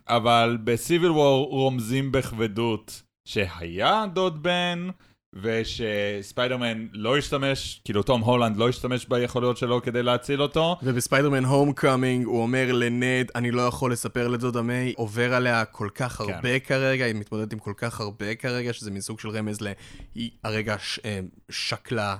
[0.09, 4.88] אבל ב Civil War רומזים בכבדות שהיה דוד בן,
[5.35, 10.76] ושספיידרמן לא השתמש, כאילו תום הולנד לא השתמש ביכולות שלו כדי להציל אותו.
[10.83, 16.12] ובספיידרמן Homecoming הוא אומר לנד, אני לא יכול לספר לדודה מיי, עובר עליה כל כך
[16.12, 16.33] כן.
[16.33, 19.72] הרבה כרגע, היא מתמודדת עם כל כך הרבה כרגע, שזה מין סוג של רמז ל...
[20.14, 21.01] היא הרגע ש...
[21.05, 21.20] אה,
[21.51, 22.16] שקלה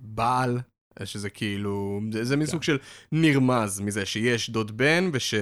[0.00, 0.58] בעל,
[1.04, 2.00] שזה כאילו...
[2.12, 2.52] זה, זה מין כן.
[2.52, 2.78] סוג של
[3.12, 5.34] נרמז מזה שיש דוד בן וש...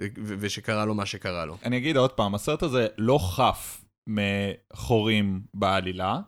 [0.00, 1.56] ו- ושקרה לו מה שקרה לו.
[1.64, 6.20] אני אגיד עוד פעם, הסרט הזה לא חף מחורים בעלילה,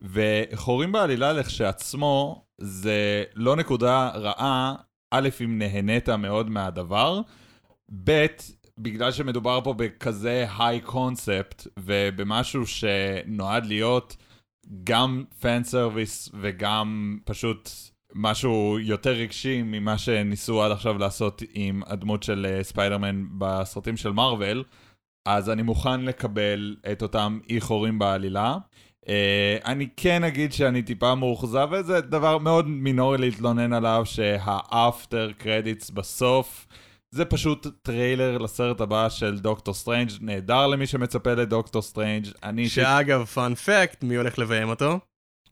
[0.00, 4.74] וחורים בעלילה לכשעצמו זה לא נקודה רעה,
[5.10, 7.20] א', אם נהנית מאוד מהדבר,
[8.04, 8.26] ב',
[8.78, 14.16] בגלל שמדובר פה בכזה היי קונספט, ובמשהו שנועד להיות
[14.84, 17.70] גם fan service וגם פשוט
[18.14, 24.12] משהו יותר רגשי ממה שניסו עד עכשיו לעשות עם הדמות של אה, ספיידרמן בסרטים של
[24.12, 24.64] מארוול,
[25.26, 28.56] אז אני מוכן לקבל את אותם אי חורים בעלילה.
[29.04, 29.06] Uh,
[29.64, 35.90] אני כן אגיד שאני טיפה מאוכזב, וזה דבר מאוד מינורי להתלונן עליו, שה after credits
[35.90, 36.66] בסוף,
[37.10, 42.68] זה פשוט טריילר לסרט הבא של דוקטור סטרנג', נהדר למי שמצפה לדוקטור סטרנג', אני...
[42.68, 44.98] שאגב, fun fact, מי הולך לביים אותו?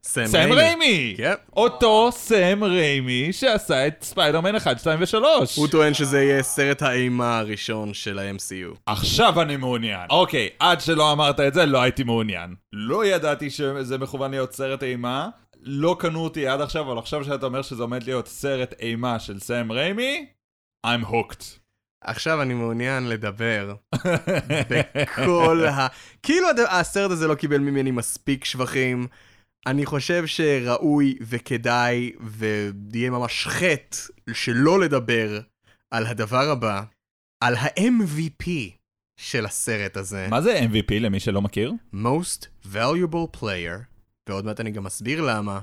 [0.05, 1.13] סם סם ריימי!
[1.17, 1.33] כן.
[1.55, 5.17] אותו סם ריימי שעשה את ספיידרמן 1, 2 ו-3.
[5.55, 8.77] הוא טוען שזה יהיה סרט האימה הראשון של ה-MCU.
[8.85, 10.07] עכשיו אני מעוניין.
[10.09, 12.55] אוקיי, עד שלא אמרת את זה, לא הייתי מעוניין.
[12.73, 15.29] לא ידעתי שזה מכוון להיות סרט אימה.
[15.61, 19.39] לא קנו אותי עד עכשיו, אבל עכשיו שאתה אומר שזה עומד להיות סרט אימה של
[19.39, 20.25] סם ריימי,
[20.87, 21.43] I'm hooked.
[22.03, 23.75] עכשיו אני מעוניין לדבר
[24.95, 25.87] בכל ה...
[26.23, 29.07] כאילו הסרט הזה לא קיבל ממני מספיק שבחים.
[29.67, 33.97] אני חושב שראוי וכדאי ויהיה ממש חטא
[34.33, 35.39] שלא לדבר
[35.91, 36.83] על הדבר הבא,
[37.43, 38.49] על ה-MVP
[39.17, 40.27] של הסרט הזה.
[40.29, 41.73] מה זה MVP למי שלא מכיר?
[41.93, 43.79] Most Valuable Player,
[44.29, 45.59] ועוד מעט אני גם אסביר למה.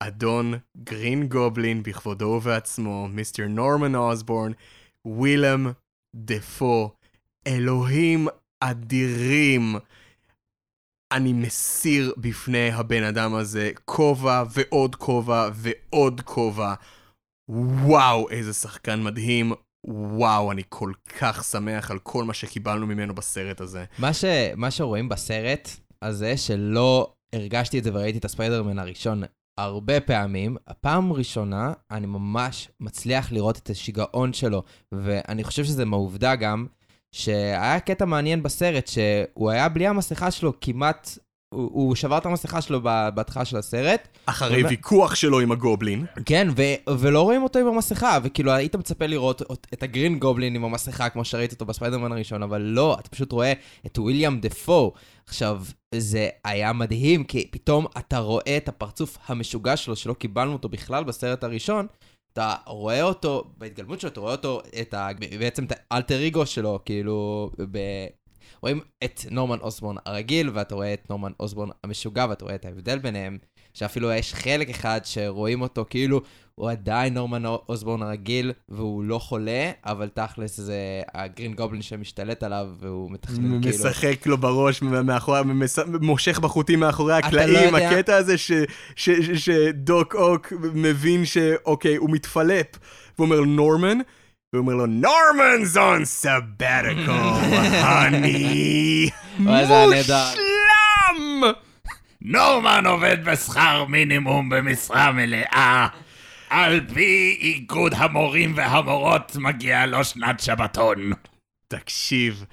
[0.00, 4.52] אדון גרין גובלין בכבודו ובעצמו, מיסטר נורמן אוסבורן,
[5.04, 5.72] ווילם
[6.16, 6.94] דפו,
[7.46, 8.28] אלוהים
[8.60, 9.76] אדירים.
[11.12, 16.74] אני מסיר בפני הבן אדם הזה כובע ועוד כובע ועוד כובע.
[17.48, 19.52] וואו, איזה שחקן מדהים.
[19.86, 23.84] וואו, אני כל כך שמח על כל מה שקיבלנו ממנו בסרט הזה.
[23.98, 24.24] מה, ש...
[24.56, 25.70] מה שרואים בסרט
[26.02, 29.22] הזה, שלא הרגשתי את זה וראיתי את הספיידרמן הראשון
[29.58, 36.36] הרבה פעמים, הפעם ראשונה אני ממש מצליח לראות את השיגעון שלו, ואני חושב שזה מהעובדה
[36.36, 36.66] גם,
[37.12, 41.18] שהיה קטע מעניין בסרט, שהוא היה בלי המסכה שלו כמעט...
[41.54, 42.82] הוא, הוא שבר את המסכה שלו
[43.14, 44.70] בהתחלה של הסרט, אחרי באמת?
[44.70, 46.06] ויכוח שלו עם הגובלין.
[46.26, 50.54] כן, ו- ולא רואים אותו עם המסכה, וכאילו היית מצפה לראות אות- את הגרין גובלין
[50.54, 53.52] עם המסכה, כמו שראית אותו בספיידרמן הראשון, אבל לא, אתה פשוט רואה
[53.86, 54.92] את וויליאם דפו.
[55.26, 55.62] עכשיו,
[55.94, 61.04] זה היה מדהים, כי פתאום אתה רואה את הפרצוף המשוגע שלו, שלא קיבלנו אותו בכלל
[61.04, 61.86] בסרט הראשון,
[62.36, 65.08] אתה רואה אותו, בהתגלמות שלו, אתה רואה אותו, את ה...
[65.38, 67.78] בעצם את האלטר איגו שלו, כאילו, ב...
[68.62, 72.98] רואים את נורמן אוסבורן הרגיל, ואתה רואה את נורמן אוסבורן המשוגע, ואתה רואה את ההבדל
[72.98, 73.38] ביניהם,
[73.74, 76.20] שאפילו יש חלק אחד שרואים אותו כאילו
[76.60, 80.76] הוא עדיין נורמן אוסבורן הרגיל, והוא לא חולה, אבל תכלס זה
[81.14, 83.76] הגרין גובלין שמשתלט עליו, והוא מתכנן כאילו...
[83.76, 88.52] משחק לו בראש מאחורי, מס- מושך בחוטים מאחורי הקלעים, לא יודע- הקטע הזה ש-
[88.96, 92.66] ש- ש- שדוק אוק מבין שאוקיי, הוא מתפלפ,
[93.18, 93.98] והוא אומר נורמן,
[94.52, 97.10] והוא אומר לו נורמנ's on sabbatical,
[97.82, 99.10] honey.
[99.38, 101.42] מושלם!
[102.22, 105.86] נורמן עובד בשכר מינימום במשרה מלאה.
[106.50, 111.12] על פי איגוד המורים והמורות מגיע לו שנת שבתון.
[111.68, 112.44] תקשיב,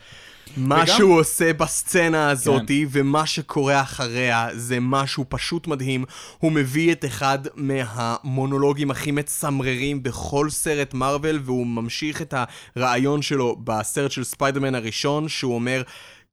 [0.58, 6.06] מה וגם- שהוא עושה בסצנה הזאתי ומה שקורה אחריה זה משהו פשוט מדהים.
[6.38, 12.34] הוא מביא את אחד מהמונולוגים הכי מצמררים בכל סרט מארוול והוא ממשיך את
[12.76, 15.82] הרעיון שלו בסרט של ספיידרמן הראשון שהוא אומר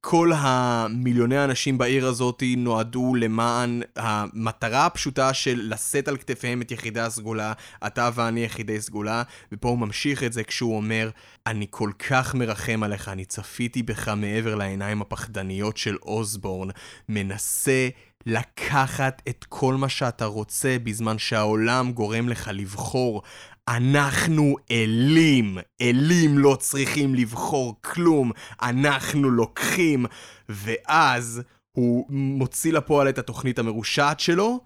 [0.01, 6.99] כל המיליוני האנשים בעיר הזאת נועדו למען המטרה הפשוטה של לשאת על כתפיהם את יחידי
[6.99, 7.53] הסגולה,
[7.87, 11.09] אתה ואני יחידי סגולה, ופה הוא ממשיך את זה כשהוא אומר,
[11.47, 16.69] אני כל כך מרחם עליך, אני צפיתי בך מעבר לעיניים הפחדניות של אוסבורן,
[17.09, 17.89] מנסה
[18.25, 23.21] לקחת את כל מה שאתה רוצה בזמן שהעולם גורם לך לבחור.
[23.67, 28.31] אנחנו אלים, אלים לא צריכים לבחור כלום,
[28.61, 30.05] אנחנו לוקחים.
[30.49, 31.41] ואז
[31.77, 34.59] הוא מוציא לפועל את התוכנית המרושעת שלו,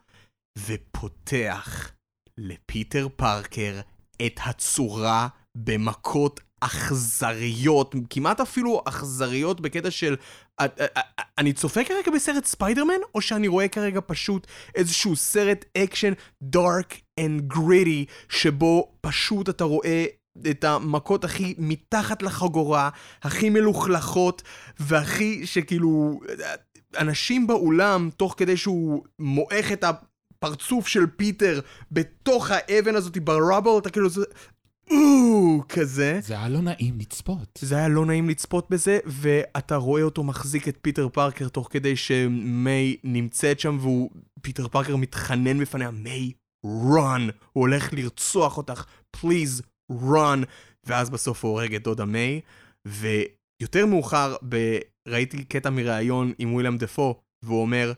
[0.59, 1.91] ופותח
[2.37, 3.79] לפיטר פארקר
[4.25, 10.15] את הצורה במכות אכזריות, כמעט אפילו אכזריות בקטע של...
[11.37, 16.13] אני צופה כרגע בסרט ספיידרמן, או שאני רואה כרגע פשוט איזשהו סרט אקשן
[16.43, 20.05] dark and gritty, שבו פשוט אתה רואה
[20.49, 22.89] את המכות הכי מתחת לחגורה,
[23.21, 24.41] הכי מלוכלכות,
[24.79, 26.19] והכי שכאילו...
[26.97, 31.59] אנשים באולם, תוך כדי שהוא מועך את הפרצוף של פיטר
[31.91, 34.09] בתוך האבן הזאת ב rubble, אתה כאילו...
[34.91, 36.19] או, כזה.
[36.21, 37.59] זה היה לא נעים לצפות.
[37.61, 41.95] זה היה לא נעים לצפות בזה, ואתה רואה אותו מחזיק את פיטר פארקר תוך כדי
[41.95, 44.09] שמיי נמצאת שם, והוא,
[44.41, 46.31] פיטר פארקר מתחנן בפניה, מיי,
[46.65, 48.85] run, הוא הולך לרצוח אותך,
[49.17, 50.45] please, run,
[50.83, 52.41] ואז בסוף הוא הורג את דודה מיי,
[52.85, 54.77] ויותר מאוחר, ב...
[55.07, 57.93] ראיתי קטע מראיון עם וויליאם דפו, והוא אומר,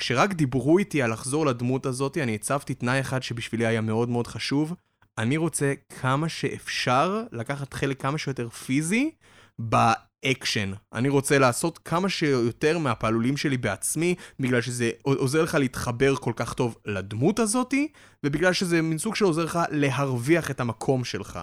[0.00, 4.26] כשרק דיברו איתי על לחזור לדמות הזאת, אני הצבתי תנאי אחד שבשבילי היה מאוד מאוד
[4.26, 4.74] חשוב,
[5.18, 9.10] אני רוצה כמה שאפשר לקחת חלק כמה שיותר פיזי
[9.58, 10.72] באקשן.
[10.92, 16.54] אני רוצה לעשות כמה שיותר מהפעלולים שלי בעצמי, בגלל שזה עוזר לך להתחבר כל כך
[16.54, 17.92] טוב לדמות הזאתי,
[18.26, 21.40] ובגלל שזה מין סוג שעוזר לך להרוויח את המקום שלך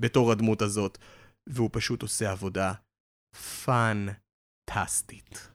[0.00, 0.98] בתור הדמות הזאת.
[1.48, 2.72] והוא פשוט עושה עבודה
[3.64, 5.50] פאנטסטית.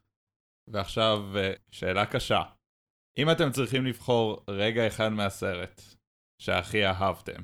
[0.70, 2.42] ועכשיו, אה, שאלה קשה.
[3.18, 5.82] אם אתם צריכים לבחור רגע אחד מהסרט,
[6.44, 7.42] שהכי אהבתם,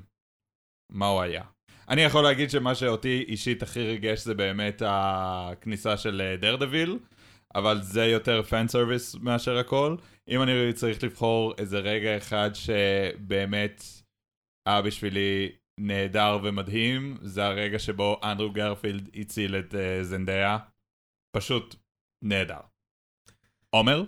[0.91, 1.43] מה הוא היה?
[1.89, 6.99] אני יכול להגיד שמה שאותי אישית הכי ריגש זה באמת הכניסה של דרדוויל,
[7.55, 9.95] אבל זה יותר fan service מאשר הכל.
[10.27, 13.83] אם אני צריך לבחור איזה רגע אחד שבאמת
[14.67, 20.57] היה בשבילי נהדר ומדהים, זה הרגע שבו אנדרו גרפילד הציל את אה, זנדאיה.
[21.35, 21.75] פשוט
[22.23, 22.61] נהדר.
[23.69, 24.03] עומר?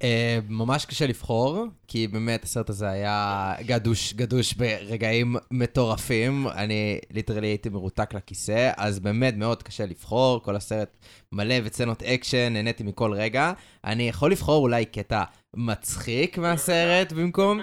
[0.00, 0.02] אה,
[0.48, 6.46] ממש קשה לבחור, כי באמת הסרט הזה היה גדוש, גדוש ברגעים מטורפים.
[6.48, 10.42] אני literally הייתי מרותק לכיסא, אז באמת מאוד קשה לבחור.
[10.42, 10.96] כל הסרט
[11.32, 13.52] מלא סצנות אקשן, נהניתי מכל רגע.
[13.84, 15.22] אני יכול לבחור אולי קטע
[15.56, 17.60] מצחיק מהסרט במקום.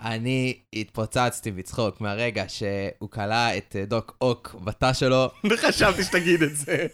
[0.00, 5.30] אני התפוצצתי בצחוק מהרגע שהוא כלא את דוק אוק בתא שלו.
[5.56, 6.86] חשבתי שתגיד את זה.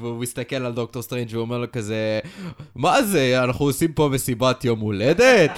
[0.00, 2.20] והוא מסתכל על דוקטור סטרנג' ואומר לו כזה,
[2.74, 5.50] מה זה, אנחנו עושים פה מסיבת יום הולדת?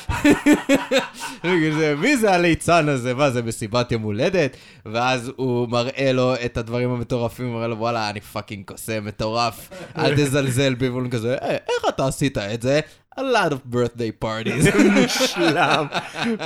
[2.02, 3.14] מי זה הליצן הזה?
[3.14, 4.56] מה זה, מסיבת יום הולדת?
[4.86, 9.70] ואז הוא מראה לו את הדברים המטורפים, הוא אומר לו, וואלה, אני fucking קוסם מטורף,
[9.98, 12.80] אל תזלזל בי, והוא כזה, אה, איך אתה עשית את זה?
[13.18, 14.76] A lot of birthday parties.
[15.00, 15.86] מושלם,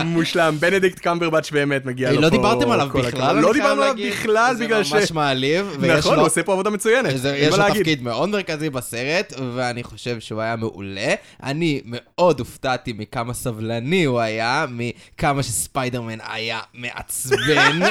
[0.04, 0.56] מושלם.
[0.60, 2.36] בנדיקט קמברבץ' באמת מגיע לו לא פה...
[2.36, 4.88] לא דיברתם עליו בכלל, לא דיברנו עליו בכלל, בגלל ש...
[4.90, 5.84] זה ממש מעליב.
[5.98, 7.12] נכון, הוא עושה פה עבודה מצוינת.
[7.36, 11.14] יש לו תפקיד מאוד מרכזי בסרט, ואני חושב שהוא היה מעולה.
[11.42, 17.80] אני מאוד הופתעתי מכמה סבלני הוא היה, מכמה שספיידרמן היה מעצבן.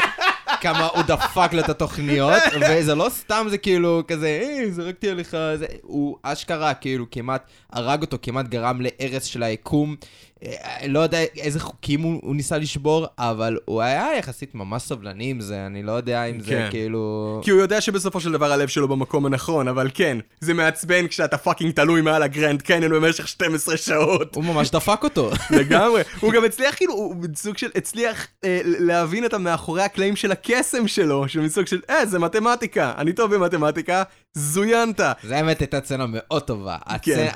[0.61, 5.29] כמה הוא דפק לו את התוכניות, וזה לא סתם, זה כאילו כזה, היי, זרקתי עליך,
[5.29, 9.95] זה, הוא אשכרה כאילו כמעט הרג אותו, כמעט גרם להרס של היקום.
[10.43, 15.29] אה, לא יודע איזה חוקים הוא, הוא ניסה לשבור, אבל הוא היה יחסית ממש סבלני
[15.29, 16.67] עם זה, אני לא יודע אם זה כן.
[16.71, 17.41] כאילו...
[17.43, 21.37] כי הוא יודע שבסופו של דבר הלב שלו במקום הנכון, אבל כן, זה מעצבן כשאתה
[21.37, 24.35] fucking תלוי מעל הגרנד קניון במשך 12 שעות.
[24.35, 25.31] הוא ממש דפק אותו.
[25.59, 26.01] לגמרי.
[26.19, 30.87] הוא גם הצליח כאילו, הוא סוג של הצליח אה, להבין את המאחורי הקלעים של הקסם
[30.87, 34.03] שלו, שהוא מסוג של, אה, זה מתמטיקה, אני טוב במתמטיקה,
[34.37, 34.99] זוינת.
[35.23, 36.77] זה האמת הייתה צנה מאוד טובה.
[37.01, 37.27] כן.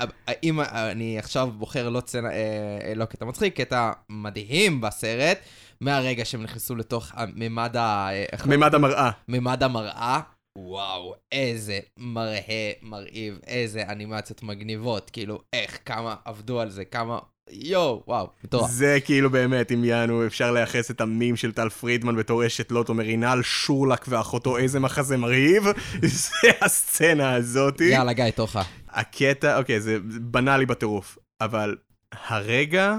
[0.43, 2.31] אם אני עכשיו בוחר לא צנה...
[2.31, 5.37] אה, לא קטע מצחיק, קטע מדהים בסרט,
[5.81, 8.09] מהרגע שהם נכנסו לתוך מימד ה...
[8.45, 9.11] מימד המראה.
[9.27, 10.19] מימד המראה.
[10.57, 17.19] וואו, איזה מראה מרהיב, איזה אנימציות מגניבות, כאילו, איך, כמה עבדו על זה, כמה...
[17.49, 18.71] יואו, וואו, מטורף.
[18.71, 22.93] זה כאילו באמת, אם יענו, אפשר לייחס את המים של טל פרידמן בתור אשת לוטו
[22.93, 25.63] מרינל, שורלק ואחותו, איזה מחזה מרהיב,
[26.01, 27.83] זה הסצנה הזאתי.
[27.83, 28.55] יאללה, גיא, תורך.
[28.89, 31.77] הקטע, אוקיי, זה בנאלי בטירוף, אבל
[32.11, 32.95] הרגע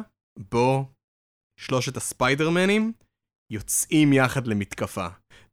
[0.50, 0.84] בו
[1.60, 2.92] שלושת הספיידרמנים
[3.52, 5.06] יוצאים יחד למתקפה.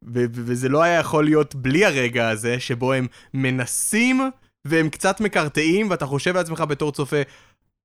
[0.04, 4.30] ו- וזה לא היה יכול להיות בלי הרגע הזה, שבו הם מנסים
[4.64, 7.22] והם קצת מקרטעים, ואתה חושב לעצמך בתור צופה,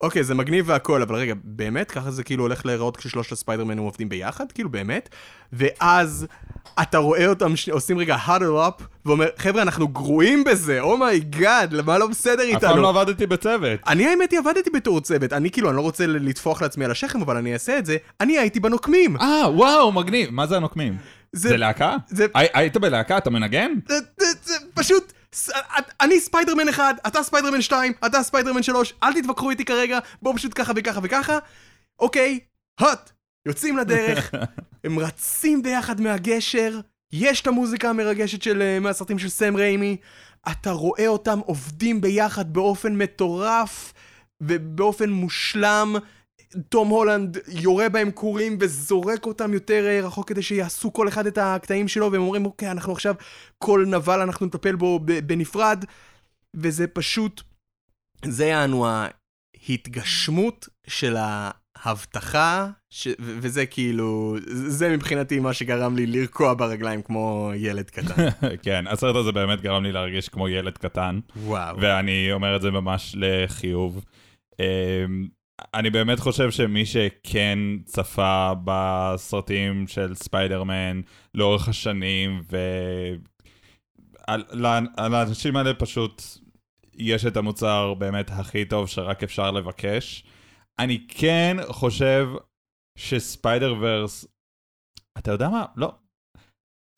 [0.01, 1.91] אוקיי, זה מגניב והכל, אבל רגע, באמת?
[1.91, 4.51] ככה זה כאילו הולך להיראות כששלושת הספיידרמנים עובדים ביחד?
[4.51, 5.09] כאילו, באמת?
[5.53, 6.27] ואז
[6.81, 7.69] אתה רואה אותם ש...
[7.69, 12.43] עושים רגע huddle up, ואומר, חבר'ה, אנחנו גרועים בזה, oh my god, למה לא בסדר
[12.55, 12.87] אף פעם לא איתנו?
[12.99, 13.79] עבדתי בצוות.
[13.87, 17.21] אני האמת היא עבדתי בתור צוות, אני כאילו, אני לא רוצה לטפוח לעצמי על השכם,
[17.21, 19.17] אבל אני אעשה את זה, אני הייתי בנוקמים.
[19.17, 20.29] אה, וואו, מגניב.
[20.31, 20.97] מה זה הנוקמים?
[21.33, 21.95] זה- זה להקה?
[22.07, 23.17] זה- הי- היית בלהקה?
[23.17, 23.71] אתה מנגן?
[23.89, 25.24] זה, זה, זה פשוט, ס- את-
[26.01, 30.51] אני ספיידרמן אחד, אתה ספיידרמן שתיים, אתה ספיידרמן שלוש, אל תתווכחו איתי כרגע, בואו פשוט
[30.55, 31.39] ככה וככה וככה.
[31.99, 32.39] אוקיי,
[32.79, 33.11] הוט,
[33.45, 34.31] יוצאים לדרך,
[34.83, 36.79] הם רצים ביחד מהגשר,
[37.13, 39.97] יש את המוזיקה המרגשת של, אה, מהסרטים של סם ריימי,
[40.51, 43.93] אתה רואה אותם עובדים ביחד באופן מטורף
[44.41, 45.95] ובאופן מושלם.
[46.69, 51.37] תום הולנד יורה בהם כורים וזורק אותם יותר אה, רחוק כדי שיעשו כל אחד את
[51.41, 53.15] הקטעים שלו והם אומרים אוקיי אנחנו עכשיו
[53.57, 55.85] כל נבל אנחנו נטפל בו בנפרד.
[56.53, 57.41] וזה פשוט
[58.25, 63.07] זה יענו ההתגשמות של ההבטחה ש...
[63.19, 68.29] וזה כאילו זה מבחינתי מה שגרם לי לרקוע ברגליים כמו ילד קטן.
[68.63, 71.77] כן, הסרט הזה באמת גרם לי להרגיש כמו ילד קטן, וואו.
[71.81, 74.03] ואני אומר את זה ממש לחיוב.
[75.73, 81.01] אני באמת חושב שמי שכן צפה בסרטים של ספיידרמן
[81.33, 82.41] לאורך השנים,
[84.27, 84.65] ועל
[84.97, 86.21] האנשים האלה פשוט
[86.97, 90.25] יש את המוצר באמת הכי טוב שרק אפשר לבקש.
[90.79, 92.27] אני כן חושב
[92.97, 94.25] שספיידר ורס,
[95.17, 95.65] אתה יודע מה?
[95.75, 96.04] לא.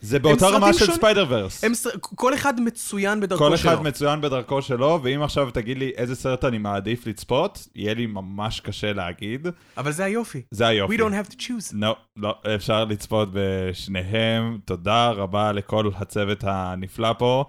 [0.02, 0.92] זה באותה רמה של.
[0.92, 1.64] ספיידר ורס.
[2.00, 6.16] כל אחד מצוין בדרכו כל שלו אחד מצוין בדרכו שלו, ואם עכשיו תגיד לי איזה
[6.16, 9.48] סרט אני מעדיף לצפות, יהיה לי ממש קשה להגיד.
[9.78, 10.96] אבל זה היופי זה היופי.
[10.96, 14.60] We don't have to choose לא, לא, אפשר לצפות בשניהם.
[14.66, 17.46] תודה רבה לכל הצוות הנפלא פה.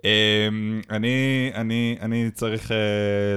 [0.00, 0.02] אמ,
[0.90, 1.16] אני,
[1.54, 2.74] אני, אני צריך אה,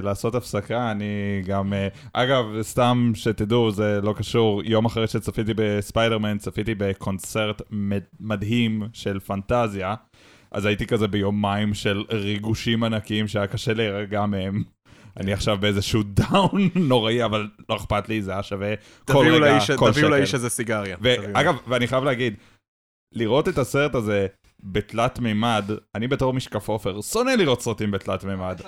[0.05, 1.05] לעשות הפסקה, אני
[1.45, 1.73] גם...
[1.73, 8.83] אה, אגב, סתם שתדעו, זה לא קשור, יום אחרי שצפיתי בספיידרמן, צפיתי בקונצרט מד- מדהים
[8.93, 9.95] של פנטזיה,
[10.51, 14.63] אז הייתי כזה ביומיים של ריגושים ענקיים שהיה קשה להירגע מהם.
[15.17, 19.39] אני עכשיו באיזשהו down נוראי, אבל לא אכפת לי, זה היה שווה כל תביאו רגע,
[19.39, 20.17] לאיש- כל תביאו שקל.
[20.17, 20.97] לאיש הזה סיגריה.
[20.97, 21.23] תביאו.
[21.23, 22.33] ואגב, ואני חייב להגיד,
[23.15, 24.27] לראות את הסרט הזה
[24.63, 25.65] בתלת מימד,
[25.95, 28.61] אני בתור משקף עופר, שונא לראות סרטים בתלת מימד.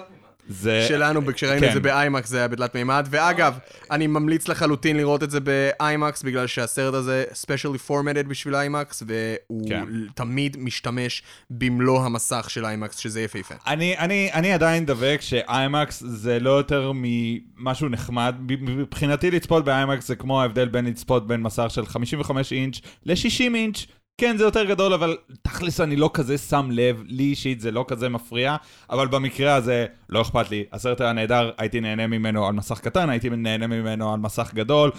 [0.48, 0.86] זה...
[0.88, 1.68] שלנו, כשראינו כן.
[1.68, 3.58] את זה באיימקס זה היה בתלת מימד, ואגב,
[3.92, 9.70] אני ממליץ לחלוטין לראות את זה באיימקס, בגלל שהסרט הזה specially formatted בשביל איימקס, והוא
[9.70, 9.86] כן.
[10.16, 13.56] תמיד משתמש במלוא המסך של איימקס, שזה יפהפה.
[13.68, 18.36] אני, אני, אני עדיין דבק שאיימקס זה לא יותר ממשהו נחמד.
[18.50, 23.86] מבחינתי לצפות באיימקס זה כמו ההבדל בין לצפות בין מסך של 55 אינץ' ל-60 אינץ'.
[24.18, 27.86] כן, זה יותר גדול, אבל תכלס אני לא כזה שם לב, לי אישית זה לא
[27.88, 28.56] כזה מפריע,
[28.90, 30.66] אבל במקרה הזה לא אכפת לי.
[30.72, 34.92] הסרט היה נהדר, הייתי נהנה ממנו על מסך קטן, הייתי נהנה ממנו על מסך גדול.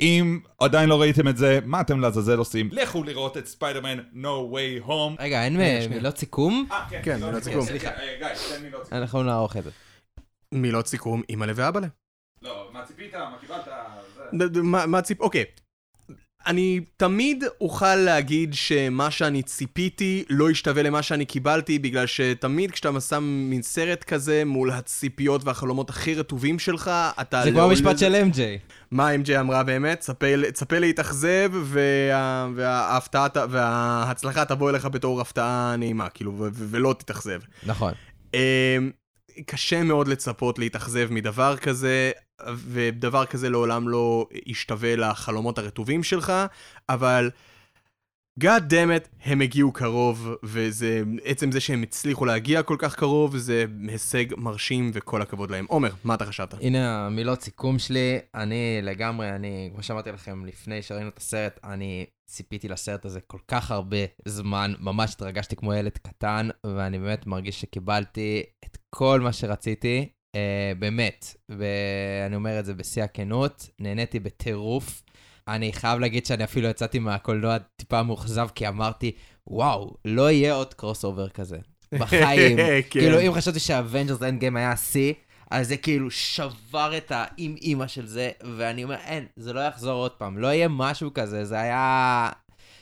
[0.00, 2.68] אם עדיין לא ראיתם את זה, מה אתם לעזאזל עושים?
[2.72, 5.22] לכו לראות את ספיידרמן No Way Home.
[5.22, 5.56] רגע, אין
[5.90, 6.66] מילות סיכום?
[6.70, 7.62] אה, כן, מילות סיכום.
[7.62, 8.98] סליחה, אה, גיא, תן מילות סיכום.
[8.98, 9.70] אנחנו נערוך את זה.
[10.52, 11.86] מילות סיכום, אימא'לה ואבא'לה.
[12.42, 13.14] לא, מה ציפית?
[13.14, 13.68] מה קיבלת?
[14.86, 15.20] מה ציפ...
[15.20, 15.44] אוקיי.
[16.46, 23.00] אני תמיד אוכל להגיד שמה שאני ציפיתי לא ישתווה למה שאני קיבלתי, בגלל שתמיד כשאתה
[23.00, 26.90] שם מין סרט כזה מול הציפיות והחלומות הכי רטובים שלך,
[27.20, 27.40] אתה...
[27.44, 28.38] זה כמו לעולם- המשפט של MJ.
[28.90, 30.00] מה MJ אמרה באמת?
[30.52, 37.40] צפה, להתאכזב, וה, וההפתעה, וההצלחה תבוא אליך בתור הפתעה נעימה, כאילו, ו- ו- ולא תתאכזב.
[37.66, 37.92] נכון.
[38.34, 38.38] אמ,
[39.46, 42.10] קשה מאוד לצפות להתאכזב מדבר כזה,
[42.56, 46.32] ודבר כזה לעולם לא ישתווה לחלומות הרטובים שלך,
[46.88, 47.30] אבל
[48.40, 53.36] God damn it, הם הגיעו קרוב, וזה, עצם זה שהם הצליחו להגיע כל כך קרוב,
[53.36, 55.66] זה הישג מרשים וכל הכבוד להם.
[55.68, 56.54] עומר, מה אתה חשבת?
[56.60, 62.06] הנה המילות סיכום שלי, אני לגמרי, אני, כמו שאמרתי לכם לפני שראינו את הסרט, אני
[62.30, 67.60] ציפיתי לסרט הזה כל כך הרבה זמן, ממש התרגשתי כמו ילד קטן, ואני באמת מרגיש
[67.60, 75.02] שקיבלתי את כל מה שרציתי, אה, באמת, ואני אומר את זה בשיא הכנות, נהניתי בטירוף.
[75.48, 79.12] אני חייב להגיד שאני אפילו יצאתי מהקולנוע טיפה מאוכזב, כי אמרתי,
[79.46, 81.58] וואו, לא יהיה עוד crossover כזה.
[81.92, 82.56] בחיים.
[82.56, 82.80] כן.
[82.90, 85.12] כאילו, אם חשבתי שה Avengers Endgame היה השיא,
[85.50, 89.92] אז זה כאילו שבר את האם אימא של זה, ואני אומר, אין, זה לא יחזור
[89.92, 92.30] עוד פעם, לא יהיה משהו כזה, זה היה...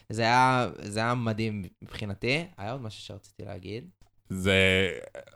[0.08, 2.46] זה היה, זה היה מדהים מבחינתי.
[2.56, 3.88] היה עוד משהו שרציתי להגיד.
[4.32, 4.88] זה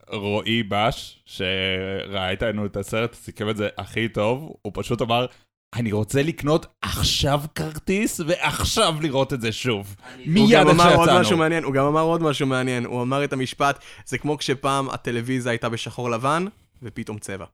[0.08, 5.26] רועי בש, שראה איתנו את הסרט, סיכם את זה הכי טוב, הוא פשוט אמר,
[5.74, 9.96] אני רוצה לקנות עכשיו כרטיס ועכשיו לראות את זה שוב.
[10.16, 11.38] הוא מיד גם איך אמר עוד משהו שיצאנו.
[11.38, 12.84] מעניין, הוא גם אמר עוד משהו מעניין.
[12.84, 16.44] הוא אמר את המשפט, זה כמו כשפעם הטלוויזיה הייתה בשחור לבן,
[16.82, 17.44] ופתאום צבע.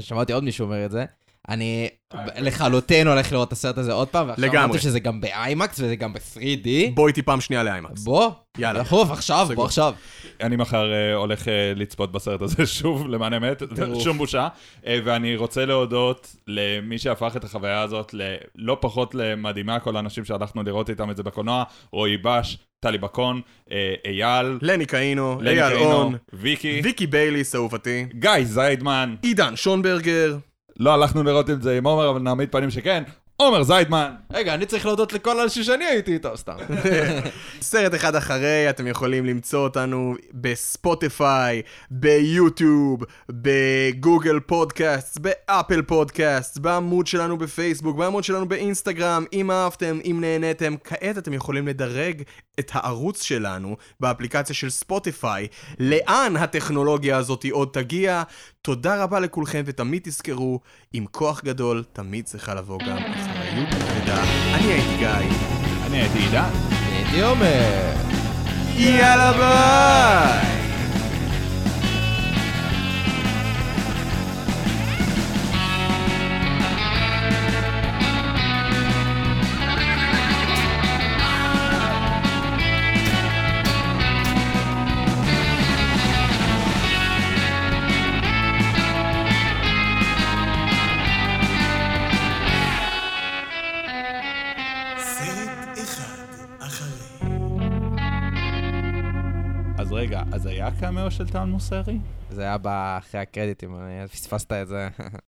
[0.00, 1.04] שמעתי עוד מישהו אומר את זה.
[1.48, 1.88] אני
[2.38, 4.64] לחלוטין הולך לראות את הסרט הזה עוד פעם, ועכשיו.
[4.64, 6.68] אמרתי שזה גם באיימקס וזה גם ב-3D.
[6.94, 8.04] בוא איתי פעם שנייה לאיימקס.
[8.04, 8.82] בוא, יאללה.
[8.82, 9.48] דחוף, עכשיו.
[9.54, 9.94] בוא עכשיו.
[10.40, 13.62] אני מחר אה, הולך אה, לצפות בסרט הזה שוב, למען האמת.
[14.04, 14.48] שום בושה.
[14.86, 20.62] אה, ואני רוצה להודות למי שהפך את החוויה הזאת ללא פחות למדהימה, כל האנשים שהלכנו
[20.62, 23.40] לראות איתם את זה בקולנוע, רועי בש, טלי בקון,
[23.72, 30.36] אה, אייל, לני קאינו, אייל און, ויקי, ויקי בייליס אהובתי, גיא זיידמן, עידן שונברגר,
[30.78, 33.02] לא הלכנו לראות את זה עם עומר, אבל נעמיד פנים שכן,
[33.36, 34.14] עומר זיידמן.
[34.32, 36.56] רגע, אני צריך להודות לכל האנשים שאני הייתי איתו, סתם.
[37.60, 47.38] סרט אחד אחרי, אתם יכולים למצוא אותנו בספוטיפיי, ביוטיוב, בגוגל פודקאסט, באפל פודקאסט, בעמוד שלנו
[47.38, 49.24] בפייסבוק, בעמוד שלנו באינסטגרם.
[49.32, 52.22] אם אהבתם, אם נהניתם, כעת אתם יכולים לדרג
[52.58, 55.46] את הערוץ שלנו באפליקציה של ספוטיפיי.
[55.78, 58.22] לאן הטכנולוגיה הזאת עוד תגיע?
[58.62, 60.60] תודה רבה לכולכם, ותמיד תזכרו,
[60.92, 64.22] עם כוח גדול תמיד צריכה לבוא גם אחריות כבדה.
[64.54, 65.08] אני הייתי גיא.
[65.86, 66.50] אני הייתי עידן.
[66.70, 67.92] הייתי אומר.
[68.76, 70.61] יאללה ביי!
[100.02, 101.98] רגע, אז היה קאמאו של טל מוסרי?
[102.30, 102.56] זה היה
[102.98, 103.76] אחרי הקרדיטים,
[104.12, 104.88] פספסת את זה.